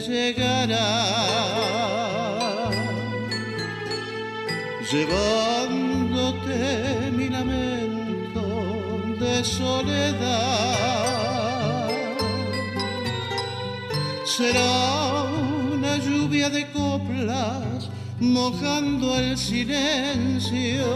llegará, 0.08 1.04
llevándote 4.90 6.58
mi 7.12 7.28
lamento 7.28 8.46
de 9.20 9.44
soledad. 9.44 10.68
Será 14.24 15.24
una 15.74 15.98
lluvia 15.98 16.48
de 16.48 16.70
coplas 16.70 17.90
mojando 18.20 19.18
el 19.18 19.36
silencio 19.36 20.86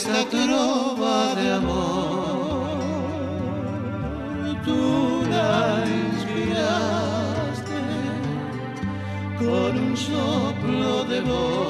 esta 0.00 0.24
trova 0.30 1.34
de 1.34 1.46
amor. 1.60 2.70
Tú 4.64 5.22
la 5.28 5.84
inspiraste 6.06 7.78
con 9.38 9.70
un 9.86 9.96
soplo 9.96 11.04
de 11.04 11.20
voz 11.20 11.69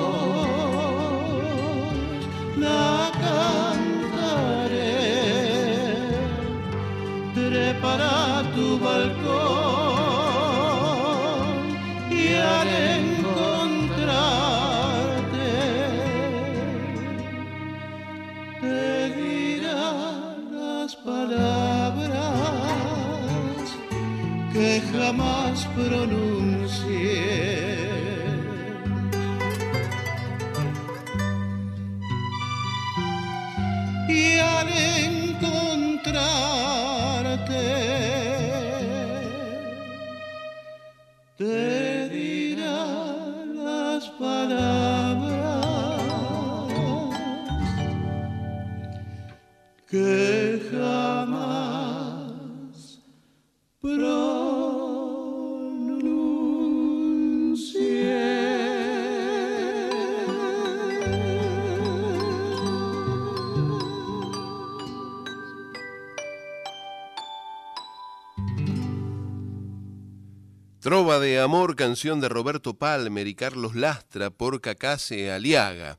Trova 71.01 71.18
de 71.18 71.40
Amor, 71.40 71.76
canción 71.76 72.20
de 72.20 72.28
Roberto 72.28 72.74
Palmer 72.74 73.26
y 73.26 73.34
Carlos 73.34 73.74
Lastra 73.74 74.28
por 74.28 74.61
Cacase 74.61 75.32
Aliaga, 75.32 75.98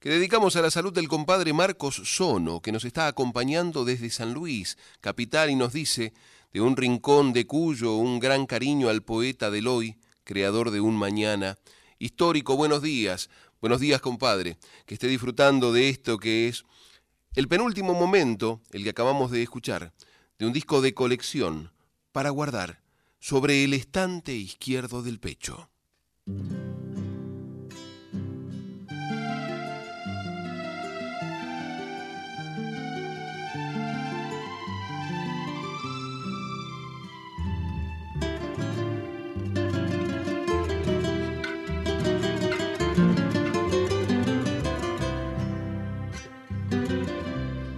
que 0.00 0.10
dedicamos 0.10 0.56
a 0.56 0.60
la 0.60 0.72
salud 0.72 0.92
del 0.92 1.06
compadre 1.06 1.52
Marcos 1.52 2.02
Sono, 2.02 2.60
que 2.60 2.72
nos 2.72 2.84
está 2.84 3.06
acompañando 3.06 3.84
desde 3.84 4.10
San 4.10 4.34
Luis, 4.34 4.76
capital, 5.00 5.50
y 5.50 5.54
nos 5.54 5.72
dice, 5.72 6.12
de 6.52 6.60
un 6.60 6.76
rincón 6.76 7.32
de 7.32 7.46
Cuyo, 7.46 7.94
un 7.94 8.18
gran 8.18 8.44
cariño 8.46 8.88
al 8.88 9.04
poeta 9.04 9.52
del 9.52 9.68
hoy, 9.68 9.94
creador 10.24 10.72
de 10.72 10.80
un 10.80 10.96
mañana. 10.96 11.56
Histórico, 12.00 12.56
buenos 12.56 12.82
días. 12.82 13.30
Buenos 13.60 13.78
días, 13.78 14.00
compadre. 14.00 14.58
Que 14.84 14.94
esté 14.94 15.06
disfrutando 15.06 15.72
de 15.72 15.90
esto 15.90 16.18
que 16.18 16.48
es 16.48 16.64
el 17.36 17.46
penúltimo 17.46 17.94
momento, 17.94 18.60
el 18.72 18.82
que 18.82 18.90
acabamos 18.90 19.30
de 19.30 19.44
escuchar, 19.44 19.92
de 20.40 20.46
un 20.46 20.52
disco 20.52 20.80
de 20.80 20.92
colección 20.92 21.70
para 22.10 22.30
guardar 22.30 22.80
sobre 23.20 23.64
el 23.64 23.74
estante 23.74 24.34
izquierdo 24.34 25.02
del 25.02 25.20
pecho. 25.20 25.70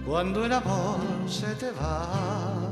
Cuando 0.05 0.45
el 0.45 0.53
amor 0.53 0.99
se 1.27 1.53
te 1.55 1.71
va, 1.71 2.62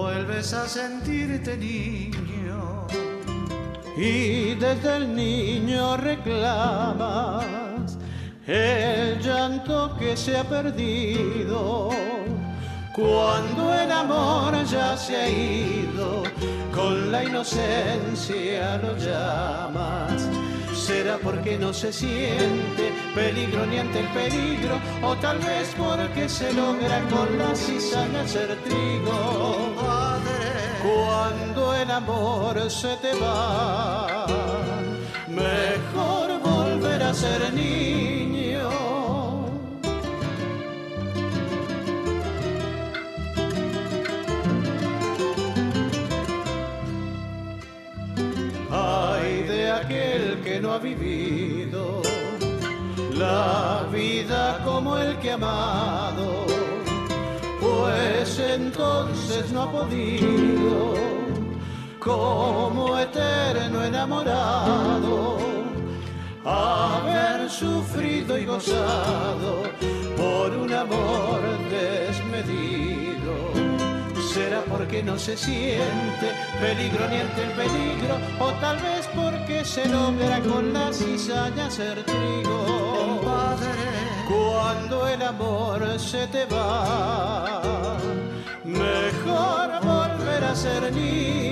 vuelves 0.00 0.54
a 0.54 0.66
sentirte 0.66 1.56
niño 1.58 2.86
y 3.96 4.54
desde 4.54 4.96
el 4.96 5.14
niño 5.14 5.98
reclamas 5.98 7.44
el 8.46 9.20
llanto 9.20 9.94
que 9.98 10.16
se 10.16 10.38
ha 10.38 10.44
perdido. 10.44 11.90
Cuando 12.94 13.74
el 13.74 13.92
amor 13.92 14.64
ya 14.64 14.96
se 14.96 15.16
ha 15.16 15.28
ido, 15.28 16.22
con 16.74 17.12
la 17.12 17.22
inocencia 17.22 18.78
lo 18.78 18.96
llamas. 18.96 20.28
Será 20.74 21.18
porque 21.18 21.58
no 21.58 21.72
se 21.72 21.92
siente 21.92 22.92
peligro 23.14 23.66
ni 23.66 23.78
ante 23.78 24.00
el 24.00 24.08
peligro, 24.08 24.74
o 25.02 25.14
tal 25.16 25.38
vez 25.38 25.74
porque 25.78 26.28
se 26.28 26.52
logra 26.52 27.00
con 27.10 27.38
la 27.38 27.54
cizaña 27.54 28.26
ser 28.26 28.56
trigo. 28.64 29.39
Cuando 30.90 31.74
el 31.74 31.90
amor 31.90 32.70
se 32.70 32.96
te 32.96 33.12
va, 33.14 34.26
mejor 35.28 36.40
volver 36.42 37.02
a 37.02 37.14
ser 37.14 37.52
niño. 37.52 38.70
Ay 48.72 49.42
de 49.44 49.70
aquel 49.70 50.40
que 50.42 50.60
no 50.60 50.72
ha 50.72 50.78
vivido 50.78 52.02
la 53.12 53.86
vida 53.92 54.60
como 54.64 54.96
el 54.96 55.18
que 55.18 55.30
ha 55.30 55.34
amado, 55.34 56.46
pues 57.80 58.38
entonces 58.38 59.52
no 59.52 59.62
ha 59.62 59.72
podido, 59.72 60.94
como 61.98 62.98
eterno 62.98 63.84
enamorado, 63.84 65.38
haber 66.44 67.48
sufrido 67.48 68.38
y 68.38 68.44
gozado 68.44 69.62
por 70.16 70.56
un 70.56 70.72
amor 70.72 71.40
desmedido. 71.70 73.34
Será 74.32 74.62
porque 74.68 75.02
no 75.02 75.18
se 75.18 75.36
siente 75.36 76.26
peligro 76.60 77.08
ni 77.08 77.16
ante 77.16 77.42
el 77.42 77.52
peligro, 77.52 78.14
o 78.38 78.52
tal 78.60 78.76
vez 78.78 79.08
porque 79.14 79.64
se 79.64 79.88
logra 79.88 80.40
con 80.40 80.72
la 80.72 80.92
cizaña 80.92 81.70
ser 81.70 82.04
trigo. 82.04 82.80
Cuando 84.30 85.08
el 85.08 85.22
amor 85.22 85.98
se 85.98 86.28
te 86.28 86.44
va, 86.46 87.60
mejor 88.64 89.68
volver 89.82 90.44
a 90.44 90.54
ser 90.54 90.92
niño. 90.92 91.50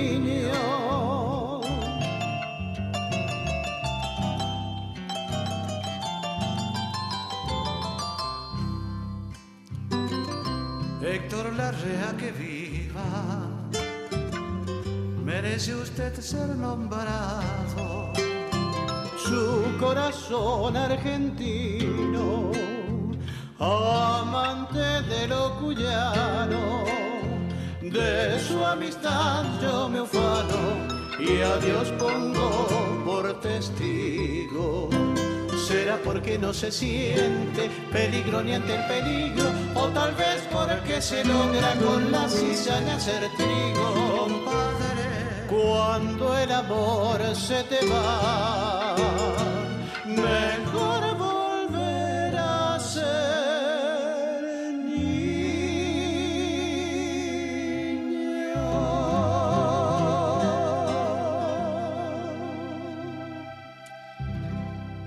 Héctor 11.01 11.53
Larrea 11.57 12.15
que 12.17 12.31
viva, 12.31 13.03
merece 15.25 15.75
usted 15.75 16.13
ser 16.21 16.55
nombrado. 16.55 18.13
Su 19.17 19.77
corazón 19.79 20.75
argentino, 20.77 22.51
amante 23.59 24.79
de 25.03 25.27
lo 25.27 25.55
cuyano, 25.59 26.83
de 27.81 28.39
su 28.39 28.63
amistad 28.65 29.45
yo 29.61 29.89
me 29.89 30.01
ufano 30.01 30.63
y 31.19 31.41
a 31.41 31.57
Dios 31.57 31.91
pongo 31.99 32.67
por 33.05 33.39
testigo 33.41 34.89
será 35.69 35.97
porque 36.03 36.39
no 36.39 36.51
se 36.51 36.71
siente 36.71 37.69
peligro 37.91 38.41
ni 38.41 38.53
ante 38.55 38.73
el 38.73 38.85
peligro, 38.87 39.51
o 39.75 39.87
tal 39.89 40.15
vez 40.15 40.41
porque 40.51 40.99
se 40.99 41.23
logra 41.23 41.75
con 41.75 42.11
la 42.11 42.27
cizaña 42.27 42.99
ser 42.99 43.29
trigo. 43.37 44.27
Cuando 45.47 46.35
el 46.39 46.51
amor 46.51 47.19
se 47.35 47.63
te 47.65 47.85
va, 47.85 48.95
mejor 50.05 50.68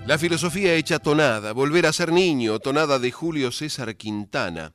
La 0.07 0.19
filosofía 0.19 0.74
hecha 0.74 0.99
tonada, 0.99 1.53
volver 1.53 1.87
a 1.87 1.93
ser 1.93 2.12
niño, 2.12 2.59
tonada 2.59 2.99
de 2.99 3.12
Julio 3.12 3.53
César 3.53 3.97
Quintana. 3.97 4.73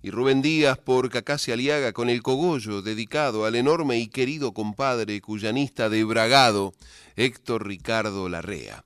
Y 0.00 0.10
Rubén 0.10 0.40
Díaz 0.40 0.78
por 0.78 1.10
Cacase 1.10 1.52
Aliaga 1.52 1.92
con 1.92 2.08
el 2.08 2.22
cogollo 2.22 2.82
dedicado 2.82 3.44
al 3.44 3.56
enorme 3.56 3.98
y 3.98 4.06
querido 4.06 4.54
compadre 4.54 5.20
cuyanista 5.20 5.88
de 5.88 6.04
Bragado, 6.04 6.72
Héctor 7.16 7.66
Ricardo 7.66 8.28
Larrea. 8.28 8.84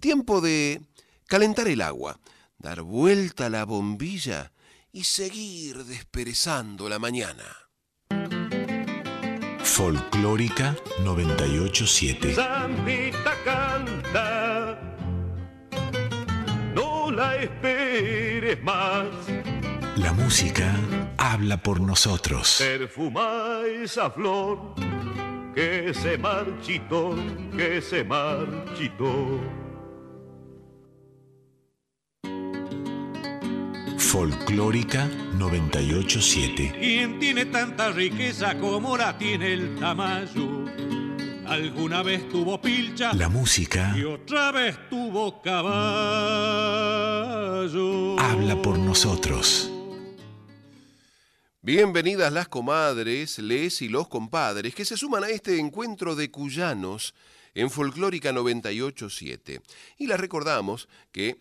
Tiempo 0.00 0.40
de 0.40 0.80
calentar 1.28 1.68
el 1.68 1.82
agua, 1.82 2.18
dar 2.58 2.82
vuelta 2.82 3.46
a 3.46 3.50
la 3.50 3.64
bombilla 3.64 4.52
y 4.92 5.04
seguir 5.04 5.84
desperezando 5.84 6.88
la 6.88 6.98
mañana. 6.98 7.44
Folclórica 9.62 10.76
987. 11.04 12.34
Zambita 12.34 13.34
canta, 13.44 14.87
la 17.18 17.36
esperes 17.36 18.62
más. 18.62 19.06
La 19.96 20.12
música 20.12 20.72
habla 21.16 21.56
por 21.56 21.80
nosotros. 21.80 22.58
Perfuma 22.60 23.62
esa 23.66 24.08
flor 24.10 24.74
que 25.52 25.92
se 25.92 26.16
marchitó, 26.16 27.16
que 27.56 27.82
se 27.82 28.04
marchitó. 28.04 29.40
Folclórica 33.98 35.08
987. 35.36 36.76
¿Quién 36.78 37.18
tiene 37.18 37.46
tanta 37.46 37.90
riqueza 37.90 38.56
como 38.58 38.96
la 38.96 39.18
tiene 39.18 39.54
el 39.54 39.74
Tamayo? 39.74 40.64
Alguna 41.48 42.02
vez 42.02 42.28
tuvo 42.28 42.60
pilcha 42.60 43.14
La 43.14 43.30
música 43.30 43.94
y 43.96 44.04
otra 44.04 44.52
vez 44.52 44.76
tuvo 44.90 45.40
caballo. 45.40 45.80
habla 48.20 48.60
por 48.60 48.78
nosotros. 48.78 49.70
Bienvenidas 51.62 52.30
las 52.34 52.48
comadres, 52.48 53.38
les 53.38 53.80
y 53.80 53.88
los 53.88 54.08
compadres 54.08 54.74
que 54.74 54.84
se 54.84 54.98
suman 54.98 55.24
a 55.24 55.30
este 55.30 55.58
encuentro 55.58 56.16
de 56.16 56.30
cuyanos 56.30 57.14
en 57.54 57.70
Folclórica 57.70 58.30
987. 58.30 59.62
Y 59.96 60.06
les 60.06 60.20
recordamos 60.20 60.86
que 61.12 61.40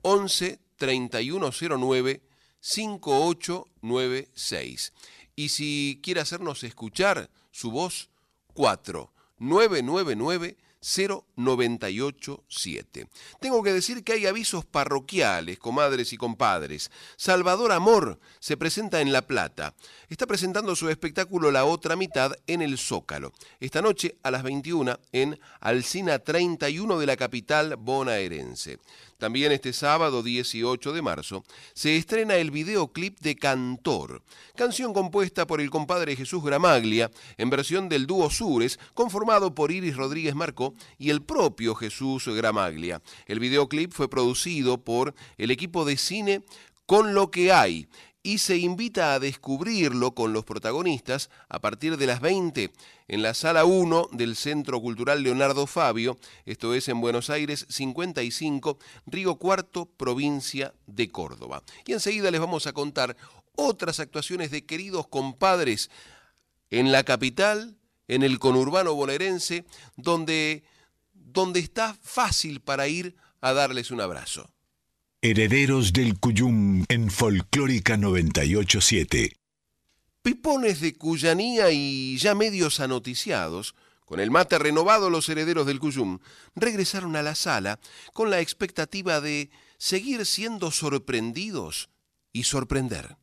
11 0.00 0.60
3109 0.76 2.22
5896. 2.64 4.92
Y 5.36 5.50
si 5.50 6.00
quiere 6.02 6.22
hacernos 6.22 6.64
escuchar 6.64 7.28
su 7.50 7.70
voz, 7.70 8.08
4 8.54 9.12
999 9.38 10.56
0987. 10.84 13.08
Tengo 13.40 13.62
que 13.62 13.72
decir 13.72 14.04
que 14.04 14.12
hay 14.12 14.26
avisos 14.26 14.66
parroquiales, 14.66 15.58
comadres 15.58 16.12
y 16.12 16.18
compadres. 16.18 16.90
Salvador 17.16 17.72
Amor 17.72 18.20
se 18.38 18.58
presenta 18.58 19.00
en 19.00 19.10
La 19.12 19.26
Plata. 19.26 19.74
Está 20.08 20.26
presentando 20.26 20.76
su 20.76 20.90
espectáculo 20.90 21.50
La 21.50 21.64
Otra 21.64 21.96
Mitad 21.96 22.32
en 22.46 22.60
el 22.60 22.76
Zócalo. 22.78 23.32
Esta 23.60 23.80
noche 23.80 24.16
a 24.22 24.30
las 24.30 24.42
21 24.42 25.00
en 25.12 25.40
Alcina 25.60 26.18
31 26.18 26.98
de 26.98 27.06
la 27.06 27.16
capital 27.16 27.76
bonaerense. 27.76 28.78
También 29.18 29.52
este 29.52 29.72
sábado 29.72 30.22
18 30.22 30.92
de 30.92 31.02
marzo 31.02 31.44
se 31.72 31.96
estrena 31.96 32.36
el 32.36 32.50
videoclip 32.50 33.18
de 33.20 33.36
Cantor, 33.36 34.22
canción 34.56 34.92
compuesta 34.92 35.46
por 35.46 35.60
el 35.60 35.70
compadre 35.70 36.16
Jesús 36.16 36.44
Gramaglia 36.44 37.10
en 37.36 37.50
versión 37.50 37.88
del 37.88 38.06
dúo 38.06 38.30
Sures, 38.30 38.78
conformado 38.94 39.54
por 39.54 39.70
Iris 39.70 39.96
Rodríguez 39.96 40.34
Marcó 40.34 40.74
y 40.98 41.10
el 41.10 41.22
propio 41.22 41.74
Jesús 41.74 42.28
Gramaglia. 42.28 43.02
El 43.26 43.40
videoclip 43.40 43.92
fue 43.92 44.08
producido 44.08 44.82
por 44.82 45.14
el 45.38 45.50
equipo 45.50 45.84
de 45.84 45.96
cine 45.96 46.42
Con 46.86 47.14
lo 47.14 47.30
que 47.30 47.50
hay 47.52 47.88
y 48.26 48.38
se 48.38 48.56
invita 48.56 49.12
a 49.12 49.20
descubrirlo 49.20 50.14
con 50.14 50.32
los 50.32 50.46
protagonistas 50.46 51.28
a 51.50 51.60
partir 51.60 51.98
de 51.98 52.06
las 52.06 52.22
20 52.22 52.72
en 53.06 53.22
la 53.22 53.34
sala 53.34 53.66
1 53.66 54.08
del 54.12 54.34
Centro 54.34 54.80
Cultural 54.80 55.22
Leonardo 55.22 55.66
Fabio, 55.66 56.16
esto 56.46 56.72
es 56.74 56.88
en 56.88 57.02
Buenos 57.02 57.28
Aires 57.28 57.66
55, 57.68 58.78
Río 59.04 59.36
Cuarto, 59.36 59.84
provincia 59.84 60.72
de 60.86 61.10
Córdoba. 61.10 61.62
Y 61.86 61.92
enseguida 61.92 62.30
les 62.30 62.40
vamos 62.40 62.66
a 62.66 62.72
contar 62.72 63.14
otras 63.56 64.00
actuaciones 64.00 64.50
de 64.50 64.64
queridos 64.64 65.06
compadres 65.06 65.90
en 66.70 66.92
la 66.92 67.04
capital, 67.04 67.76
en 68.08 68.22
el 68.22 68.38
conurbano 68.38 68.94
bonaerense, 68.94 69.66
donde, 69.96 70.64
donde 71.12 71.60
está 71.60 71.94
fácil 72.00 72.60
para 72.62 72.88
ir 72.88 73.16
a 73.42 73.52
darles 73.52 73.90
un 73.90 74.00
abrazo. 74.00 74.53
Herederos 75.26 75.94
del 75.94 76.18
Cuyum 76.20 76.84
en 76.86 77.10
Folclórica 77.10 77.96
987. 77.96 79.32
Pipones 80.20 80.82
de 80.82 80.92
Cuyanía 80.92 81.70
y 81.70 82.18
ya 82.18 82.34
medios 82.34 82.78
anoticiados, 82.78 83.74
con 84.04 84.20
el 84.20 84.30
mate 84.30 84.58
renovado 84.58 85.08
los 85.08 85.26
herederos 85.30 85.66
del 85.66 85.80
Cuyum, 85.80 86.18
regresaron 86.54 87.16
a 87.16 87.22
la 87.22 87.34
sala 87.34 87.80
con 88.12 88.28
la 88.28 88.40
expectativa 88.40 89.22
de 89.22 89.48
seguir 89.78 90.26
siendo 90.26 90.70
sorprendidos 90.70 91.88
y 92.30 92.42
sorprender. 92.42 93.16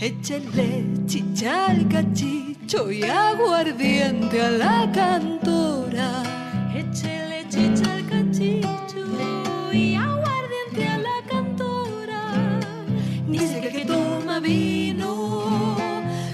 Échale 0.00 0.84
chicha 1.06 1.66
al 1.66 1.88
cachicho 1.88 2.90
y 2.90 3.02
aguardiente 3.02 4.40
a 4.40 4.50
la 4.50 4.90
cantora. 4.92 6.22
Échale 6.74 7.46
chicha 7.48 7.94
al 7.94 8.06
cachicho 8.06 9.72
y 9.72 9.96
aguardiente 9.96 10.88
a 10.88 10.98
la 10.98 11.18
cantora. 11.28 12.60
Dice 13.26 13.60
que 13.60 13.70
que 13.70 13.84
toma 13.84 14.38
vino 14.38 15.76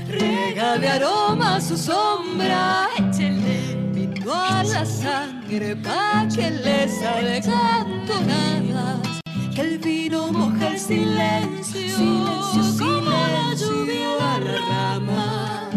rega 0.09 0.77
de 0.77 0.89
aroma 0.89 1.61
su 1.61 1.77
sombra. 1.77 2.89
Échale 4.25 4.31
vino 4.31 4.33
a 4.33 4.65
la 4.65 4.87
sangre 4.87 5.77
pa' 5.77 6.27
que 6.35 6.51
le 6.51 6.89
sale 6.89 7.43
cantonadas. 7.43 9.21
Que 9.55 9.61
el 9.61 9.79
vino 9.79 10.33
moja 10.33 10.69
el 10.69 10.79
silencio, 10.79 11.97
silencio, 11.97 12.79
como 12.79 13.11
la 13.11 13.55
lluvia 13.55 14.35
a 14.35 14.41
la 14.41 14.59
rama. 14.71 15.71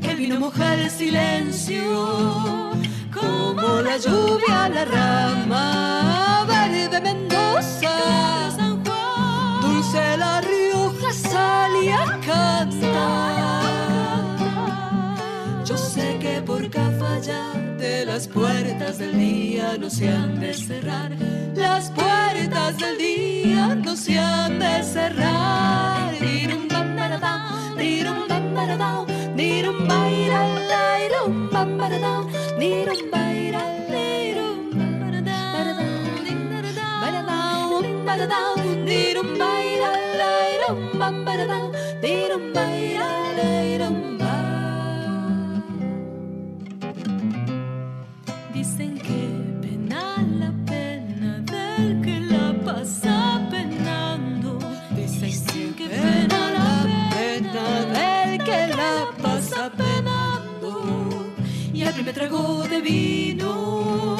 Que 0.00 0.10
el 0.12 0.16
vino 0.16 0.40
moja 0.40 0.74
el 0.74 0.90
silencio, 0.90 2.72
como 3.12 3.82
la 3.82 3.98
lluvia 3.98 4.64
a 4.64 4.68
la 4.70 4.84
rama. 4.86 5.90
las 18.12 18.26
puertas 18.26 18.98
del 18.98 19.16
día 19.16 19.76
no 19.78 19.88
se 19.88 20.08
han 20.08 20.40
de 20.40 20.52
cerrar, 20.52 21.12
las 21.54 21.92
puertas 21.92 22.76
del 22.76 22.98
día 22.98 23.76
no 23.76 23.96
se 23.96 24.18
han 24.18 24.58
de 24.58 24.82
cerrar. 24.82 25.50
Primer 62.00 62.14
trago 62.14 62.66
de 62.66 62.80
vino, 62.80 64.16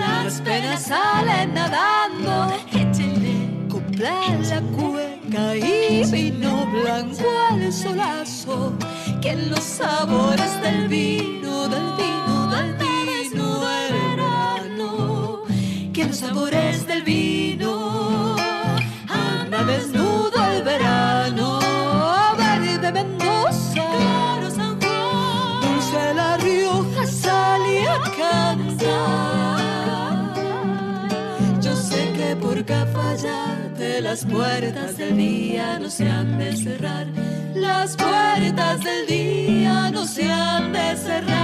las 0.00 0.40
penas 0.40 0.84
salen 0.86 1.52
nadando. 1.52 2.54
Échenle 2.72 3.68
copla 3.68 4.14
la 4.48 4.62
cueca 4.74 5.54
y 5.54 6.10
vino 6.10 6.64
blanco 6.72 7.24
al 7.50 7.70
solazo. 7.70 8.72
Que 9.20 9.36
los 9.36 9.60
sabores 9.62 10.58
del 10.62 10.88
vino, 10.88 11.68
del 11.68 11.84
vino, 11.98 12.46
del 12.50 12.76
vino 12.78 13.60
del 13.60 13.92
verano. 14.16 15.42
Que 15.92 16.06
los 16.06 16.16
sabores 16.16 16.86
del 16.86 17.02
vino 17.02 17.92
desnudo 19.66 20.01
el 20.01 20.01
Cafayate 33.22 34.00
las 34.00 34.24
puertas 34.24 34.96
del 34.96 35.16
día 35.16 35.78
no 35.78 35.88
se 35.88 36.08
han 36.08 36.38
de 36.38 36.56
cerrar. 36.56 37.06
Las 37.54 37.96
puertas 37.96 38.82
del 38.82 39.06
día 39.06 39.90
no 39.92 40.04
se 40.06 40.30
han 40.30 40.72
de 40.72 40.96
cerrar. 40.96 41.42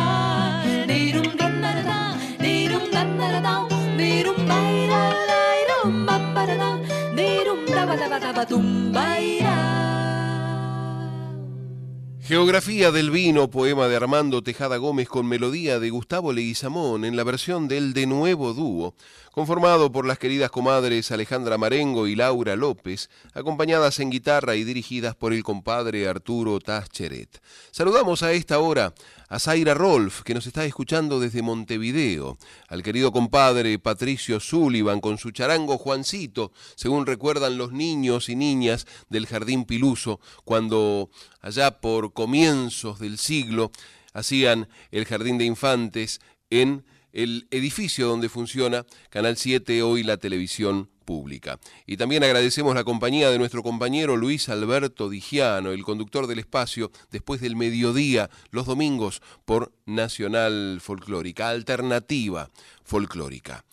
Geografía 12.29 12.93
del 12.93 13.11
vino, 13.11 13.49
poema 13.49 13.89
de 13.89 13.97
Armando 13.97 14.43
Tejada 14.43 14.77
Gómez 14.77 15.09
con 15.09 15.27
melodía 15.27 15.81
de 15.81 15.89
Gustavo 15.89 16.31
Leguizamón 16.35 17.07
en 17.07 17.17
la 17.17 17.25
versión 17.25 17.69
del 17.69 17.95
De 17.95 18.07
Nuevo 18.07 18.53
Dúo, 18.53 18.95
conformado 19.33 19.91
por 19.91 20.05
las 20.05 20.19
queridas 20.19 20.51
comadres 20.51 21.11
Alejandra 21.11 21.57
Marengo 21.57 22.07
y 22.07 22.17
Laura 22.17 22.55
López, 22.55 23.09
acompañadas 23.33 23.99
en 24.01 24.11
guitarra 24.11 24.57
y 24.57 24.65
dirigidas 24.65 25.15
por 25.17 25.33
el 25.33 25.43
compadre 25.43 26.07
Arturo 26.07 26.61
Tascheret. 26.61 27.41
Saludamos 27.71 28.23
a 28.23 28.33
esta 28.33 28.59
hora 28.59 28.93
a 29.29 29.39
Zaira 29.39 29.75
Rolf, 29.75 30.23
que 30.23 30.35
nos 30.35 30.47
está 30.47 30.65
escuchando 30.65 31.21
desde 31.21 31.43
Montevideo, 31.43 32.39
al 32.69 32.83
querido 32.83 33.13
compadre 33.13 33.79
Patricio 33.79 34.41
Sullivan 34.41 35.01
con 35.01 35.19
su 35.19 35.31
charango 35.31 35.77
Juancito, 35.77 36.53
según 36.77 37.05
recuerdan 37.05 37.59
los 37.59 37.73
niños 37.73 38.29
y 38.31 38.37
niñas 38.37 38.87
del 39.11 39.27
Jardín 39.27 39.65
Piluso, 39.65 40.21
cuando 40.45 41.11
allá 41.41 41.81
por 41.81 42.15
comienzos 42.15 42.99
del 42.99 43.19
siglo 43.19 43.71
hacían 44.15 44.69
el 44.91 45.05
Jardín 45.05 45.37
de 45.37 45.45
Infantes 45.45 46.21
en 46.49 46.85
el 47.13 47.49
edificio 47.51 48.09
donde 48.09 48.29
funciona 48.29 48.87
Canal 49.11 49.37
7, 49.37 49.83
hoy 49.83 50.03
la 50.05 50.17
televisión 50.17 50.91
pública. 51.09 51.59
Y 51.87 51.97
también 51.97 52.23
agradecemos 52.23 52.75
la 52.75 52.85
compañía 52.85 53.31
de 53.31 53.39
nuestro 53.39 53.63
compañero 53.63 54.19
Luis 54.19 54.51
Alberto 54.51 55.09
Digiano, 55.09 55.71
el 55.71 55.83
conductor 55.83 56.27
del 56.27 56.39
espacio, 56.39 56.93
después 57.11 57.41
del 57.41 57.57
mediodía, 57.57 58.29
los 58.51 58.67
domingos, 58.67 59.23
por 59.47 59.73
Nacional 59.87 60.81
Folclórica, 60.83 61.49
Alternativa 61.49 62.51
Folclórica. 62.85 63.65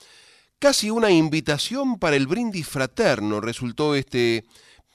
Casi 0.59 0.89
una 0.89 1.11
invitación 1.11 1.99
para 1.99 2.15
el 2.15 2.25
brindis 2.25 2.69
fraterno 2.69 3.41
resultó 3.41 3.95
este 3.95 4.45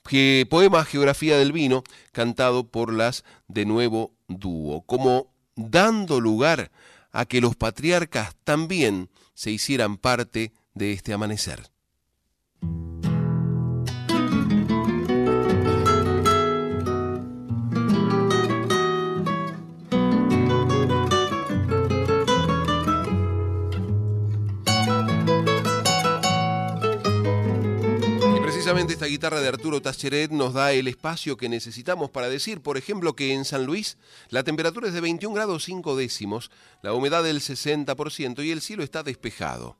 que 0.09 0.47
poema 0.49 0.87
Geografía 0.87 1.37
del 1.37 1.53
Vino, 1.53 1.85
cantado 2.11 2.69
por 2.69 2.95
las 2.95 3.23
de 3.49 3.67
nuevo 3.67 4.15
dúo, 4.29 4.81
como 4.87 5.31
dando 5.57 6.21
lugar 6.21 6.71
a 7.12 7.27
que 7.27 7.43
los 7.43 7.55
patriarcas 7.55 8.35
también 8.45 9.11
se 9.35 9.51
hicieran 9.51 9.99
parte 9.99 10.55
de 10.73 10.95
este 10.95 11.12
amanecer. 11.12 11.71
Precisamente 28.70 28.93
esta 28.93 29.07
guitarra 29.07 29.41
de 29.41 29.49
Arturo 29.49 29.82
Tascheret 29.82 30.31
nos 30.31 30.55
da 30.55 30.73
el 30.73 30.87
espacio 30.87 31.37
que 31.37 31.49
necesitamos 31.49 32.09
para 32.11 32.28
decir, 32.28 32.61
por 32.61 32.77
ejemplo, 32.77 33.16
que 33.16 33.32
en 33.32 33.45
San 33.45 33.66
Luis 33.66 33.99
la 34.28 34.45
temperatura 34.45 34.87
es 34.87 34.95
de 34.95 35.01
21 35.01 35.35
grados 35.35 35.65
5 35.65 35.97
décimos, 35.97 36.53
la 36.81 36.93
humedad 36.93 37.24
del 37.24 37.41
60% 37.41 38.45
y 38.45 38.53
el 38.53 38.61
cielo 38.61 38.85
está 38.85 39.03
despejado. 39.03 39.77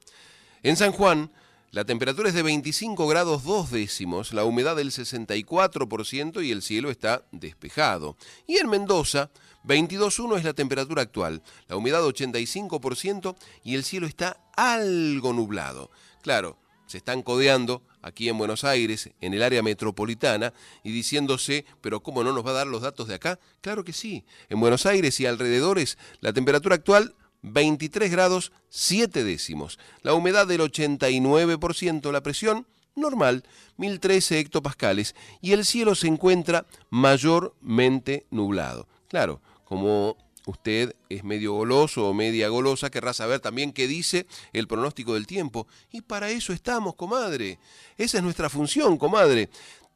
En 0.65 0.77
San 0.77 0.91
Juan 0.91 1.31
la 1.73 1.85
temperatura 1.85 2.29
es 2.29 2.35
de 2.35 2.43
25 2.43 3.07
grados 3.07 3.45
2 3.45 3.71
décimos, 3.71 4.33
la 4.33 4.45
humedad 4.45 4.75
del 4.75 4.91
64% 4.91 6.45
y 6.45 6.51
el 6.51 6.63
cielo 6.63 6.91
está 6.91 7.25
despejado. 7.31 8.17
Y 8.47 8.57
en 8.57 8.69
Mendoza, 8.69 9.31
22.1 9.65 10.39
es 10.39 10.45
la 10.45 10.53
temperatura 10.53 11.03
actual, 11.03 11.43
la 11.69 11.77
humedad 11.77 12.03
85% 12.03 13.37
y 13.63 13.77
el 13.77 13.85
cielo 13.85 14.07
está 14.07 14.41
algo 14.57 15.33
nublado. 15.33 15.91
Claro, 16.23 16.59
se 16.87 16.99
están 16.99 17.23
codeando 17.23 17.83
aquí 18.03 18.29
en 18.29 18.37
Buenos 18.37 18.65
Aires, 18.65 19.11
en 19.21 19.33
el 19.33 19.43
área 19.45 19.63
metropolitana, 19.63 20.53
y 20.83 20.91
diciéndose, 20.91 21.65
pero 21.81 22.03
¿cómo 22.03 22.25
no 22.25 22.33
nos 22.33 22.45
va 22.45 22.51
a 22.51 22.55
dar 22.55 22.67
los 22.67 22.83
datos 22.83 23.07
de 23.07 23.15
acá? 23.15 23.39
Claro 23.61 23.85
que 23.85 23.93
sí. 23.93 24.25
En 24.49 24.59
Buenos 24.59 24.87
Aires 24.87 25.21
y 25.21 25.27
alrededores, 25.27 25.99
la 26.21 26.33
temperatura 26.33 26.75
actual 26.75 27.15
23 27.43 28.11
grados 28.11 28.53
7 28.69 29.25
décimos, 29.25 29.79
la 30.03 30.15
humedad 30.15 30.47
del 30.47 30.61
89%, 30.61 32.13
la 32.13 32.23
presión 32.23 32.67
normal, 32.97 33.45
1013 33.79 34.39
hectopascales, 34.39 35.15
y 35.41 35.53
el 35.53 35.65
cielo 35.65 35.95
se 35.95 36.09
encuentra 36.09 36.67
mayormente 36.91 38.27
nublado. 38.31 38.87
Claro, 39.09 39.41
como 39.65 40.17
usted 40.47 40.95
es 41.09 41.25
medio 41.25 41.55
goloso 41.55 42.09
o 42.09 42.15
media 42.15 42.49
golosa, 42.49 42.91
querrá 42.91 43.13
saber 43.13 43.41
también 43.41 43.73
qué 43.73 43.87
dice 43.87 44.27
el 44.53 44.67
pronóstico 44.67 45.15
del 45.15 45.27
tiempo. 45.27 45.67
Y 45.91 46.03
para 46.03 46.31
eso 46.31 46.53
estamos, 46.53 46.95
comadre. 46.95 47.59
Esa 47.97 48.19
es 48.19 48.25
nuestra 48.25 48.49
función, 48.49 48.97
comadre. 48.99 49.49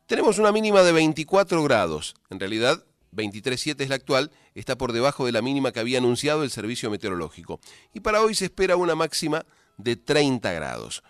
Tenemos 0.06 0.38
una 0.38 0.52
mínima 0.52 0.82
de 0.82 0.92
24 0.92 1.62
grados. 1.62 2.14
En 2.30 2.40
realidad, 2.40 2.84
23.7 3.14 3.80
es 3.80 3.88
la 3.88 3.94
actual, 3.94 4.30
está 4.54 4.76
por 4.76 4.92
debajo 4.92 5.26
de 5.26 5.32
la 5.32 5.42
mínima 5.42 5.72
que 5.72 5.80
había 5.80 5.98
anunciado 5.98 6.42
el 6.42 6.50
servicio 6.50 6.90
meteorológico. 6.90 7.60
Y 7.92 8.00
para 8.00 8.20
hoy 8.20 8.34
se 8.34 8.46
espera 8.46 8.76
una 8.76 8.94
máxima 8.94 9.44
de 9.76 9.96
30 9.96 10.52
grados. 10.52 11.02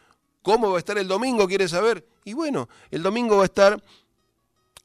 ¿Cómo 0.42 0.70
va 0.70 0.76
a 0.76 0.78
estar 0.78 0.98
el 0.98 1.08
domingo? 1.08 1.48
¿Quiere 1.48 1.68
saber? 1.68 2.06
Y 2.24 2.34
bueno, 2.34 2.68
el 2.90 3.02
domingo 3.02 3.36
va 3.36 3.42
a 3.42 3.46
estar 3.46 3.82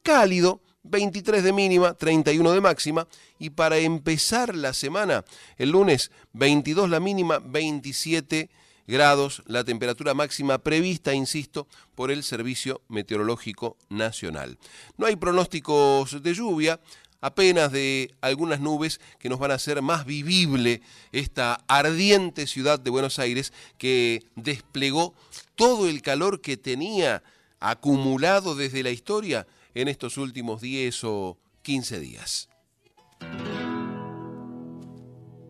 cálido, 0.02 0.60
23 0.84 1.42
de 1.42 1.52
mínima, 1.52 1.94
31 1.94 2.52
de 2.52 2.60
máxima. 2.60 3.06
Y 3.38 3.50
para 3.50 3.78
empezar 3.78 4.54
la 4.54 4.72
semana, 4.72 5.24
el 5.58 5.70
lunes 5.70 6.10
22 6.32 6.88
la 6.88 7.00
mínima, 7.00 7.38
27 7.38 8.48
grados 8.86 9.42
la 9.46 9.62
temperatura 9.62 10.14
máxima 10.14 10.58
prevista, 10.58 11.14
insisto, 11.14 11.68
por 11.94 12.10
el 12.10 12.24
Servicio 12.24 12.82
Meteorológico 12.88 13.76
Nacional. 13.88 14.58
No 14.96 15.06
hay 15.06 15.16
pronósticos 15.16 16.22
de 16.22 16.34
lluvia, 16.34 16.80
apenas 17.20 17.72
de 17.72 18.14
algunas 18.20 18.60
nubes 18.60 19.00
que 19.18 19.28
nos 19.28 19.38
van 19.38 19.50
a 19.50 19.54
hacer 19.54 19.82
más 19.82 20.04
vivible 20.04 20.82
esta 21.12 21.62
ardiente 21.68 22.46
ciudad 22.46 22.78
de 22.78 22.90
Buenos 22.90 23.18
Aires 23.18 23.52
que 23.78 24.24
desplegó 24.36 25.14
todo 25.54 25.88
el 25.88 26.02
calor 26.02 26.40
que 26.40 26.56
tenía 26.56 27.22
acumulado 27.58 28.54
desde 28.54 28.82
la 28.82 28.90
historia 28.90 29.46
en 29.74 29.88
estos 29.88 30.16
últimos 30.16 30.60
10 30.60 31.04
o 31.04 31.38
15 31.62 32.00
días. 32.00 32.48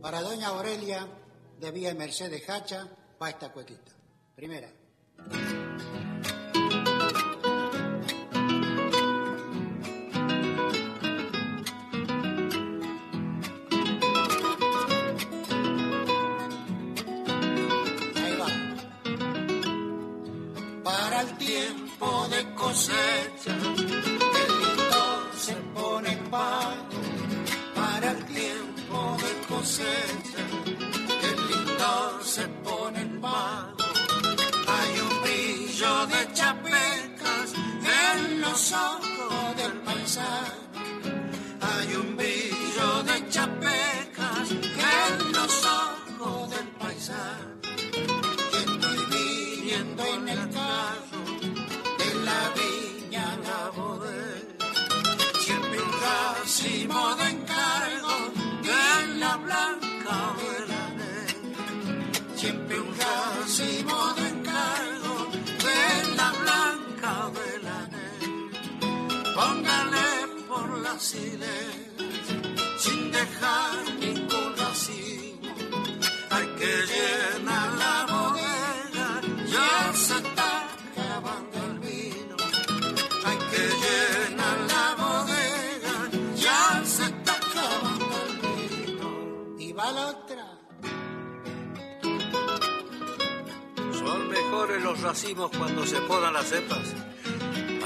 Para 0.02 0.22
doña 0.22 0.48
Aurelia, 0.48 1.06
de 1.60 1.70
Vía 1.70 1.94
Mercedes 1.94 2.48
Hacha, 2.48 2.88
va 3.22 3.30
esta 3.30 3.52
cuequita. 3.52 3.92
Primera. 4.34 4.72
cosecha, 22.70 23.54
que 24.34 24.44
lindo 24.60 25.02
se 25.36 25.54
pone 25.74 26.12
en 26.12 26.30
pago 26.30 27.00
para 27.74 28.12
el 28.12 28.24
tiempo 28.26 29.16
de 29.24 29.32
cosecha, 29.48 30.42
que 31.20 31.30
lindo 31.48 32.20
se 32.22 32.46
pone 32.62 33.00
en 33.00 33.20
pago. 33.20 33.76
Hay 34.74 35.00
un 35.00 35.22
brillo 35.22 36.06
de 36.06 36.32
chapecas 36.32 37.48
en 38.06 38.40
los 38.40 38.72
ojos 38.72 39.56
del 39.56 39.72
paisaje. 39.80 40.69
Sin 71.00 71.40
dejar 73.10 73.74
ningún 73.98 74.54
racimo. 74.56 75.54
Hay 76.30 76.46
que 76.58 76.72
llenar 76.92 77.72
la 77.72 78.06
bodega, 78.06 79.20
ya 79.46 79.92
se 79.94 80.18
está 80.18 80.68
acabando 80.68 81.58
el 81.70 81.78
vino. 81.78 82.36
Hay 83.24 83.38
que 83.50 83.64
llenar 83.82 84.58
la 84.74 84.86
bodega, 85.02 85.94
ya 86.36 86.60
se 86.84 87.04
está 87.04 87.32
acabando 87.32 88.14
el 88.26 88.34
vino. 88.44 89.08
Y 89.58 89.72
va 89.72 89.92
la 89.92 90.04
otra. 90.08 90.46
Son 93.98 94.28
mejores 94.28 94.82
los 94.82 95.00
racimos 95.00 95.50
cuando 95.56 95.86
se 95.86 95.98
podan 96.02 96.34
las 96.34 96.46
cepas. 96.46 96.94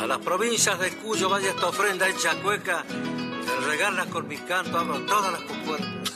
A 0.01 0.07
las 0.07 0.19
provincias 0.19 0.79
de 0.79 0.91
Cuyo 0.97 1.29
vaya 1.29 1.51
esta 1.51 1.69
ofrenda 1.69 2.09
hecha 2.09 2.35
cueca, 2.43 2.85
el 2.89 3.65
regarla 3.65 4.07
con 4.07 4.27
mi 4.29 4.37
canto 4.39 4.79
abro 4.79 5.01
todas 5.07 5.33
las 5.33 5.43
compuertas. 5.43 6.13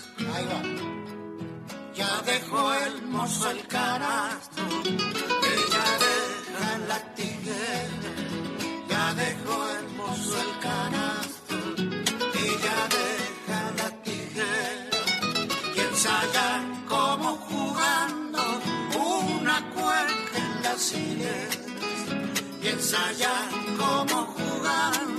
Ya 1.94 2.22
dejó 2.24 2.72
el 2.74 3.02
mozo 3.06 3.50
el 3.50 3.66
canasto, 3.66 4.62
ella 4.84 5.86
deja 6.06 6.78
la 6.86 7.14
tiguera. 7.14 8.12
Ya 8.88 9.14
dejó 9.14 9.68
el 9.78 9.88
mozo 9.96 10.40
el 10.40 10.59
canasto, 10.60 11.56
ella 12.34 12.78
deja 12.98 13.60
la 13.78 13.90
tiguera. 14.02 14.90
Y 15.74 15.80
ensaya 15.80 16.62
como 16.88 17.36
jugando 17.48 18.42
una 18.94 19.70
cueca 19.70 20.36
en 20.36 20.62
las 20.62 20.92
hileras. 20.92 21.59
Y 22.62 22.68
ensaya 22.68 23.32
como 23.78 24.26
jugando 24.34 25.18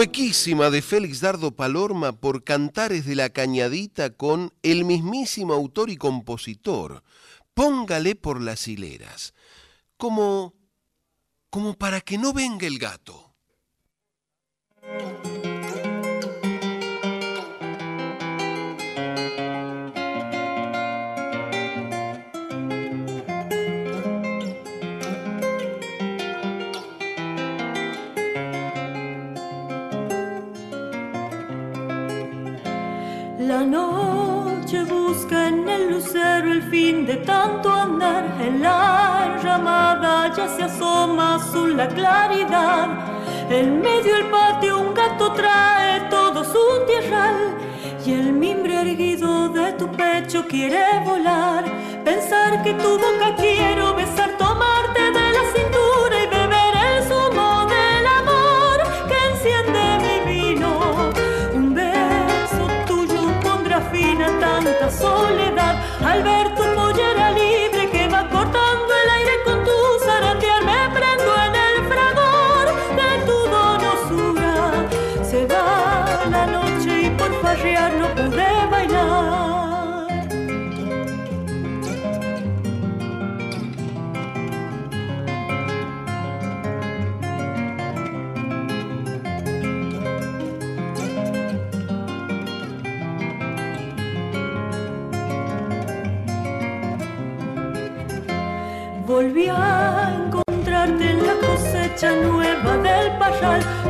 Cuequísima 0.00 0.70
de 0.70 0.80
Félix 0.80 1.20
Dardo 1.20 1.54
Palorma 1.54 2.12
por 2.12 2.42
Cantares 2.42 3.04
de 3.04 3.14
la 3.14 3.28
Cañadita 3.28 4.08
con 4.08 4.50
el 4.62 4.86
mismísimo 4.86 5.52
autor 5.52 5.90
y 5.90 5.98
compositor. 5.98 7.02
Póngale 7.52 8.16
por 8.16 8.40
las 8.40 8.66
hileras. 8.66 9.34
Como. 9.98 10.54
como 11.50 11.74
para 11.74 12.00
que 12.00 12.16
no 12.16 12.32
venga 12.32 12.66
el 12.66 12.78
gato. 12.78 13.34
La 33.60 33.66
noche 33.66 34.84
busca 34.84 35.48
en 35.48 35.68
el 35.68 35.90
lucero 35.90 36.50
el 36.50 36.62
fin 36.70 37.04
de 37.04 37.16
tanto 37.16 37.70
andar. 37.70 38.24
En 38.40 38.62
la 38.62 39.38
ramada 39.42 40.34
ya 40.34 40.48
se 40.48 40.62
asoma 40.62 41.34
azul 41.34 41.76
la 41.76 41.86
claridad. 41.88 42.88
En 43.50 43.82
medio 43.82 44.14
del 44.14 44.30
patio 44.30 44.80
un 44.80 44.94
gato 44.94 45.32
trae 45.32 46.00
todo 46.08 46.42
su 46.42 46.86
tierral. 46.86 47.54
Y 48.06 48.12
el 48.12 48.32
mimbre 48.32 48.80
erguido 48.80 49.50
de 49.50 49.72
tu 49.74 49.86
pecho 49.88 50.46
quiere 50.48 50.82
volar. 51.04 51.64
Pensar 52.02 52.62
que 52.62 52.72
tu 52.72 52.92
boca 52.96 53.36
quiero 53.36 53.94
besar, 53.94 54.19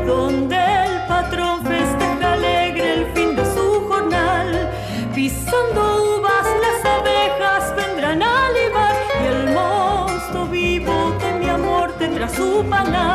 donde 0.07 0.57
el 0.57 1.07
patrón 1.09 1.63
festeja 1.65 2.33
alegre 2.33 2.93
el 2.93 3.07
fin 3.13 3.35
de 3.37 3.45
su 3.55 3.87
jornal. 3.89 4.71
Pisando 5.15 6.19
uvas, 6.19 6.47
las 6.65 6.85
abejas 6.99 7.75
vendrán 7.77 8.23
a 8.23 8.51
libar 8.51 8.97
y 9.23 9.27
el 9.27 9.55
mosto 9.55 10.47
vivo 10.47 11.13
de 11.21 11.33
mi 11.39 11.49
amor 11.49 11.93
tendrá 11.99 12.29
su 12.29 12.65
panal. 12.69 13.10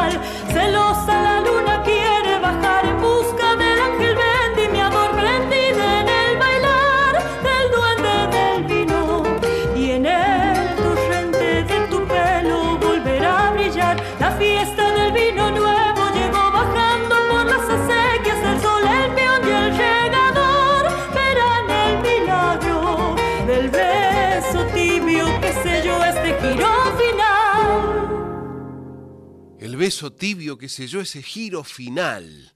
Beso 29.86 30.12
tibio 30.12 30.58
que 30.58 30.68
selló 30.68 31.00
ese 31.00 31.22
giro 31.22 31.64
final. 31.64 32.56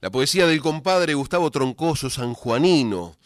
La 0.00 0.10
poesía 0.10 0.48
del 0.48 0.60
compadre 0.60 1.14
Gustavo 1.14 1.52
Troncoso 1.52 2.10
Sanjuanino, 2.10 3.16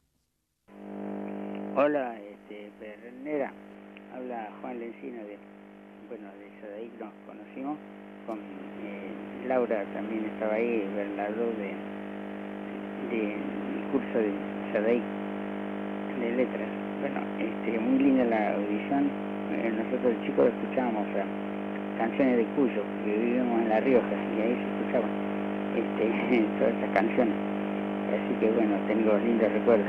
Hola, 1.77 2.17
este, 2.19 2.71
Pernera. 2.79 3.53
Habla 4.13 4.49
Juan 4.61 4.79
Lencina 4.79 5.23
de, 5.23 5.37
bueno, 6.07 6.29
de 6.33 6.45
nos 6.99 7.13
conocimos. 7.27 7.77
Con 8.25 8.39
eh, 8.39 9.14
Laura 9.47 9.83
también 9.93 10.25
estaba 10.25 10.55
ahí, 10.55 10.87
Bernardo 10.95 11.45
de, 11.57 11.73
de 13.15 13.35
curso 13.91 14.17
de 14.17 14.31
Sadaí 14.73 15.01
de 16.19 16.31
letras. 16.31 16.67
Bueno, 17.01 17.19
este, 17.39 17.79
muy 17.79 17.99
linda 17.99 18.23
la 18.25 18.55
audición. 18.55 19.11
Eh, 19.51 19.71
nosotros 19.75 20.13
chicos 20.25 20.47
escuchábamos 20.47 21.05
canciones 21.97 22.37
de 22.37 22.45
Cuyo, 22.55 22.83
que 23.03 23.11
vivimos 23.11 23.61
en 23.61 23.69
La 23.69 23.79
Rioja, 23.79 24.15
y 24.37 24.41
ahí 24.41 24.55
se 24.55 24.65
escuchaban 24.73 25.11
este, 25.75 26.45
todas 26.59 26.73
estas 26.73 26.89
canciones. 26.93 27.35
Así 28.09 28.39
que 28.39 28.51
bueno, 28.51 28.77
tengo 28.87 29.17
lindos 29.17 29.51
recuerdos. 29.51 29.87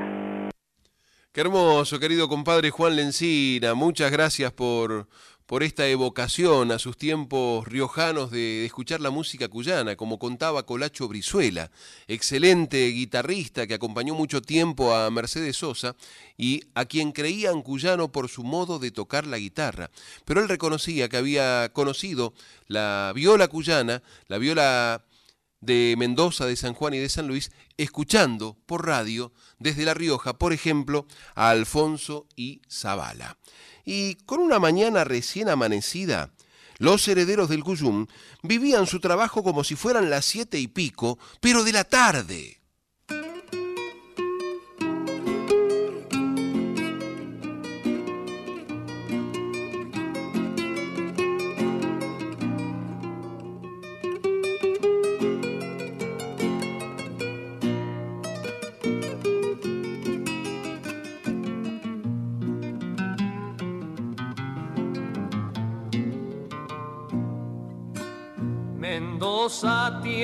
Qué 1.33 1.43
hermoso, 1.43 2.01
querido 2.01 2.29
compadre 2.29 2.71
Juan 2.71 2.97
Lencina. 2.97 3.75
Muchas 3.75 4.11
gracias 4.11 4.53
por, 4.53 5.07
por 5.47 5.63
esta 5.63 5.87
evocación 5.87 6.73
a 6.73 6.79
sus 6.79 6.99
tiempos 6.99 7.67
riojanos 7.69 8.31
de, 8.33 8.67
escuchar 8.67 9.01
la 9.01 9.11
música 9.11 9.49
cuyana, 9.49 9.97
como 9.97 10.19
contaba 10.19 10.67
Colacho 10.67 11.07
Brizuela, 11.07 11.71
excelente 12.09 12.89
guitarrista 12.89 13.67
que 13.67 13.75
acompañó 13.75 14.15
mucho 14.15 14.43
tiempo 14.43 14.95
a 14.95 15.09
Mercedes 15.11 15.57
Sosa 15.57 15.95
y 16.37 16.63
a 16.75 16.85
quien 16.85 17.13
creían 17.13 17.63
cuyano 17.63 18.11
por 18.11 18.29
su 18.29 18.43
modo 18.43 18.81
de 18.81 18.91
tocar 18.91 19.27
la 19.27 19.39
guitarra. 19.39 19.91
Pero 20.25 20.41
él 20.41 20.49
reconocía 20.49 21.09
que 21.09 21.17
había 21.17 21.71
conocido 21.73 22.35
la 22.67 23.13
viola 23.15 23.47
cuyana, 23.47 24.03
la 24.27 24.39
viola 24.39 25.05
de 25.61 25.95
Mendoza, 25.97 26.47
de 26.47 26.57
San 26.57 26.75
Juan 26.75 26.95
y 26.95 26.99
de 26.99 27.09
San 27.09 27.29
Luis, 27.29 27.53
escuchando 27.77 28.57
por 28.67 28.87
radio 28.87 29.33
desde 29.59 29.85
La 29.85 29.95
Rioja, 29.95 30.39
por 30.39 30.53
ejemplo, 30.53 31.07
a 31.35 31.51
Alfonso 31.51 32.27
y 32.37 32.63
Zavala. 32.69 33.39
Y 33.89 34.17
con 34.27 34.41
una 34.41 34.59
mañana 34.59 35.05
recién 35.05 35.49
amanecida, 35.49 36.33
los 36.79 37.07
herederos 37.07 37.49
del 37.49 37.63
Cuyum 37.63 38.09
vivían 38.43 38.89
su 38.89 38.99
trabajo 38.99 39.45
como 39.45 39.63
si 39.63 39.77
fueran 39.77 40.11
las 40.11 40.25
siete 40.25 40.59
y 40.59 40.67
pico, 40.67 41.21
pero 41.41 41.63
de 41.63 41.73
la 41.73 41.85
tarde. 41.85 42.56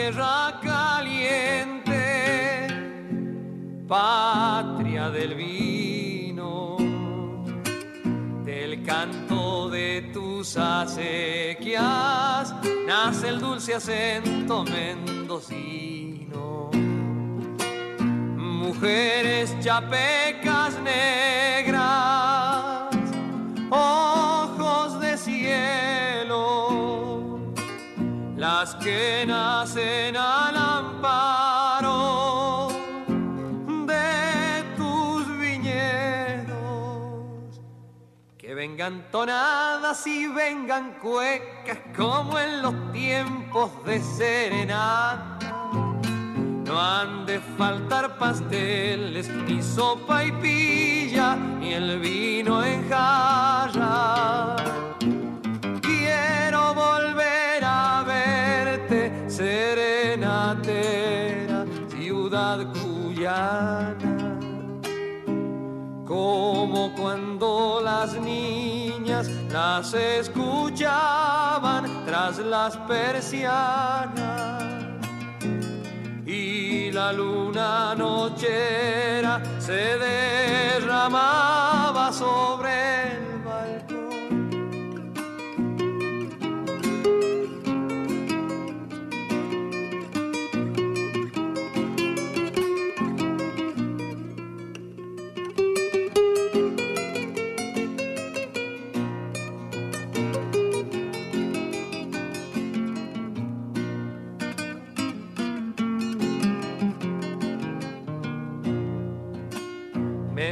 Tierra 0.02 0.58
caliente, 0.60 1.94
patria 3.86 5.10
del 5.10 5.36
vino, 5.36 6.76
del 8.44 8.82
canto 8.82 9.70
de 9.70 10.10
tus 10.12 10.56
acequias, 10.56 12.52
nace 12.84 13.28
el 13.28 13.38
dulce 13.38 13.76
acento 13.76 14.64
mendocino. 14.64 16.68
Mujeres 18.36 19.56
chapecas 19.60 20.80
negras, 20.82 22.90
ojos 23.70 24.31
las 28.43 28.74
que 28.74 29.24
nacen 29.24 30.16
al 30.16 30.56
amparo 30.56 31.86
de 33.86 34.64
tus 34.77 35.39
viñedos. 35.39 36.51
Que 38.36 38.52
vengan 38.52 39.06
tonadas 39.12 40.05
y 40.09 40.27
vengan 40.27 40.98
cuecas 41.01 41.78
como 41.97 42.36
en 42.36 42.62
los 42.62 42.74
tiempos 42.90 43.70
de 43.85 44.02
serenata. 44.02 45.52
No 46.66 46.81
han 46.81 47.24
de 47.24 47.39
faltar 47.56 48.19
pasteles, 48.19 49.28
ni 49.28 49.62
sopa 49.62 50.24
y 50.24 50.32
pilla, 50.32 51.36
ni 51.36 51.74
el 51.74 52.01
vino 52.01 52.64
en 52.64 52.89
jarra. 52.89 54.56
Cuyana. 62.58 64.38
Como 66.06 66.94
cuando 66.94 67.80
las 67.82 68.14
niñas 68.20 69.28
las 69.50 69.94
escuchaban 69.94 71.84
tras 72.04 72.38
las 72.38 72.76
persianas 72.76 74.62
y 76.26 76.90
la 76.92 77.12
luna 77.12 77.94
nochera 77.94 79.42
se 79.58 79.98
derramaba 80.82 82.12
sobre 82.12 83.22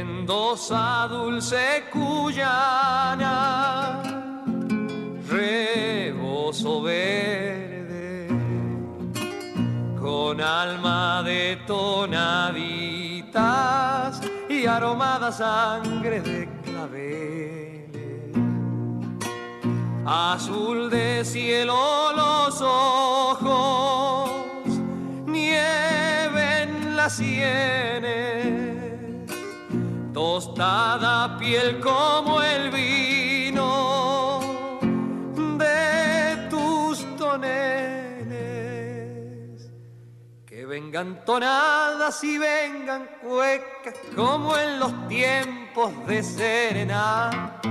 Mendoza 0.03 1.07
dulce 1.07 1.83
cuyana, 1.91 3.35
rebozo 5.29 6.81
verde, 6.81 8.27
con 9.99 10.41
alma 10.41 11.21
de 11.21 11.59
tonaditas 11.67 12.51
y 14.49 14.65
aromada 14.65 15.31
sangre 15.31 16.19
de 16.21 16.49
claveles. 16.63 17.91
Azul 20.03 20.89
de 20.89 21.23
cielo 21.23 22.11
los 22.15 22.59
ojos, 22.59 24.31
nieve 25.27 26.63
en 26.63 26.95
las 26.95 27.17
sienes 27.17 28.70
tostada 30.31 31.37
piel 31.37 31.81
como 31.81 32.41
el 32.41 32.71
vino 32.71 34.39
de 35.57 36.47
tus 36.49 37.05
toneles. 37.17 38.31
Que 40.45 40.65
vengan 40.65 41.25
tonadas 41.25 42.23
y 42.23 42.37
vengan 42.37 43.09
cuecas 43.21 43.95
como 44.15 44.55
en 44.55 44.79
los 44.79 44.93
tiempos 45.09 45.91
de 46.07 46.23
serenata. 46.23 47.61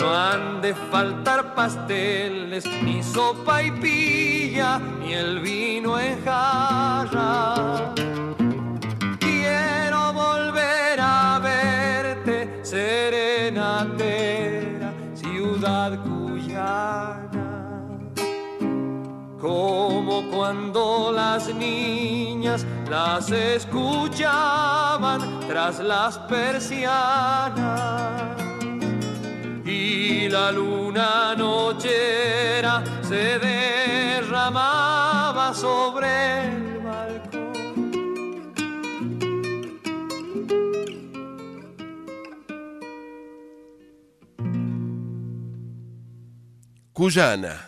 No 0.00 0.12
han 0.12 0.60
de 0.60 0.74
faltar 0.74 1.54
pasteles, 1.54 2.66
ni 2.82 3.00
sopa 3.00 3.62
y 3.62 3.70
pilla, 3.70 4.80
ni 5.00 5.14
el 5.14 5.38
vino 5.38 6.00
en 6.00 6.24
jarra. 6.24 7.94
Cuando 20.30 21.10
las 21.12 21.52
niñas 21.54 22.66
las 22.88 23.30
escuchaban 23.30 25.20
tras 25.46 25.78
las 25.80 26.16
persianas 26.18 27.58
y 29.64 30.28
la 30.28 30.52
luna 30.52 31.34
nochera 31.36 32.82
se 33.02 33.38
derramaba 33.38 35.54
sobre 35.54 36.48
el 36.48 36.78
balcón. 36.78 37.52
Cuyana, 46.92 47.67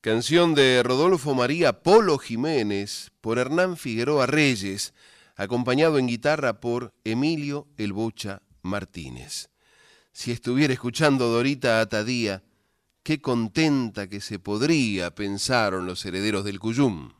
canción 0.00 0.54
de 0.54 0.82
Rodolfo 0.84 1.34
María 1.34 1.82
Polo 1.82 2.18
Jiménez 2.18 3.10
por 3.20 3.38
Hernán 3.38 3.76
Figueroa 3.76 4.26
Reyes, 4.26 4.94
acompañado 5.34 5.98
en 5.98 6.06
guitarra 6.06 6.60
por 6.60 6.94
Emilio 7.04 7.66
El 7.76 7.92
Bocha 7.92 8.42
Martínez. 8.62 9.50
Si 10.12 10.30
estuviera 10.30 10.72
escuchando 10.72 11.28
Dorita 11.28 11.80
Atadía, 11.80 12.44
qué 13.02 13.20
contenta 13.20 14.08
que 14.08 14.20
se 14.20 14.38
podría, 14.38 15.14
pensaron 15.14 15.86
los 15.86 16.04
herederos 16.04 16.44
del 16.44 16.60
Cuyum. 16.60 17.17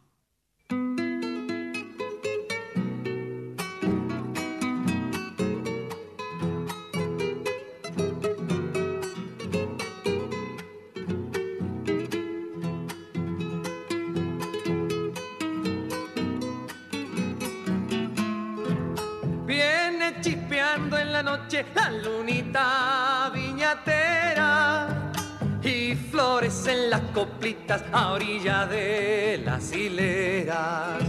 Florecen 26.69 26.91
las 26.91 27.01
coplitas 27.15 27.83
a 27.93 28.13
orilla 28.13 28.67
de 28.67 29.41
las 29.43 29.73
hileras. 29.73 31.03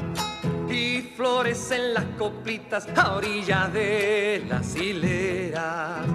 Y 0.69 1.02
florecen 1.18 1.94
las 1.94 2.06
coplitas 2.18 2.88
a 2.95 3.15
orilla 3.15 3.68
de 3.68 4.45
las 4.48 4.76
hileras. 4.76 6.06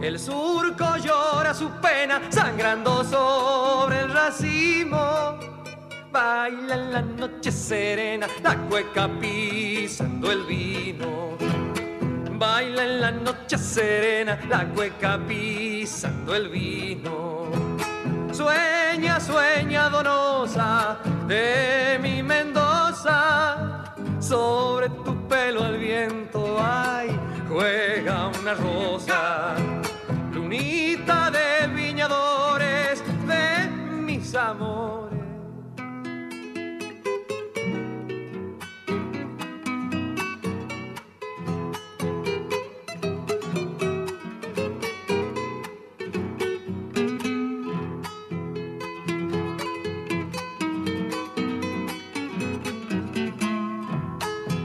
El 0.00 0.18
surco 0.18 0.96
llora 0.96 1.54
su 1.54 1.70
pena 1.80 2.22
sangrando 2.30 3.04
sobre 3.04 4.00
el 4.00 4.12
racimo. 4.12 5.38
Baila 6.10 6.74
en 6.74 6.92
la 6.92 7.02
noche 7.02 7.52
serena 7.52 8.26
la 8.42 8.56
cueca 8.68 9.08
pisando 9.20 10.32
el 10.32 10.42
vino. 10.44 11.36
Baila 12.32 12.84
en 12.84 13.00
la 13.00 13.10
noche 13.12 13.56
serena 13.58 14.40
la 14.48 14.66
cueca 14.66 15.20
pisando 15.24 16.34
el 16.34 16.48
vino. 16.48 17.61
Sueña, 18.32 19.20
sueña 19.20 19.90
donosa 19.90 20.96
de 21.26 21.98
mi 22.00 22.22
Mendoza. 22.22 23.84
Sobre 24.20 24.88
tu 25.04 25.28
pelo 25.28 25.62
al 25.62 25.76
viento, 25.76 26.56
ay, 26.58 27.10
juega 27.46 28.28
una 28.40 28.54
rosa. 28.54 29.54
Lunita 30.32 31.30
de 31.30 31.66
viñadores 31.74 33.02
de 33.26 33.68
mis 33.68 34.34
amores. 34.34 35.01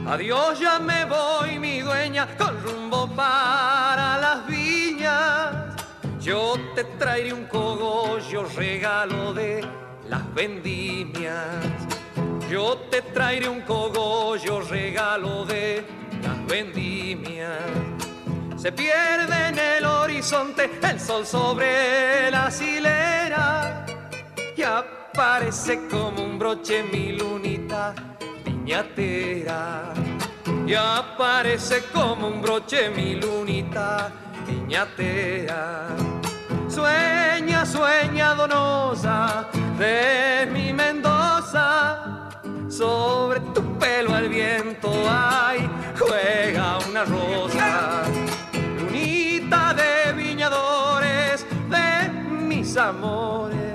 Adiós, 0.08 0.58
ya 0.58 0.78
me 0.78 1.04
voy, 1.04 1.58
mi 1.58 1.80
dueña, 1.80 2.26
con 2.38 2.62
rumbo 2.62 3.06
para 3.14 4.16
las 4.16 4.46
viñas. 4.46 5.76
Yo 6.18 6.54
te 6.74 6.82
traeré 6.98 7.34
un 7.34 7.44
cogollo, 7.44 8.46
regalo 8.56 9.34
de 9.34 9.62
las 10.08 10.34
vendimias. 10.34 11.62
Yo 12.50 12.78
te 12.90 13.02
traeré 13.02 13.50
un 13.50 13.60
cogollo, 13.60 14.62
regalo 14.62 15.44
de 15.44 15.84
las 16.22 16.46
vendimias. 16.46 17.60
Se 18.56 18.72
pierde 18.72 19.48
en 19.48 19.58
el 19.58 19.84
horizonte 19.84 20.70
el 20.84 20.98
sol 20.98 21.26
sobre 21.26 22.30
las 22.30 22.58
hileras 22.62 23.84
y 24.56 24.62
aparece 24.62 25.86
como 25.86 26.22
un 26.22 26.38
broche 26.38 26.82
mi 26.82 27.12
lunita 27.12 27.94
y 30.66 30.74
aparece 30.74 31.84
como 31.90 32.28
un 32.28 32.42
broche 32.42 32.90
mi 32.90 33.14
lunita 33.14 34.10
piñatera. 34.46 35.86
Sueña, 36.68 37.64
sueña 37.64 38.34
donosa 38.34 39.48
de 39.78 40.46
mi 40.52 40.74
Mendoza, 40.74 42.28
sobre 42.68 43.40
tu 43.54 43.78
pelo 43.78 44.14
al 44.14 44.28
viento, 44.28 44.90
ay, 45.08 45.66
juega 45.98 46.78
una 46.90 47.04
rosa. 47.04 48.02
Lunita 48.52 49.72
de 49.72 50.12
viñadores 50.12 51.46
de 51.70 52.10
mis 52.30 52.76
amores. 52.76 53.67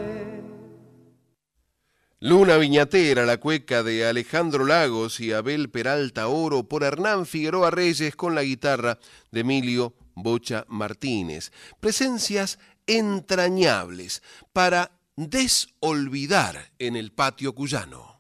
Luna 2.26 2.56
Viñatera, 2.56 3.26
la 3.26 3.36
cueca 3.36 3.84
de 3.84 4.08
Alejandro 4.08 4.64
Lagos 4.64 5.20
y 5.20 5.34
Abel 5.34 5.70
Peralta 5.70 6.30
Oro 6.30 6.64
por 6.70 6.86
Hernán 6.86 7.26
Figueroa 7.26 7.70
Reyes 7.70 8.16
con 8.16 8.34
la 8.34 8.44
guitarra 8.44 8.98
de 9.32 9.42
Emilio 9.42 9.94
Bocha 10.16 10.64
Martínez. 10.70 11.52
Presencias 11.82 12.60
entrañables 12.88 14.24
para 14.54 14.92
desolvidar 15.18 16.72
en 16.80 16.96
el 16.96 17.12
patio 17.12 17.54
cuyano. 17.54 18.13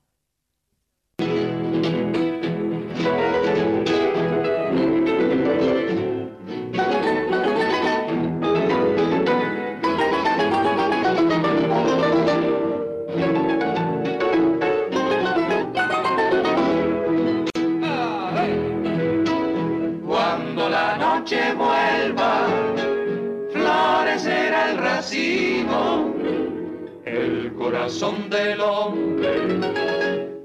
Corazón 27.83 28.29
del 28.29 28.61
hombre 28.61 29.59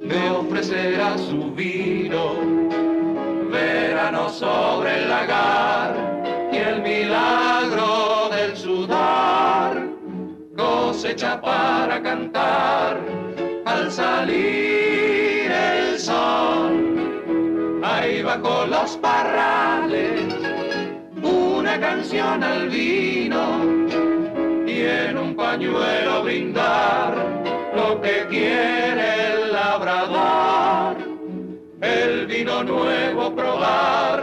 me 0.01 0.31
ofrecerá 0.31 1.16
su 1.16 1.52
vino. 1.52 2.35
Verano 3.48 4.28
sobre 4.28 5.02
el 5.02 5.09
lagar 5.09 5.94
y 6.52 6.56
el 6.56 6.82
milagro 6.82 8.28
del 8.32 8.56
sudar. 8.56 9.86
Cosecha 10.56 11.40
para 11.40 12.02
cantar 12.02 12.98
al 13.66 13.93
salir 13.93 15.52
el 15.52 15.97
sol. 15.97 17.81
Ahí 17.85 18.20
bajo 18.20 18.66
los 18.66 18.97
parrales, 18.97 20.35
una 21.23 21.78
canción 21.78 22.43
al 22.43 22.69
vino 22.69 23.88
en 24.82 25.18
un 25.18 25.34
pañuelo 25.34 26.22
brindar 26.22 27.14
lo 27.74 28.00
que 28.00 28.26
quiere 28.28 29.32
el 29.32 29.52
labrador. 29.52 30.96
vino 32.28 32.62
nuevo 32.62 33.34
probar 33.34 34.22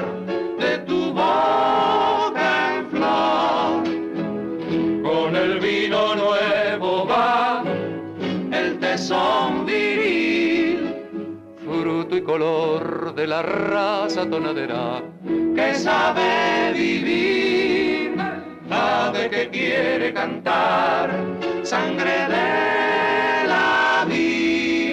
de 0.59 0.77
tu 0.79 1.11
boca 1.11 2.75
en 2.75 2.89
flor. 2.91 3.83
Con 5.03 5.35
el 5.35 5.59
vino 5.59 6.15
nuevo 6.15 7.07
va 7.07 7.63
el 8.51 8.79
tesón 8.79 9.65
viril, 9.65 10.95
fruto 11.65 12.15
y 12.15 12.21
color 12.21 13.13
de 13.15 13.27
la 13.27 13.41
raza 13.41 14.29
tonadera 14.29 15.01
que 15.55 15.75
sabe 15.75 16.73
vivir, 16.73 17.94
ave 18.69 19.29
que 19.29 19.49
quiere 19.49 20.13
cantar, 20.13 21.09
sangre 21.63 22.27
de 22.27 23.47
la 23.47 24.05
vida. 24.07 24.84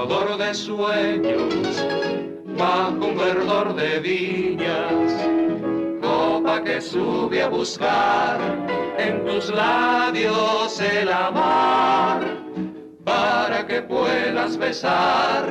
Acunador 0.00 0.38
de 0.38 0.54
sueños, 0.54 1.84
bajo 2.56 3.06
un 3.06 3.16
verdor 3.18 3.74
de 3.74 4.00
viñas, 4.00 5.12
copa 6.00 6.62
que 6.64 6.80
sube 6.80 7.42
a 7.42 7.48
buscar 7.48 8.38
en 8.98 9.24
tus 9.26 9.50
labios 9.50 10.80
el 10.80 11.08
amor, 11.12 12.24
para 13.04 13.66
que 13.66 13.82
puedas 13.82 14.56
besar 14.56 15.44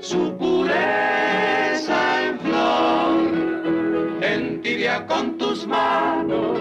su 0.00 0.36
pureza 0.36 2.22
en 2.22 2.38
flor, 2.40 4.20
entibia 4.20 5.06
con 5.06 5.38
tus 5.38 5.66
manos 5.66 6.60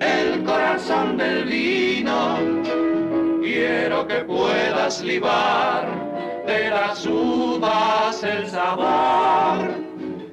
el 0.00 0.44
corazón 0.44 1.16
del 1.16 1.44
vino. 1.44 2.36
Quiero 3.40 4.06
que 4.06 4.16
puedas 4.16 5.00
libar 5.02 6.05
de 6.46 6.70
las 6.70 7.04
uvas 7.06 8.22
el 8.22 8.48
sabor 8.48 9.68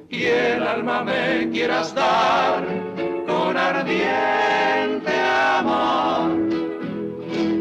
y 0.08 0.24
el 0.24 0.62
alma 0.62 1.02
me 1.02 1.50
quieras 1.50 1.94
dar 1.94 2.64
con 3.26 3.56
ardiente 3.56 5.12
amor. 5.58 6.30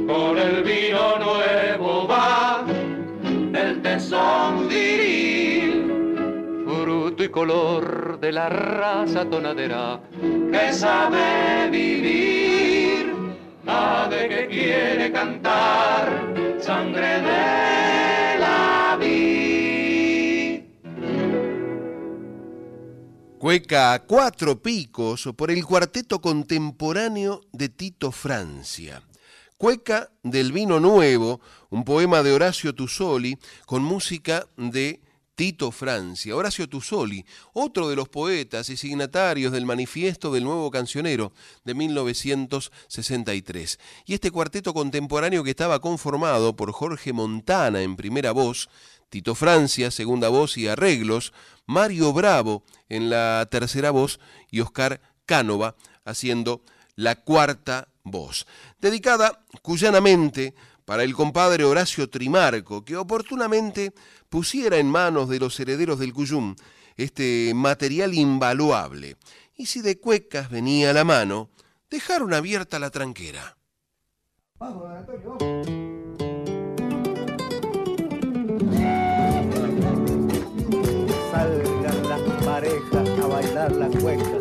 Con 0.07 0.37
el 0.37 0.63
vino 0.63 1.17
nuevo 1.17 2.07
va 2.07 2.63
el 3.53 3.81
tesón 3.81 4.67
viril, 4.67 6.63
fruto 6.65 7.23
y 7.23 7.29
color 7.29 8.19
de 8.19 8.31
la 8.31 8.49
raza 8.49 9.25
tonadera 9.25 9.99
que 10.51 10.73
sabe 10.73 11.69
vivir, 11.71 13.13
ave 13.65 14.29
que 14.29 14.47
quiere 14.47 15.11
cantar, 15.11 16.07
sangre 16.59 17.21
de 17.21 18.39
la. 18.39 18.42
Cueca 23.43 23.93
a 23.93 23.99
cuatro 24.05 24.61
picos 24.61 25.27
por 25.35 25.51
el 25.51 25.65
cuarteto 25.65 26.21
contemporáneo 26.21 27.41
de 27.51 27.67
Tito 27.67 28.13
Francia. 28.13 29.03
Cueca 29.57 30.13
del 30.23 30.53
Vino 30.53 30.79
Nuevo, 30.79 31.41
un 31.69 31.83
poema 31.83 32.23
de 32.23 32.31
Horacio 32.31 32.73
Tusoli 32.73 33.37
con 33.65 33.83
música 33.83 34.47
de 34.55 35.01
Tito 35.35 35.71
Francia. 35.71 36.35
Horacio 36.35 36.67
Tusoli, 36.69 37.25
otro 37.53 37.89
de 37.89 37.95
los 37.95 38.07
poetas 38.07 38.69
y 38.69 38.77
signatarios 38.77 39.51
del 39.51 39.65
Manifiesto 39.65 40.31
del 40.31 40.45
Nuevo 40.45 40.69
Cancionero 40.71 41.33
de 41.63 41.73
1963. 41.73 43.79
Y 44.05 44.13
este 44.13 44.31
cuarteto 44.31 44.73
contemporáneo 44.73 45.43
que 45.43 45.49
estaba 45.49 45.81
conformado 45.81 46.55
por 46.55 46.71
Jorge 46.71 47.11
Montana 47.13 47.81
en 47.81 47.95
primera 47.95 48.31
voz, 48.31 48.69
Tito 49.13 49.35
Francia, 49.35 49.91
segunda 49.91 50.27
voz 50.29 50.57
y 50.57 50.67
arreglos, 50.67 51.33
Mario 51.67 52.13
Bravo 52.13 52.63
en 52.89 53.11
la 53.11 53.47
tercera 53.51 53.91
voz 53.91 54.19
y 54.49 54.61
Oscar 54.61 55.01
Cánova 55.27 55.75
haciendo 56.03 56.63
la 56.95 57.17
cuarta 57.17 57.89
voz. 58.03 58.47
Dedicada 58.81 59.45
cuyanamente 59.61 60.55
para 60.83 61.03
el 61.03 61.13
compadre 61.13 61.63
Horacio 61.63 62.09
Trimarco, 62.09 62.83
que 62.83 62.95
oportunamente 62.95 63.93
pusiera 64.29 64.77
en 64.77 64.89
manos 64.89 65.29
de 65.29 65.37
los 65.37 65.59
herederos 65.59 65.99
del 65.99 66.11
Cuyum 66.11 66.55
este 66.97 67.51
material 67.53 68.15
invaluable. 68.15 69.17
Y 69.55 69.67
si 69.67 69.81
de 69.81 69.99
cuecas 69.99 70.49
venía 70.49 70.91
la 70.91 71.03
mano, 71.03 71.51
dejaron 71.87 72.33
abierta 72.33 72.79
la 72.79 72.89
tranquera. 72.89 73.57
Salgan 74.57 75.92
cueca, 84.03 84.37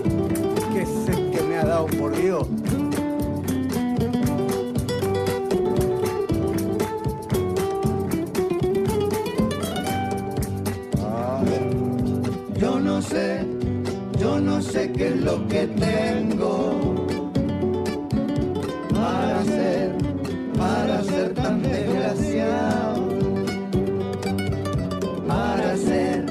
que 0.73 0.85
sé 0.85 1.31
que 1.31 1.43
me 1.43 1.57
ha 1.57 1.65
dado 1.65 1.87
por 1.87 2.17
Dios. 2.17 2.49
Yo 12.57 12.81
no 12.81 13.01
sé, 13.03 13.47
yo 14.19 14.41
no 14.41 14.61
sé 14.61 14.91
qué 14.93 15.09
es 15.09 15.21
lo 15.21 15.47
que 15.47 15.67
tengo 15.69 17.07
para 18.93 19.45
ser, 19.45 19.93
para 20.57 21.05
ser 21.05 21.35
tan 21.35 21.63
desgraciado. 21.63 23.09
Para 25.29 25.77
ser, 25.77 26.27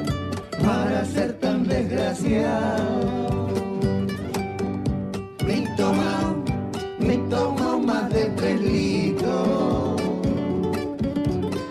para 0.62 1.06
ser 1.06 1.34
tan 1.40 1.64
desgraciado. 1.66 3.11
Tres 8.42 8.60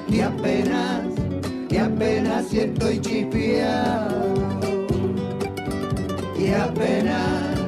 y 0.08 0.20
apenas, 0.20 1.02
y 1.68 1.76
apenas 1.76 2.46
si 2.46 2.60
estoy 2.60 3.00
chispeado 3.00 4.46
y 6.38 6.52
apenas, 6.52 7.58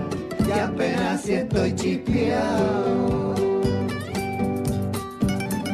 y 0.48 0.52
apenas 0.58 1.20
si 1.22 1.32
estoy 1.34 1.74
chispeado. 1.74 3.34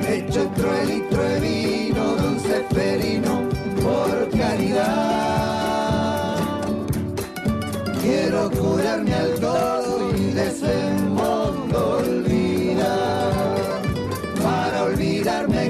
Hecho 0.09 0.51
litro 0.87 1.23
de 1.23 1.41
vino, 1.41 2.17
don 2.17 2.41
Seferino, 2.41 3.43
por 3.83 4.31
caridad. 4.31 5.69
Quiero 8.01 8.51
curarme 8.51 9.13
al 9.13 9.35
todo 9.35 10.17
y 10.17 10.33
de 10.33 10.51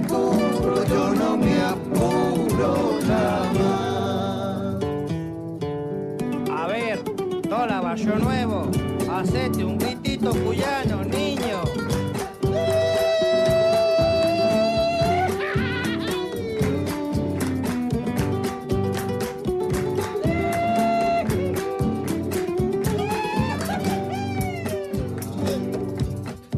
yo 0.09 1.15
no 1.15 1.37
me 1.37 1.61
apuro 1.61 2.99
jamás. 3.07 4.77
A 6.51 6.67
ver, 6.67 6.99
Tola 7.49 7.81
Barrio 7.81 8.19
Nuevo, 8.19 8.71
hacete 9.11 9.65
un 9.65 9.79
gritito 9.79 10.31
cuyano, 10.31 11.05
niño. 11.05 11.63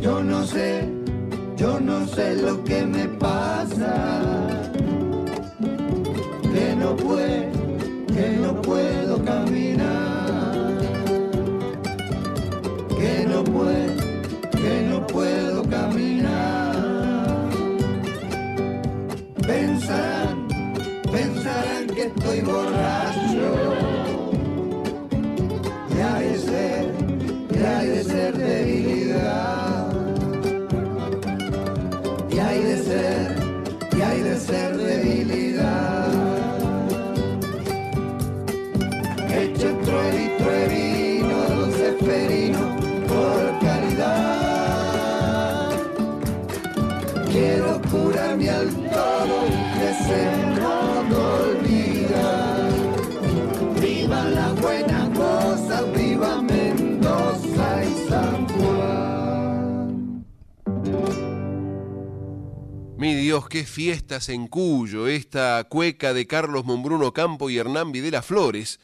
Yo 0.00 0.22
no 0.22 0.46
sé, 0.46 0.88
yo 1.56 1.80
no 1.80 2.06
sé 2.06 2.36
lo 2.36 2.62
que 2.64 2.86
me 2.86 3.09
Puedo, 7.10 8.06
que 8.06 8.28
no 8.40 8.62
puedo 8.62 9.24
caminar. 9.24 10.78
Que 12.96 13.26
no 13.26 13.42
puedo, 13.42 13.96
que 14.52 14.82
no 14.88 15.04
puedo 15.08 15.64
caminar. 15.64 17.48
Pensarán, 19.44 20.46
pensarán 21.10 21.86
que 21.88 22.02
estoy 22.02 22.42
borracho. 22.42 23.09
Viva 53.80 54.24
la 54.24 54.52
buena 54.52 55.10
cosa, 55.14 55.82
viva 55.96 56.42
Mendoza 56.42 57.84
y 57.84 58.08
San 58.08 58.48
Juan. 58.48 60.24
Mi 62.98 63.14
Dios, 63.14 63.48
qué 63.48 63.64
fiestas 63.64 64.28
en 64.28 64.46
Cuyo, 64.48 65.06
esta 65.08 65.64
cueca 65.64 66.12
de 66.12 66.26
Carlos 66.26 66.64
Mombruno 66.64 67.12
Campo 67.12 67.48
y 67.48 67.56
Hernán 67.56 67.92
Videla 67.92 68.20
Flores, 68.20 68.80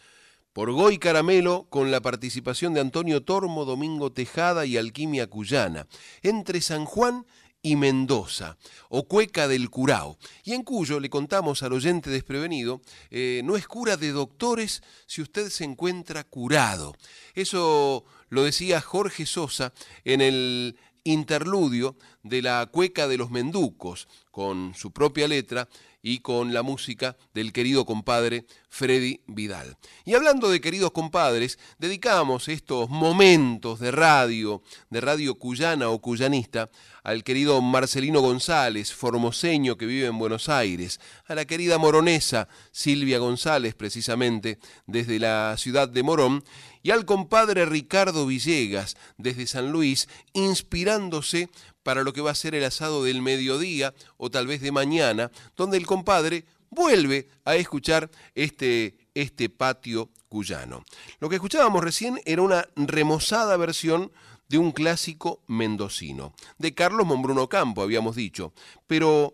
por 0.52 0.72
Goy 0.72 0.96
Caramelo, 0.98 1.66
con 1.68 1.90
la 1.90 2.00
participación 2.00 2.72
de 2.72 2.80
Antonio 2.80 3.22
Tormo, 3.22 3.66
Domingo 3.66 4.12
Tejada 4.12 4.64
y 4.64 4.78
Alquimia 4.78 5.26
Cuyana, 5.26 5.86
entre 6.22 6.62
San 6.62 6.86
Juan 6.86 7.26
y 7.66 7.74
Mendoza, 7.74 8.56
o 8.88 9.08
Cueca 9.08 9.48
del 9.48 9.70
Curao. 9.70 10.18
Y 10.44 10.52
en 10.52 10.62
Cuyo 10.62 11.00
le 11.00 11.10
contamos 11.10 11.64
al 11.64 11.72
oyente 11.72 12.10
desprevenido, 12.10 12.80
eh, 13.10 13.40
no 13.42 13.56
es 13.56 13.66
cura 13.66 13.96
de 13.96 14.12
doctores 14.12 14.84
si 15.06 15.20
usted 15.20 15.50
se 15.50 15.64
encuentra 15.64 16.22
curado. 16.22 16.94
Eso 17.34 18.04
lo 18.28 18.44
decía 18.44 18.80
Jorge 18.80 19.26
Sosa 19.26 19.72
en 20.04 20.20
el 20.20 20.78
interludio 21.02 21.96
de 22.22 22.40
la 22.40 22.66
Cueca 22.66 23.08
de 23.08 23.18
los 23.18 23.32
Menducos, 23.32 24.06
con 24.30 24.72
su 24.76 24.92
propia 24.92 25.26
letra 25.26 25.68
y 26.06 26.20
con 26.20 26.54
la 26.54 26.62
música 26.62 27.16
del 27.34 27.52
querido 27.52 27.84
compadre 27.84 28.46
Freddy 28.68 29.22
Vidal. 29.26 29.76
Y 30.04 30.14
hablando 30.14 30.48
de 30.48 30.60
queridos 30.60 30.92
compadres, 30.92 31.58
dedicamos 31.80 32.46
estos 32.46 32.88
momentos 32.88 33.80
de 33.80 33.90
radio, 33.90 34.62
de 34.88 35.00
radio 35.00 35.34
cuyana 35.34 35.88
o 35.88 36.00
cuyanista, 36.00 36.70
al 37.02 37.24
querido 37.24 37.60
Marcelino 37.60 38.20
González, 38.20 38.92
formoseño 38.92 39.76
que 39.76 39.86
vive 39.86 40.06
en 40.06 40.16
Buenos 40.16 40.48
Aires, 40.48 41.00
a 41.26 41.34
la 41.34 41.44
querida 41.44 41.76
moronesa 41.76 42.46
Silvia 42.76 43.18
González, 43.18 43.74
precisamente 43.74 44.58
desde 44.86 45.18
la 45.18 45.56
ciudad 45.56 45.88
de 45.88 46.02
Morón, 46.02 46.44
y 46.82 46.90
al 46.90 47.06
compadre 47.06 47.64
Ricardo 47.64 48.26
Villegas 48.26 48.98
desde 49.16 49.46
San 49.46 49.72
Luis, 49.72 50.10
inspirándose 50.34 51.48
para 51.82 52.04
lo 52.04 52.12
que 52.12 52.20
va 52.20 52.32
a 52.32 52.34
ser 52.34 52.54
el 52.54 52.64
asado 52.64 53.02
del 53.02 53.22
mediodía 53.22 53.94
o 54.18 54.30
tal 54.30 54.46
vez 54.46 54.60
de 54.60 54.72
mañana, 54.72 55.30
donde 55.56 55.78
el 55.78 55.86
compadre 55.86 56.44
vuelve 56.68 57.30
a 57.46 57.56
escuchar 57.56 58.10
este, 58.34 58.98
este 59.14 59.48
patio 59.48 60.10
cuyano. 60.28 60.84
Lo 61.18 61.30
que 61.30 61.36
escuchábamos 61.36 61.82
recién 61.82 62.20
era 62.26 62.42
una 62.42 62.68
remozada 62.76 63.56
versión 63.56 64.12
de 64.48 64.58
un 64.58 64.72
clásico 64.72 65.40
mendocino, 65.46 66.34
de 66.58 66.74
Carlos 66.74 67.06
Mombruno 67.06 67.48
Campo, 67.48 67.80
habíamos 67.80 68.16
dicho, 68.16 68.52
pero 68.86 69.32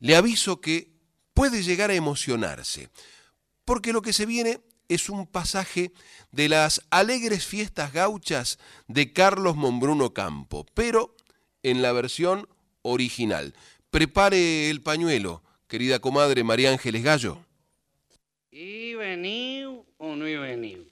le 0.00 0.16
aviso 0.16 0.60
que 0.60 0.95
puede 1.36 1.62
llegar 1.62 1.90
a 1.90 1.94
emocionarse, 1.94 2.88
porque 3.66 3.92
lo 3.92 4.00
que 4.00 4.14
se 4.14 4.24
viene 4.24 4.60
es 4.88 5.10
un 5.10 5.26
pasaje 5.26 5.92
de 6.32 6.48
las 6.48 6.80
alegres 6.88 7.44
fiestas 7.44 7.92
gauchas 7.92 8.58
de 8.88 9.12
Carlos 9.12 9.54
Mombruno 9.54 10.14
Campo, 10.14 10.64
pero 10.72 11.14
en 11.62 11.82
la 11.82 11.92
versión 11.92 12.48
original. 12.80 13.54
Prepare 13.90 14.70
el 14.70 14.82
pañuelo, 14.82 15.42
querida 15.68 15.98
comadre 15.98 16.42
María 16.42 16.70
Ángeles 16.70 17.04
Gallo. 17.04 17.44
¿Y 18.50 18.94
venido 18.94 19.84
o 19.98 20.16
no 20.16 20.26
he 20.26 20.38
venido? 20.38 20.84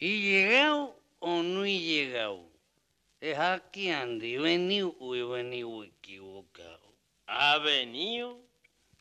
¿Y 0.00 0.20
llegado 0.22 1.00
o 1.20 1.44
no 1.44 1.64
he 1.64 1.78
llegado? 1.78 2.42
Es 3.20 3.38
aquí 3.38 3.88
venido 3.88 4.96
o 4.98 5.14
he 5.14 5.22
venido 5.22 5.84
equivocado. 5.84 6.92
Ha 7.28 7.58
venido 7.58 8.45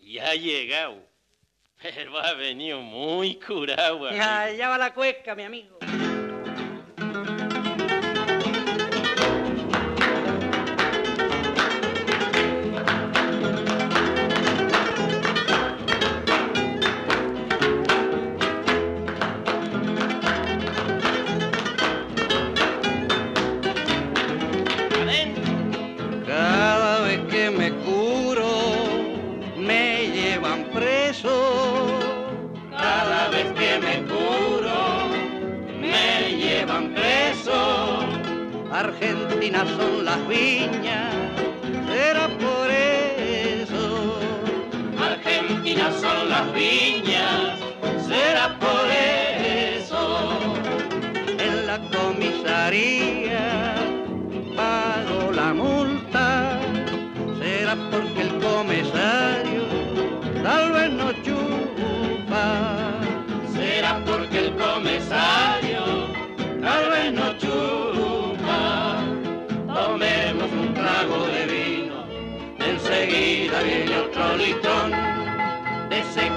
y 0.05 0.19
ha 0.19 0.35
llegado. 0.35 0.97
Pero 1.81 2.17
ha 2.17 2.33
venido 2.33 2.79
muy 2.79 3.35
curado. 3.39 4.09
Ya, 4.11 4.51
ya 4.51 4.69
va 4.69 4.77
la 4.77 4.93
cueca, 4.93 5.35
mi 5.35 5.43
amigo. 5.43 5.79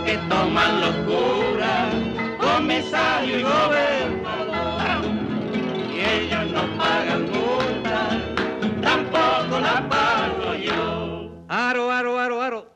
Que 0.08 0.16
toman 0.30 0.80
los 0.80 0.94
curas, 1.04 1.94
comisario 2.40 3.40
y 3.40 3.42
gobernador. 3.42 5.04
Y 5.94 6.00
ellos 6.00 6.50
no 6.50 6.62
pagan 6.78 7.24
multa, 7.24 8.08
tampoco 8.80 9.60
la 9.60 9.86
pago 9.86 10.54
yo. 10.54 11.44
Aro, 11.48 11.90
aro, 11.90 12.18
aro, 12.18 12.40
aro. 12.40 12.74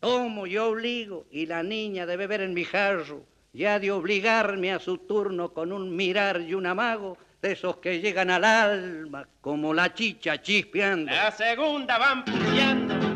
Tomo, 0.00 0.48
yo 0.48 0.70
obligo, 0.70 1.26
y 1.30 1.46
la 1.46 1.62
niña 1.62 2.04
debe 2.04 2.26
ver 2.26 2.40
en 2.40 2.52
mi 2.52 2.64
jarro, 2.64 3.24
ya 3.52 3.78
de 3.78 3.92
obligarme 3.92 4.72
a 4.72 4.80
su 4.80 4.98
turno 4.98 5.52
con 5.52 5.72
un 5.72 5.94
mirar 5.94 6.40
y 6.40 6.52
un 6.54 6.66
amago, 6.66 7.16
de 7.40 7.52
esos 7.52 7.76
que 7.76 8.00
llegan 8.00 8.30
al 8.30 8.42
alma 8.42 9.28
como 9.40 9.72
la 9.72 9.94
chicha 9.94 10.42
chispeando. 10.42 11.12
La 11.12 11.30
segunda 11.30 11.96
van 11.96 12.24
puñando. 12.24 13.07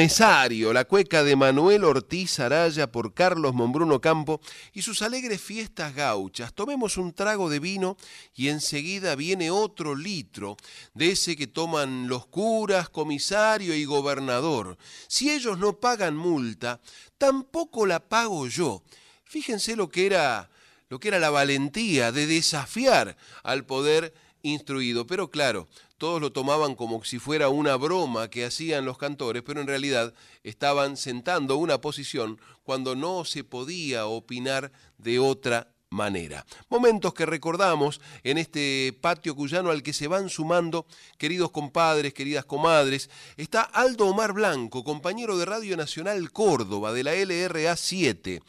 Palcomesario, 0.00 0.72
la 0.72 0.86
cueca 0.86 1.22
de 1.22 1.36
Manuel 1.36 1.84
Ortiz 1.84 2.40
Araya 2.40 2.90
por 2.90 3.12
Carlos 3.12 3.52
Mombruno 3.52 4.00
Campo 4.00 4.40
y 4.72 4.80
sus 4.80 5.02
alegres 5.02 5.42
fiestas 5.42 5.94
gauchas. 5.94 6.54
Tomemos 6.54 6.96
un 6.96 7.12
trago 7.12 7.50
de 7.50 7.58
vino 7.58 7.98
y 8.34 8.48
enseguida 8.48 9.14
viene 9.14 9.50
otro 9.50 9.94
litro 9.94 10.56
de 10.94 11.10
ese 11.10 11.36
que 11.36 11.46
toman 11.46 12.08
los 12.08 12.24
curas, 12.24 12.88
comisario 12.88 13.74
y 13.74 13.84
gobernador. 13.84 14.78
Si 15.06 15.30
ellos 15.30 15.58
no 15.58 15.74
pagan 15.74 16.16
multa, 16.16 16.80
tampoco 17.18 17.84
la 17.84 18.00
pago 18.00 18.46
yo. 18.46 18.82
Fíjense 19.24 19.76
lo 19.76 19.90
que 19.90 20.06
era 20.06 20.48
lo 20.88 20.98
que 20.98 21.08
era 21.08 21.18
la 21.18 21.28
valentía 21.28 22.10
de 22.10 22.26
desafiar 22.26 23.18
al 23.42 23.66
poder 23.66 24.14
instruido, 24.40 25.06
pero 25.06 25.30
claro, 25.30 25.68
todos 26.00 26.18
lo 26.18 26.32
tomaban 26.32 26.74
como 26.76 27.04
si 27.04 27.18
fuera 27.18 27.50
una 27.50 27.76
broma 27.76 28.30
que 28.30 28.46
hacían 28.46 28.86
los 28.86 28.96
cantores, 28.96 29.42
pero 29.42 29.60
en 29.60 29.66
realidad 29.66 30.14
estaban 30.42 30.96
sentando 30.96 31.58
una 31.58 31.82
posición 31.82 32.40
cuando 32.62 32.96
no 32.96 33.26
se 33.26 33.44
podía 33.44 34.06
opinar 34.06 34.72
de 34.96 35.18
otra 35.18 35.74
manera. 35.90 36.46
Momentos 36.70 37.12
que 37.12 37.26
recordamos 37.26 38.00
en 38.22 38.38
este 38.38 38.96
patio 39.02 39.36
cuyano 39.36 39.70
al 39.70 39.82
que 39.82 39.92
se 39.92 40.06
van 40.06 40.30
sumando, 40.30 40.86
queridos 41.18 41.50
compadres, 41.50 42.14
queridas 42.14 42.46
comadres, 42.46 43.10
está 43.36 43.60
Aldo 43.60 44.06
Omar 44.06 44.32
Blanco, 44.32 44.82
compañero 44.82 45.36
de 45.36 45.44
Radio 45.44 45.76
Nacional 45.76 46.32
Córdoba 46.32 46.94
de 46.94 47.04
la 47.04 47.12
LRA 47.14 47.76
7, 47.76 48.40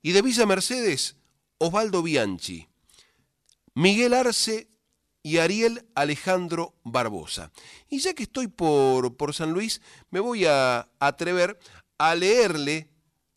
y 0.00 0.12
de 0.12 0.22
Villa 0.22 0.46
Mercedes, 0.46 1.16
Osvaldo 1.58 2.02
Bianchi. 2.02 2.66
Miguel 3.74 4.14
Arce 4.14 4.70
y 5.22 5.38
Ariel 5.38 5.86
Alejandro 5.94 6.74
Barbosa. 6.84 7.50
Y 7.88 7.98
ya 7.98 8.14
que 8.14 8.22
estoy 8.22 8.48
por, 8.48 9.16
por 9.16 9.34
San 9.34 9.52
Luis, 9.52 9.80
me 10.10 10.20
voy 10.20 10.46
a 10.46 10.88
atrever 10.98 11.58
a 11.98 12.14
leerle 12.14 12.88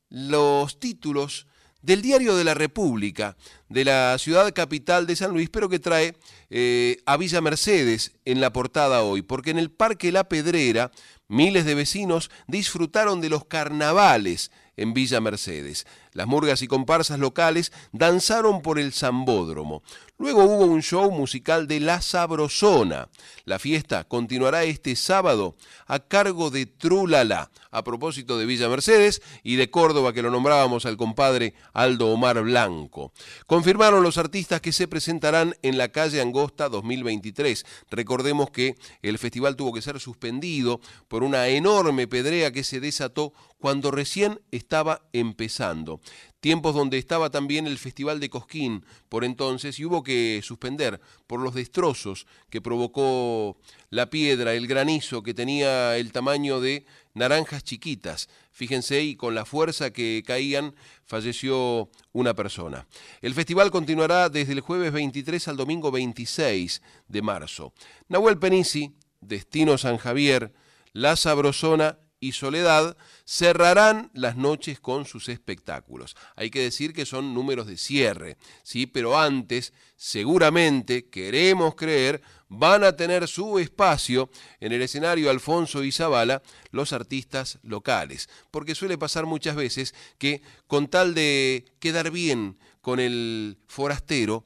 los 0.10 0.80
títulos 0.80 1.48
del 1.82 2.02
Diario 2.02 2.36
de 2.36 2.46
la 2.46 2.54
República, 2.54 3.36
de 3.68 3.84
la 3.84 4.18
ciudad 4.18 4.54
capital 4.54 5.06
de 5.06 5.18
San 5.18 5.32
Luis, 5.32 5.50
pero 5.50 5.68
que 5.68 5.80
trae 5.80 6.16
eh, 6.50 6.98
a 7.06 7.18
Villa 7.18 7.42
Mercedes 7.42 8.14
en 8.24 8.40
la 8.40 8.54
portada 8.54 9.04
hoy, 9.04 9.22
porque 9.22 9.52
en 9.52 9.60
el 9.60 9.70
Parque 9.70 10.14
La 10.14 10.30
Pedrera 10.30 10.92
miles 11.28 11.66
de 11.66 11.76
vecinos 11.76 12.32
disfrutaron 12.48 13.20
de 13.20 13.30
los 13.30 13.46
carnavales 13.46 14.52
en 14.78 14.94
Villa 14.94 15.20
Mercedes. 15.20 15.86
Las 16.14 16.28
murgas 16.28 16.62
y 16.62 16.68
comparsas 16.68 17.20
locales 17.20 17.72
danzaron 17.92 18.62
por 18.62 18.80
el 18.80 18.94
Zambódromo. 18.94 19.84
Luego 20.24 20.46
hubo 20.46 20.64
un 20.64 20.82
show 20.82 21.12
musical 21.12 21.68
de 21.68 21.82
La 21.82 22.02
Sabrosona. 22.02 23.10
La 23.44 23.60
fiesta 23.60 24.06
continuará 24.06 24.64
este 24.64 24.96
sábado 24.96 25.58
a 25.86 26.00
cargo 26.00 26.50
de 26.50 26.66
Trulala, 26.66 27.52
a 27.72 27.84
propósito 27.84 28.38
de 28.38 28.46
Villa 28.46 28.70
Mercedes 28.70 29.22
y 29.44 29.58
de 29.58 29.70
Córdoba, 29.70 30.14
que 30.14 30.22
lo 30.22 30.32
nombrábamos 30.32 30.86
al 30.86 30.96
compadre 30.96 31.56
Aldo 31.74 32.08
Omar 32.08 32.42
Blanco. 32.42 33.12
Confirmaron 33.48 34.02
los 34.02 34.18
artistas 34.18 34.62
que 34.62 34.72
se 34.72 34.88
presentarán 34.88 35.56
en 35.62 35.78
la 35.78 35.90
calle 35.90 36.22
Angosta 36.22 36.70
2023. 36.70 37.66
Recordemos 37.92 38.50
que 38.50 38.78
el 39.02 39.18
festival 39.18 39.58
tuvo 39.58 39.74
que 39.74 39.82
ser 39.82 40.00
suspendido 40.00 40.80
por 41.10 41.24
una 41.24 41.50
enorme 41.50 42.08
pedrea 42.08 42.54
que 42.54 42.64
se 42.64 42.80
desató 42.80 43.34
cuando 43.64 43.92
recién 43.92 44.42
estaba 44.52 45.08
empezando 45.14 46.02
tiempos 46.42 46.76
donde 46.76 46.98
estaba 46.98 47.30
también 47.30 47.66
el 47.66 47.78
Festival 47.78 48.20
de 48.20 48.30
Cosquín 48.30 48.84
por 49.08 49.24
entonces 49.24 49.80
y 49.80 49.86
hubo 49.86 50.04
que 50.04 50.42
suspender 50.44 51.00
por 51.28 51.40
los 51.40 51.54
destrozos 51.54 52.28
que 52.50 52.60
provocó 52.60 53.58
la 53.90 54.10
piedra, 54.10 54.54
el 54.54 54.68
granizo 54.68 55.24
que 55.24 55.34
tenía 55.34 55.96
el 55.96 56.12
tamaño 56.12 56.60
de 56.60 56.86
naranjas 57.14 57.64
chiquitas. 57.64 58.28
Fíjense, 58.52 59.02
y 59.02 59.16
con 59.16 59.34
la 59.34 59.46
fuerza 59.46 59.94
que 59.94 60.22
caían 60.28 60.76
falleció 61.06 61.90
una 62.12 62.34
persona. 62.34 62.86
El 63.22 63.34
festival 63.34 63.72
continuará 63.72 64.28
desde 64.28 64.52
el 64.52 64.60
jueves 64.60 64.92
23 64.92 65.48
al 65.48 65.56
domingo 65.56 65.90
26 65.90 66.82
de 67.08 67.22
marzo. 67.22 67.72
Nahuel 68.10 68.40
Penisi, 68.40 68.92
Destino 69.22 69.78
San 69.78 69.96
Javier, 69.96 70.52
La 70.92 71.16
Sabrosona 71.16 72.00
y 72.20 72.34
Soledad 72.34 72.98
cerrarán 73.26 74.12
las 74.14 74.36
noches 74.36 74.80
con 74.80 75.06
sus 75.06 75.30
espectáculos. 75.30 76.16
Hay 76.36 76.50
que 76.50 76.62
decir 76.62 76.94
que 76.94 77.06
son 77.06 77.34
números 77.34 77.68
de 77.68 77.78
cierre, 77.78 78.38
¿sí? 78.64 78.86
pero 78.86 79.20
antes, 79.20 79.74
seguramente, 79.96 81.10
queremos 81.10 81.76
creer, 81.76 82.22
van 82.50 82.84
a 82.84 82.96
tener 82.96 83.28
su 83.28 83.60
espacio 83.60 84.30
en 84.60 84.74
el 84.74 84.82
escenario 84.82 85.30
Alfonso 85.30 85.84
y 85.84 85.92
Zavala 85.92 86.44
los 86.72 86.94
artistas 86.94 87.60
locales, 87.64 88.30
porque 88.52 88.76
suele 88.76 88.98
pasar 88.98 89.26
muchas 89.26 89.56
veces 89.56 89.96
que 90.18 90.42
con 90.68 90.88
tal 90.88 91.14
de 91.16 91.66
quedar 91.80 92.12
bien 92.12 92.58
con 92.82 93.00
el 93.00 93.58
forastero, 93.68 94.46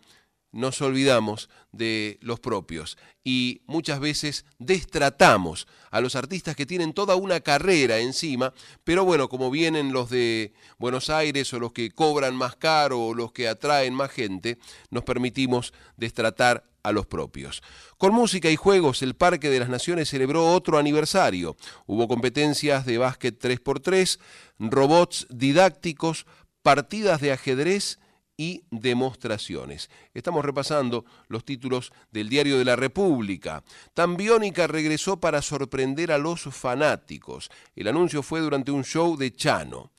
nos 0.51 0.81
olvidamos 0.81 1.49
de 1.77 2.17
los 2.21 2.39
propios 2.39 2.97
y 3.23 3.61
muchas 3.67 3.99
veces 3.99 4.45
destratamos 4.57 5.67
a 5.91 6.01
los 6.01 6.15
artistas 6.15 6.55
que 6.55 6.65
tienen 6.65 6.93
toda 6.93 7.15
una 7.15 7.39
carrera 7.41 7.99
encima, 7.99 8.53
pero 8.83 9.05
bueno, 9.05 9.29
como 9.29 9.51
vienen 9.51 9.91
los 9.91 10.09
de 10.09 10.53
Buenos 10.77 11.09
Aires 11.09 11.53
o 11.53 11.59
los 11.59 11.73
que 11.73 11.91
cobran 11.91 12.35
más 12.35 12.55
caro 12.55 13.01
o 13.01 13.13
los 13.13 13.31
que 13.31 13.47
atraen 13.47 13.93
más 13.93 14.11
gente, 14.11 14.57
nos 14.89 15.03
permitimos 15.03 15.73
destratar 15.97 16.63
a 16.83 16.91
los 16.93 17.05
propios. 17.05 17.61
Con 17.97 18.13
música 18.13 18.49
y 18.49 18.55
juegos, 18.55 19.01
el 19.01 19.13
Parque 19.13 19.49
de 19.49 19.59
las 19.59 19.69
Naciones 19.69 20.09
celebró 20.09 20.53
otro 20.53 20.77
aniversario. 20.77 21.57
Hubo 21.85 22.07
competencias 22.07 22.85
de 22.85 22.97
básquet 22.97 23.37
3x3, 23.37 24.19
robots 24.59 25.27
didácticos, 25.29 26.25
partidas 26.61 27.19
de 27.19 27.33
ajedrez, 27.33 27.99
y 28.37 28.63
demostraciones. 28.69 29.89
Estamos 30.13 30.45
repasando 30.45 31.05
los 31.27 31.43
títulos 31.43 31.91
del 32.11 32.29
Diario 32.29 32.59
de 32.59 32.65
la 32.65 32.75
República. 32.75 33.63
Tambiónica 33.95 34.67
regresó 34.67 35.19
para 35.19 35.41
sorprender 35.41 36.11
a 36.11 36.19
los 36.19 36.43
fanáticos. 36.43 37.49
El 37.75 37.87
anuncio 37.87 38.21
fue 38.21 38.39
durante 38.39 38.71
un 38.71 38.83
show 38.83 39.17
de 39.17 39.33
Chano. 39.33 39.91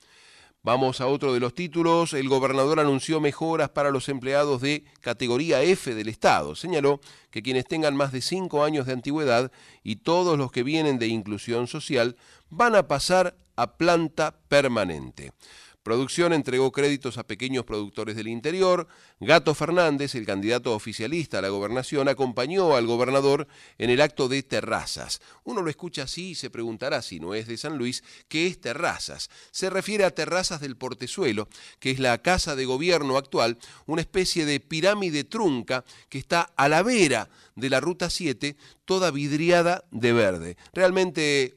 Vamos 0.63 1.01
a 1.01 1.07
otro 1.07 1.33
de 1.33 1.41
los 1.41 1.55
títulos. 1.55 2.13
El 2.13 2.29
gobernador 2.29 2.79
anunció 2.79 3.21
mejoras 3.21 3.71
para 3.71 3.91
los 3.91 4.09
empleados 4.09 4.61
de 4.61 4.85
categoría 5.01 5.63
F 5.63 5.95
del 5.95 6.09
Estado. 6.09 6.55
Señaló 6.55 7.01
que 7.31 7.43
quienes 7.43 7.65
tengan 7.65 7.97
más 7.97 8.13
de 8.13 8.21
cinco 8.21 8.65
años 8.65 8.87
de 8.87 8.93
antigüedad 8.93 9.51
y 9.83 9.97
todos 9.97 10.37
los 10.37 10.53
que 10.53 10.65
vienen 10.65 10.99
de 10.99 11.07
inclusión 11.07 11.69
social 11.69 12.17
van 12.51 12.75
a 12.75 12.89
pasar 12.89 13.37
a 13.57 13.77
planta 13.77 14.37
permanente. 14.49 15.33
Producción 15.89 16.35
entregó 16.35 16.71
créditos 16.71 17.17
a 17.17 17.27
pequeños 17.27 17.65
productores 17.65 18.15
del 18.15 18.29
interior. 18.29 18.89
Gato 19.21 19.55
Fernández, 19.55 20.15
el 20.15 20.27
candidato 20.27 20.75
oficialista 20.75 21.39
a 21.39 21.41
la 21.41 21.49
gobernación, 21.49 22.09
acompañó 22.09 22.77
al 22.77 22.87
gobernador 22.87 23.49
en 23.79 23.89
el 23.89 24.03
acto 24.03 24.29
de 24.29 24.43
Terrazas. 24.43 25.23
Uno 25.45 25.63
lo 25.63 25.71
escucha 25.71 26.03
así 26.03 26.33
y 26.33 26.35
se 26.35 26.51
preguntará 26.51 27.01
si 27.01 27.21
no 27.21 27.33
es 27.33 27.47
de 27.47 27.57
San 27.57 27.79
Luis, 27.79 28.05
¿qué 28.29 28.47
es 28.47 28.61
Terrazas? 28.61 29.31
Se 29.51 29.71
refiere 29.71 30.05
a 30.05 30.11
Terrazas 30.11 30.61
del 30.61 30.77
Portezuelo, 30.77 31.49
que 31.81 31.91
es 31.91 32.01
la 32.01 32.19
casa 32.19 32.55
de 32.55 32.67
gobierno 32.67 33.17
actual, 33.17 33.57
una 33.87 34.03
especie 34.03 34.45
de 34.45 34.61
pirámide 34.61 35.25
trunca 35.25 35.87
que 36.11 36.19
está 36.19 36.53
a 36.55 36.69
la 36.69 36.83
vera 36.83 37.31
de 37.57 37.71
la 37.71 37.81
Ruta 37.81 38.11
7, 38.11 38.59
toda 38.85 39.11
vidriada 39.11 39.87
de 39.91 40.13
verde. 40.13 40.59
Realmente 40.75 41.57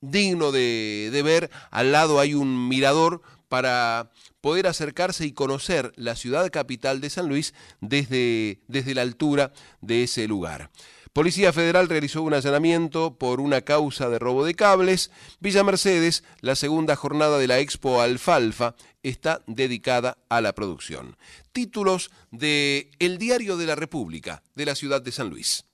digno 0.00 0.52
de, 0.52 1.10
de 1.12 1.22
ver, 1.22 1.50
al 1.72 1.90
lado 1.90 2.20
hay 2.20 2.34
un 2.34 2.68
mirador 2.68 3.22
para 3.52 4.10
poder 4.40 4.66
acercarse 4.66 5.26
y 5.26 5.32
conocer 5.32 5.92
la 5.96 6.16
ciudad 6.16 6.50
capital 6.50 7.02
de 7.02 7.10
San 7.10 7.28
Luis 7.28 7.52
desde, 7.82 8.62
desde 8.66 8.94
la 8.94 9.02
altura 9.02 9.52
de 9.82 10.04
ese 10.04 10.26
lugar. 10.26 10.70
Policía 11.12 11.52
Federal 11.52 11.90
realizó 11.90 12.22
un 12.22 12.32
allanamiento 12.32 13.18
por 13.18 13.42
una 13.42 13.60
causa 13.60 14.08
de 14.08 14.18
robo 14.18 14.46
de 14.46 14.54
cables. 14.54 15.10
Villa 15.38 15.64
Mercedes, 15.64 16.24
la 16.40 16.56
segunda 16.56 16.96
jornada 16.96 17.36
de 17.36 17.46
la 17.46 17.58
Expo 17.58 18.00
Alfalfa, 18.00 18.74
está 19.02 19.42
dedicada 19.46 20.16
a 20.30 20.40
la 20.40 20.54
producción. 20.54 21.18
Títulos 21.52 22.10
de 22.30 22.90
El 23.00 23.18
Diario 23.18 23.58
de 23.58 23.66
la 23.66 23.74
República 23.74 24.42
de 24.54 24.64
la 24.64 24.74
ciudad 24.74 25.02
de 25.02 25.12
San 25.12 25.28
Luis. 25.28 25.66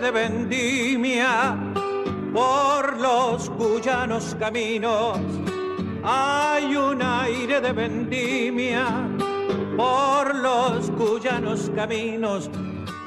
De 0.00 0.10
vendimia 0.12 1.56
por 2.32 2.98
los 2.98 3.50
cuyanos 3.50 4.36
caminos. 4.38 5.18
Hay 6.04 6.76
un 6.76 7.02
aire 7.02 7.60
de 7.60 7.72
vendimia 7.72 9.08
por 9.76 10.34
los 10.36 10.90
cuyanos 10.92 11.70
caminos, 11.74 12.48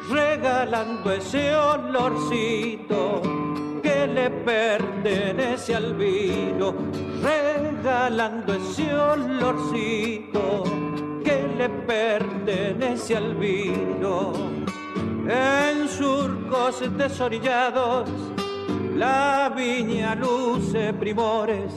regalando 0.09 1.11
ese 1.11 1.55
olorcito 1.55 3.21
que 3.81 4.07
le 4.07 4.29
pertenece 4.29 5.75
al 5.75 5.93
vino, 5.95 6.75
regalando 7.21 8.53
ese 8.53 8.93
olorcito 8.93 10.63
que 11.23 11.47
le 11.57 11.69
pertenece 11.69 13.15
al 13.15 13.35
vino. 13.35 14.60
En 15.27 15.87
surcos 15.87 16.81
desorillados, 16.97 18.09
la 18.95 19.53
viña 19.55 20.15
luce 20.15 20.91
primores, 20.93 21.73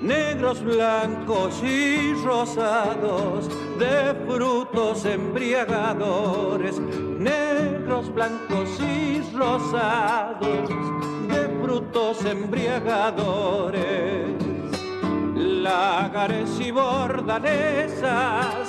negros, 0.00 0.62
blancos 0.62 1.60
y 1.64 2.14
rosados, 2.24 3.48
de 3.78 4.14
frutos 4.26 5.04
embriagadores, 5.04 6.78
negros, 6.78 8.14
blancos 8.14 8.78
y 8.80 9.20
rosados, 9.36 10.68
de 11.28 11.48
frutos 11.62 12.24
embriagadores. 12.24 14.30
Lagares 15.34 16.60
y 16.60 16.70
bordalesas, 16.70 18.68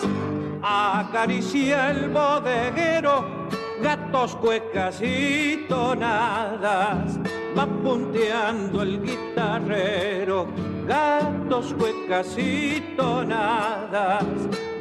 acaricia 0.64 1.92
el 1.92 2.10
bodeguero, 2.10 3.37
gatos, 3.82 4.36
cuecas 4.36 5.02
y 5.02 5.66
tonadas, 5.68 7.20
va 7.58 7.66
punteando 7.66 8.82
el 8.82 9.02
guitarrero, 9.02 10.48
gatos, 10.86 11.74
cuecas 11.74 12.38
y 12.38 12.96
tonadas, 12.96 14.26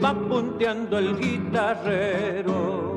va 0.03 0.15
punteando 0.15 0.99
el 0.99 1.19
guitarrero. 1.19 2.96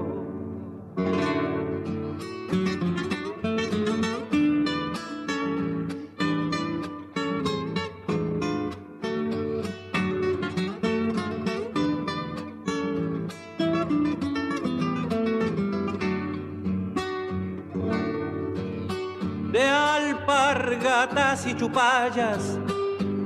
Alpargatas 20.80 21.46
y 21.46 21.56
chupallas, 21.56 22.58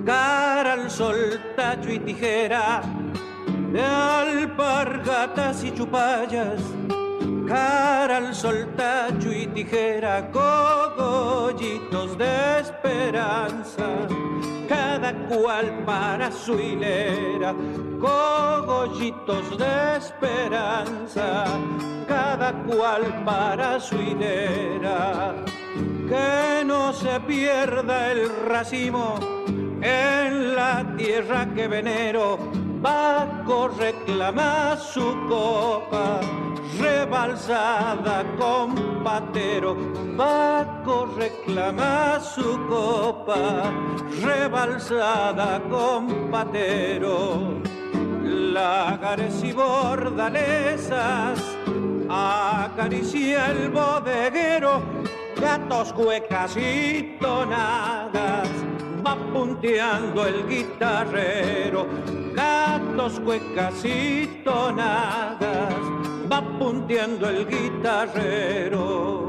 cara 0.06 0.74
al 0.74 0.90
sol, 0.90 1.40
tacho 1.56 1.92
y 1.92 2.00
tijera, 2.00 2.82
de 3.72 3.82
alpargatas 3.82 5.64
y 5.64 5.72
chupallas, 5.72 6.60
cara 7.48 8.18
al 8.18 8.34
sol, 8.34 8.74
tacho 8.76 9.32
y 9.32 9.46
tijera, 9.48 10.32
cogollitos 10.32 12.18
de 12.18 12.60
esperanza, 12.60 13.86
cada 14.68 15.14
cual 15.28 15.84
para 15.86 16.32
su 16.32 16.60
hilera, 16.60 17.54
cogollitos 18.00 19.58
de 19.60 19.98
esperanza, 19.98 21.46
cada 22.08 22.52
cual 22.64 23.24
para 23.24 23.80
su 23.80 23.96
hilera 23.96 25.36
que 26.08 26.64
no 26.66 26.94
se 26.94 27.20
pierda 27.22 28.12
el 28.12 28.30
racimo 28.48 29.16
en 29.82 30.56
la 30.56 30.86
tierra 30.98 31.48
que 31.54 31.68
venero 31.68 32.38
Baco 32.82 33.70
reclama 33.70 34.76
su 34.78 35.16
copa. 35.30 36.20
Rebalsada 36.80 38.26
con 38.38 39.04
patero 39.04 39.78
Baco 40.18 41.06
reclama 41.18 42.20
su 42.20 42.60
copa. 42.68 43.72
Rebalsada 44.22 45.62
con 45.70 46.30
patero. 46.30 47.62
Lagares 48.24 49.44
y 49.44 49.54
bordalesas 49.54 51.40
acaricia 52.10 53.50
el 53.52 53.70
bodeguero 53.70 54.82
gatos, 55.44 55.92
cuecas 55.94 56.56
y 56.56 57.18
tonadas, 57.20 58.48
va 59.06 59.16
punteando 59.34 60.26
el 60.26 60.48
guitarrero. 60.48 61.86
Gatos, 62.34 63.20
cuecas 63.20 63.84
y 63.84 64.42
tonadas, 64.44 65.74
va 66.32 66.42
punteando 66.58 67.30
el 67.30 67.46
guitarrero. 67.48 69.23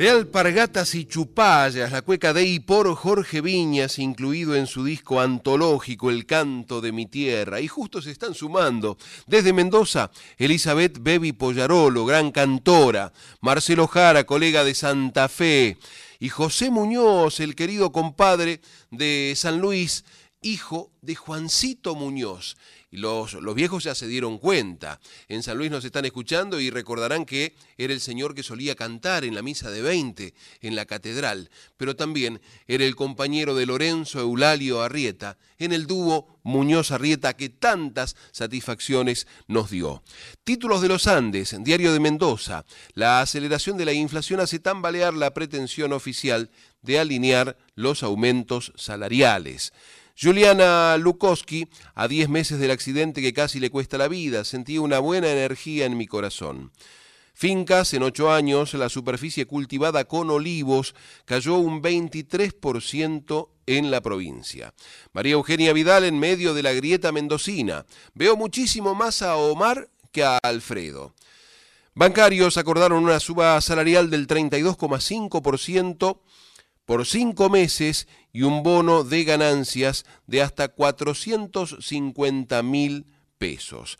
De 0.00 0.08
alpargatas 0.08 0.94
y 0.94 1.04
chupallas, 1.04 1.92
la 1.92 2.00
cueca 2.00 2.32
de 2.32 2.42
y 2.42 2.58
por 2.58 2.94
Jorge 2.94 3.42
Viñas, 3.42 3.98
incluido 3.98 4.56
en 4.56 4.66
su 4.66 4.82
disco 4.82 5.20
antológico 5.20 6.08
El 6.08 6.24
canto 6.24 6.80
de 6.80 6.90
mi 6.90 7.04
tierra. 7.04 7.60
Y 7.60 7.68
justo 7.68 8.00
se 8.00 8.10
están 8.10 8.32
sumando. 8.32 8.96
Desde 9.26 9.52
Mendoza, 9.52 10.10
Elizabeth 10.38 11.02
Bebi 11.02 11.32
Pollarolo, 11.34 12.06
gran 12.06 12.32
cantora. 12.32 13.12
Marcelo 13.42 13.86
Jara, 13.88 14.24
colega 14.24 14.64
de 14.64 14.74
Santa 14.74 15.28
Fe. 15.28 15.76
Y 16.18 16.30
José 16.30 16.70
Muñoz, 16.70 17.38
el 17.40 17.54
querido 17.54 17.92
compadre 17.92 18.62
de 18.90 19.34
San 19.36 19.60
Luis, 19.60 20.06
hijo 20.40 20.90
de 21.02 21.14
Juancito 21.14 21.94
Muñoz. 21.94 22.56
Los, 22.90 23.34
los, 23.34 23.54
viejos 23.54 23.84
ya 23.84 23.94
se 23.94 24.08
dieron 24.08 24.38
cuenta. 24.38 25.00
En 25.28 25.42
San 25.42 25.58
Luis 25.58 25.70
nos 25.70 25.84
están 25.84 26.04
escuchando 26.04 26.60
y 26.60 26.70
recordarán 26.70 27.24
que 27.24 27.54
era 27.78 27.92
el 27.92 28.00
señor 28.00 28.34
que 28.34 28.42
solía 28.42 28.74
cantar 28.74 29.24
en 29.24 29.34
la 29.34 29.42
misa 29.42 29.70
de 29.70 29.82
20 29.82 30.34
en 30.60 30.76
la 30.76 30.86
catedral, 30.86 31.50
pero 31.76 31.94
también 31.94 32.40
era 32.66 32.84
el 32.84 32.96
compañero 32.96 33.54
de 33.54 33.66
Lorenzo 33.66 34.20
Eulalio 34.20 34.82
Arrieta 34.82 35.38
en 35.58 35.72
el 35.72 35.86
dúo 35.86 36.40
Muñoz 36.42 36.90
Arrieta 36.90 37.36
que 37.36 37.48
tantas 37.48 38.16
satisfacciones 38.32 39.26
nos 39.46 39.70
dio. 39.70 40.02
Títulos 40.42 40.80
de 40.80 40.88
los 40.88 41.06
Andes, 41.06 41.54
Diario 41.60 41.92
de 41.92 42.00
Mendoza. 42.00 42.64
La 42.94 43.20
aceleración 43.20 43.76
de 43.76 43.84
la 43.84 43.92
inflación 43.92 44.40
hace 44.40 44.58
tambalear 44.58 45.14
la 45.14 45.32
pretensión 45.34 45.92
oficial 45.92 46.50
de 46.82 46.98
alinear 46.98 47.56
los 47.74 48.02
aumentos 48.02 48.72
salariales. 48.76 49.72
Juliana 50.22 50.98
Lukowski, 50.98 51.66
a 51.94 52.06
10 52.06 52.28
meses 52.28 52.60
del 52.60 52.72
accidente 52.72 53.22
que 53.22 53.32
casi 53.32 53.58
le 53.58 53.70
cuesta 53.70 53.96
la 53.96 54.06
vida, 54.06 54.44
sentí 54.44 54.76
una 54.76 54.98
buena 54.98 55.30
energía 55.30 55.86
en 55.86 55.96
mi 55.96 56.06
corazón. 56.06 56.72
Fincas, 57.32 57.94
en 57.94 58.02
ocho 58.02 58.30
años, 58.30 58.74
la 58.74 58.90
superficie 58.90 59.46
cultivada 59.46 60.04
con 60.04 60.28
olivos 60.28 60.94
cayó 61.24 61.56
un 61.56 61.80
23% 61.80 63.48
en 63.64 63.90
la 63.90 64.02
provincia. 64.02 64.74
María 65.14 65.32
Eugenia 65.32 65.72
Vidal 65.72 66.04
en 66.04 66.18
medio 66.18 66.52
de 66.52 66.64
la 66.64 66.74
grieta 66.74 67.12
mendocina. 67.12 67.86
Veo 68.12 68.36
muchísimo 68.36 68.94
más 68.94 69.22
a 69.22 69.36
Omar 69.36 69.88
que 70.12 70.22
a 70.22 70.36
Alfredo. 70.36 71.14
Bancarios 71.94 72.58
acordaron 72.58 73.02
una 73.04 73.20
suba 73.20 73.58
salarial 73.62 74.10
del 74.10 74.26
32,5% 74.26 76.18
por 76.90 77.06
cinco 77.06 77.48
meses 77.48 78.08
y 78.32 78.42
un 78.42 78.64
bono 78.64 79.04
de 79.04 79.22
ganancias 79.22 80.04
de 80.26 80.42
hasta 80.42 80.66
450 80.66 82.64
mil 82.64 83.06
pesos. 83.38 83.96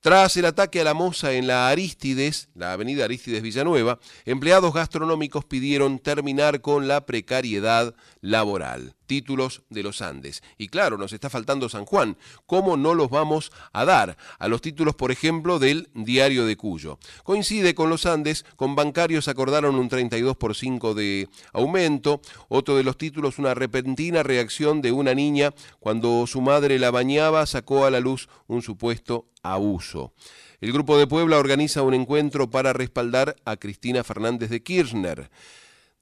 Tras 0.00 0.38
el 0.38 0.46
ataque 0.46 0.80
a 0.80 0.84
la 0.84 0.94
moza 0.94 1.34
en 1.34 1.46
la 1.46 1.68
Aristides, 1.68 2.48
la 2.54 2.72
avenida 2.72 3.04
Aristides 3.04 3.42
Villanueva, 3.42 3.98
empleados 4.24 4.72
gastronómicos 4.72 5.44
pidieron 5.44 5.98
terminar 5.98 6.62
con 6.62 6.88
la 6.88 7.04
precariedad 7.04 7.94
laboral. 8.22 8.94
Títulos 9.12 9.60
de 9.68 9.82
los 9.82 10.00
Andes. 10.00 10.42
Y 10.56 10.68
claro, 10.68 10.96
nos 10.96 11.12
está 11.12 11.28
faltando 11.28 11.68
San 11.68 11.84
Juan. 11.84 12.16
¿Cómo 12.46 12.78
no 12.78 12.94
los 12.94 13.10
vamos 13.10 13.52
a 13.74 13.84
dar? 13.84 14.16
A 14.38 14.48
los 14.48 14.62
títulos, 14.62 14.94
por 14.94 15.12
ejemplo, 15.12 15.58
del 15.58 15.90
Diario 15.92 16.46
de 16.46 16.56
Cuyo. 16.56 16.98
Coincide 17.22 17.74
con 17.74 17.90
los 17.90 18.06
Andes, 18.06 18.46
con 18.56 18.74
bancarios 18.74 19.28
acordaron 19.28 19.74
un 19.74 19.90
32 19.90 20.38
por 20.38 20.56
5 20.56 20.94
de 20.94 21.28
aumento. 21.52 22.22
Otro 22.48 22.74
de 22.74 22.84
los 22.84 22.96
títulos, 22.96 23.38
una 23.38 23.52
repentina 23.52 24.22
reacción 24.22 24.80
de 24.80 24.92
una 24.92 25.12
niña 25.12 25.52
cuando 25.78 26.26
su 26.26 26.40
madre 26.40 26.78
la 26.78 26.90
bañaba, 26.90 27.44
sacó 27.44 27.84
a 27.84 27.90
la 27.90 28.00
luz 28.00 28.30
un 28.46 28.62
supuesto 28.62 29.26
abuso. 29.42 30.14
El 30.62 30.72
Grupo 30.72 30.96
de 30.96 31.06
Puebla 31.06 31.36
organiza 31.36 31.82
un 31.82 31.92
encuentro 31.92 32.48
para 32.48 32.72
respaldar 32.72 33.36
a 33.44 33.56
Cristina 33.56 34.04
Fernández 34.04 34.48
de 34.48 34.62
Kirchner. 34.62 35.28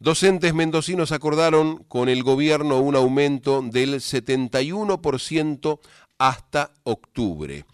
Docentes 0.02 0.55
mendocinos 0.55 1.12
acordaron 1.12 1.85
con 1.85 2.09
el 2.09 2.22
gobierno 2.22 2.78
un 2.78 2.97
aumento 2.97 3.60
del 3.60 3.97
71% 3.97 5.78
hasta 6.16 6.72
octubre. 6.85 7.66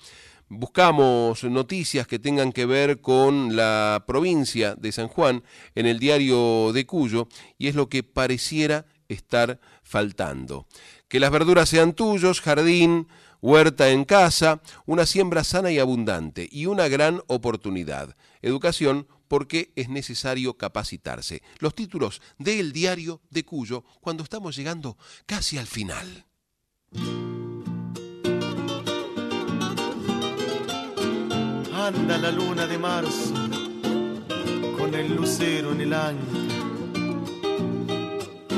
buscamos 0.48 1.44
noticias 1.44 2.08
que 2.08 2.18
tengan 2.18 2.50
que 2.50 2.66
ver 2.66 3.00
con 3.00 3.54
la 3.54 4.02
provincia 4.08 4.74
de 4.74 4.90
San 4.90 5.06
Juan 5.06 5.44
en 5.76 5.86
el 5.86 6.00
diario 6.00 6.72
de 6.72 6.84
Cuyo 6.84 7.28
y 7.58 7.68
es 7.68 7.76
lo 7.76 7.88
que 7.88 8.02
pareciera 8.02 8.86
estar 9.06 9.60
faltando. 9.84 10.66
Que 11.06 11.20
las 11.20 11.30
verduras 11.30 11.68
sean 11.68 11.92
tuyos, 11.92 12.40
jardín, 12.40 13.06
huerta 13.46 13.90
en 13.90 14.04
casa, 14.04 14.60
una 14.86 15.06
siembra 15.06 15.44
sana 15.44 15.70
y 15.70 15.78
abundante 15.78 16.48
y 16.50 16.66
una 16.66 16.88
gran 16.88 17.22
oportunidad. 17.28 18.16
Educación 18.42 19.06
porque 19.28 19.72
es 19.76 19.88
necesario 19.88 20.56
capacitarse. 20.56 21.42
Los 21.60 21.76
títulos 21.76 22.20
del 22.38 22.72
diario 22.72 23.22
de 23.30 23.44
Cuyo 23.44 23.84
cuando 24.00 24.24
estamos 24.24 24.56
llegando 24.56 24.98
casi 25.26 25.58
al 25.58 25.68
final. 25.68 26.26
Anda 31.72 32.18
la 32.18 32.32
luna 32.32 32.66
de 32.66 32.78
marzo 32.78 33.32
con 34.76 34.92
el 34.92 35.14
lucero 35.14 35.70
en 35.70 35.80
el 35.82 35.92
ancla, 35.92 36.40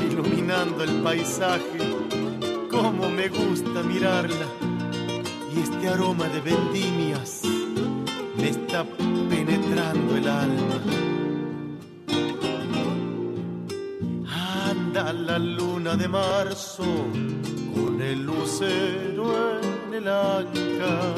iluminando 0.09 0.83
el 0.83 1.03
paisaje, 1.03 1.77
como 2.71 3.07
me 3.11 3.29
gusta 3.29 3.83
mirarla. 3.83 4.68
Y 5.53 5.59
este 5.61 5.89
aroma 5.89 6.27
de 6.29 6.41
vendimias 6.41 7.41
me 8.37 8.49
está 8.49 8.85
penetrando 9.29 10.17
el 10.17 10.27
alma. 10.27 10.79
Anda 14.69 15.13
la 15.13 15.39
luna 15.39 15.95
de 15.95 16.07
marzo 16.07 16.85
con 17.73 18.01
el 18.01 18.25
lucero 18.25 19.59
en 19.61 19.93
el 19.93 20.07
anca. 20.07 21.13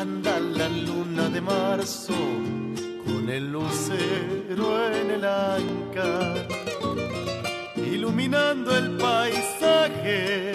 Anda 0.00 0.40
la 0.40 0.68
luna 0.68 1.28
de 1.28 1.40
marzo 1.40 2.14
con 3.04 3.28
el 3.28 3.52
lucero 3.52 4.66
en 4.92 5.10
el 5.10 5.24
anca. 5.24 6.34
Iluminando 7.76 8.76
el 8.76 8.96
paisaje, 8.96 10.54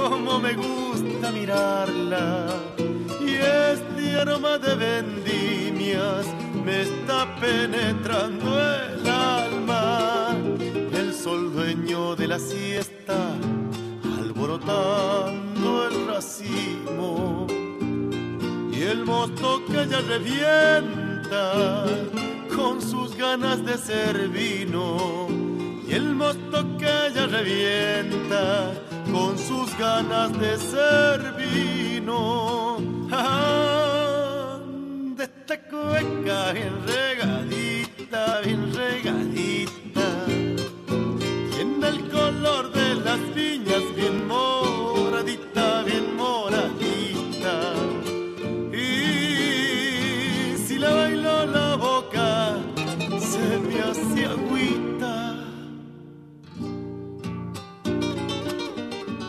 como 0.00 0.38
me 0.38 0.54
gusta 0.54 1.30
mirarla. 1.32 2.46
Y 3.20 3.34
este 3.34 4.16
aroma 4.16 4.58
de 4.58 4.74
vendimias 4.74 6.26
me 6.64 6.82
está 6.82 7.26
penetrando 7.40 8.48
el 8.58 9.06
alma. 9.08 10.36
El 10.92 11.12
sol 11.14 11.52
dueño 11.52 12.16
de 12.16 12.28
la 12.28 12.38
siesta, 12.38 13.18
alborotando 14.18 15.88
el 15.88 16.06
racimo. 16.06 17.46
Y 18.72 18.82
el 18.82 19.04
mosto 19.04 19.62
que 19.66 19.86
ya 19.86 20.00
revienta 20.00 21.84
con 22.56 22.80
sus 22.80 23.14
ganas 23.16 23.64
de 23.64 23.76
ser 23.76 24.28
vino. 24.28 25.28
Y 25.86 25.92
el 25.92 26.14
mosto 26.14 26.78
que 26.78 27.12
ya 27.14 27.26
revienta 27.26 28.72
con 29.12 29.38
sus 29.38 29.76
ganas 29.78 30.32
de 30.38 30.56
ser 30.56 31.34
vino. 31.36 32.78
de 35.16 35.24
esta 35.24 35.60
cueca 35.68 36.52
bien 36.52 36.86
regadita, 36.86 38.40
bien 38.44 38.72
regadita. 38.74 40.26
Tiene 41.54 41.88
el 41.88 42.08
color 42.10 42.72
de 42.72 42.94
las 42.96 43.34
viñas 43.34 43.82
bien 43.96 44.28
moradita, 44.28 45.82
bien 45.82 46.16
moradita. 46.16 46.79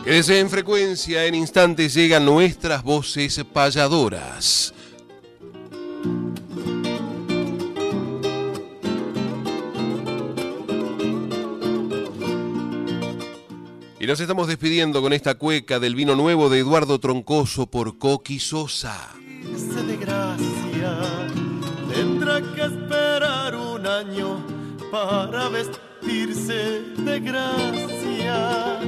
Quédese 0.04 0.40
en 0.40 0.50
frecuencia, 0.50 1.26
en 1.26 1.36
instantes 1.36 1.94
llegan 1.94 2.24
nuestras 2.24 2.82
voces 2.82 3.40
payadoras. 3.52 4.74
Y 14.00 14.06
nos 14.06 14.18
estamos 14.18 14.48
despidiendo 14.48 15.00
con 15.00 15.12
esta 15.12 15.36
cueca 15.36 15.78
del 15.78 15.94
vino 15.94 16.16
nuevo 16.16 16.50
de 16.50 16.58
Eduardo 16.58 16.98
Troncoso 16.98 17.68
por 17.68 17.98
Coqui 17.98 18.40
Sosa. 18.40 19.10
De 19.86 19.96
gracia 19.96 20.98
tendrá 21.94 22.40
que 22.40 22.62
esperar 22.62 23.54
un 23.54 23.86
año 23.86 24.44
para 24.90 25.48
vestirse 25.48 26.80
de 26.96 27.20
gracia. 27.20 28.80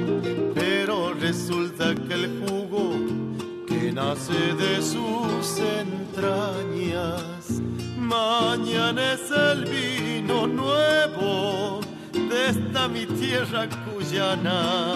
Resulta 1.21 1.95
que 1.95 2.15
el 2.15 2.41
jugo 2.41 2.95
que 3.67 3.93
nace 3.93 4.55
de 4.55 4.81
sus 4.81 5.59
entrañas, 5.59 7.61
mañana 7.97 9.15
es 9.15 9.31
el 9.31 9.65
vino 9.65 10.47
nuevo 10.47 11.81
de 12.13 12.51
esta 12.51 12.89
mi 12.89 13.07
tierra 13.07 13.69
cuyana. 13.87 14.95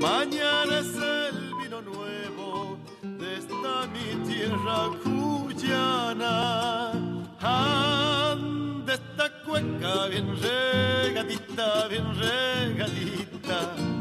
Mañana 0.00 0.78
es 0.80 0.94
el 0.94 1.54
vino 1.62 1.80
nuevo 1.80 2.78
de 3.02 3.38
esta 3.38 3.86
mi 3.94 4.28
tierra 4.28 4.90
cuyana. 5.04 6.92
Anda 7.40 8.94
esta 8.94 9.30
cueca 9.44 10.06
bien 10.06 10.36
regadita, 10.42 11.86
bien 11.88 12.06
regadita. 12.18 13.99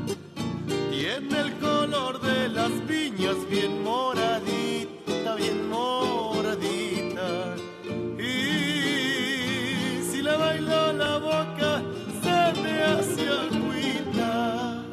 Tiene 0.89 1.39
el 1.39 1.59
color 1.59 2.19
de 2.19 2.49
las 2.49 2.71
viñas 2.87 3.37
bien 3.49 3.83
moradita, 3.83 5.35
bien 5.35 5.69
moradita. 5.69 7.55
Y 8.17 10.01
si 10.09 10.21
la 10.21 10.35
bailo 10.35 10.93
la 10.93 11.17
boca, 11.17 11.83
se 12.21 12.61
me 12.61 12.83
hace 12.83 13.29
agüita. 13.29 14.83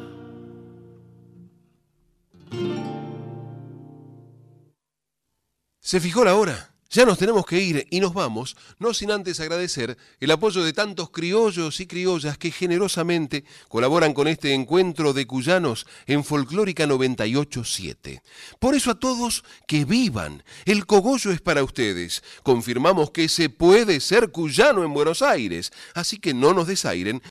¿Se 5.79 5.99
fijó 5.99 6.23
la 6.23 6.35
hora? 6.35 6.76
Ya 6.89 7.05
nos 7.05 7.17
tenemos 7.17 7.45
que 7.45 7.59
ir 7.59 7.85
y 7.89 7.99
nos 7.99 8.13
vamos, 8.13 8.55
no 8.79 8.93
sin 8.93 9.11
antes 9.11 9.41
agradecer 9.41 9.97
el 10.21 10.31
apoyo 10.31 10.63
de 10.63 10.71
tantos 10.71 11.09
criollos 11.09 11.81
y 11.81 11.87
criollas 11.87 12.37
que 12.37 12.49
generosamente 12.49 13.43
colaboran 13.67 14.13
con 14.13 14.29
este 14.29 14.53
encuentro 14.53 15.11
de 15.11 15.27
cuyanos 15.27 15.85
en 16.05 16.23
Folclórica 16.23 16.87
987. 16.87 18.21
Por 18.59 18.73
eso 18.73 18.91
a 18.91 18.99
todos 18.99 19.43
que 19.67 19.83
vivan, 19.83 20.43
el 20.65 20.85
cogollo 20.85 21.31
es 21.31 21.41
para 21.41 21.63
ustedes. 21.63 22.23
Confirmamos 22.43 23.11
que 23.11 23.27
se 23.27 23.49
puede 23.49 23.99
ser 23.99 24.31
cuyano 24.31 24.85
en 24.85 24.93
Buenos 24.93 25.21
Aires, 25.21 25.73
así 25.93 26.19
que 26.19 26.33
no 26.33 26.53
nos 26.53 26.67
desairen 26.67 27.21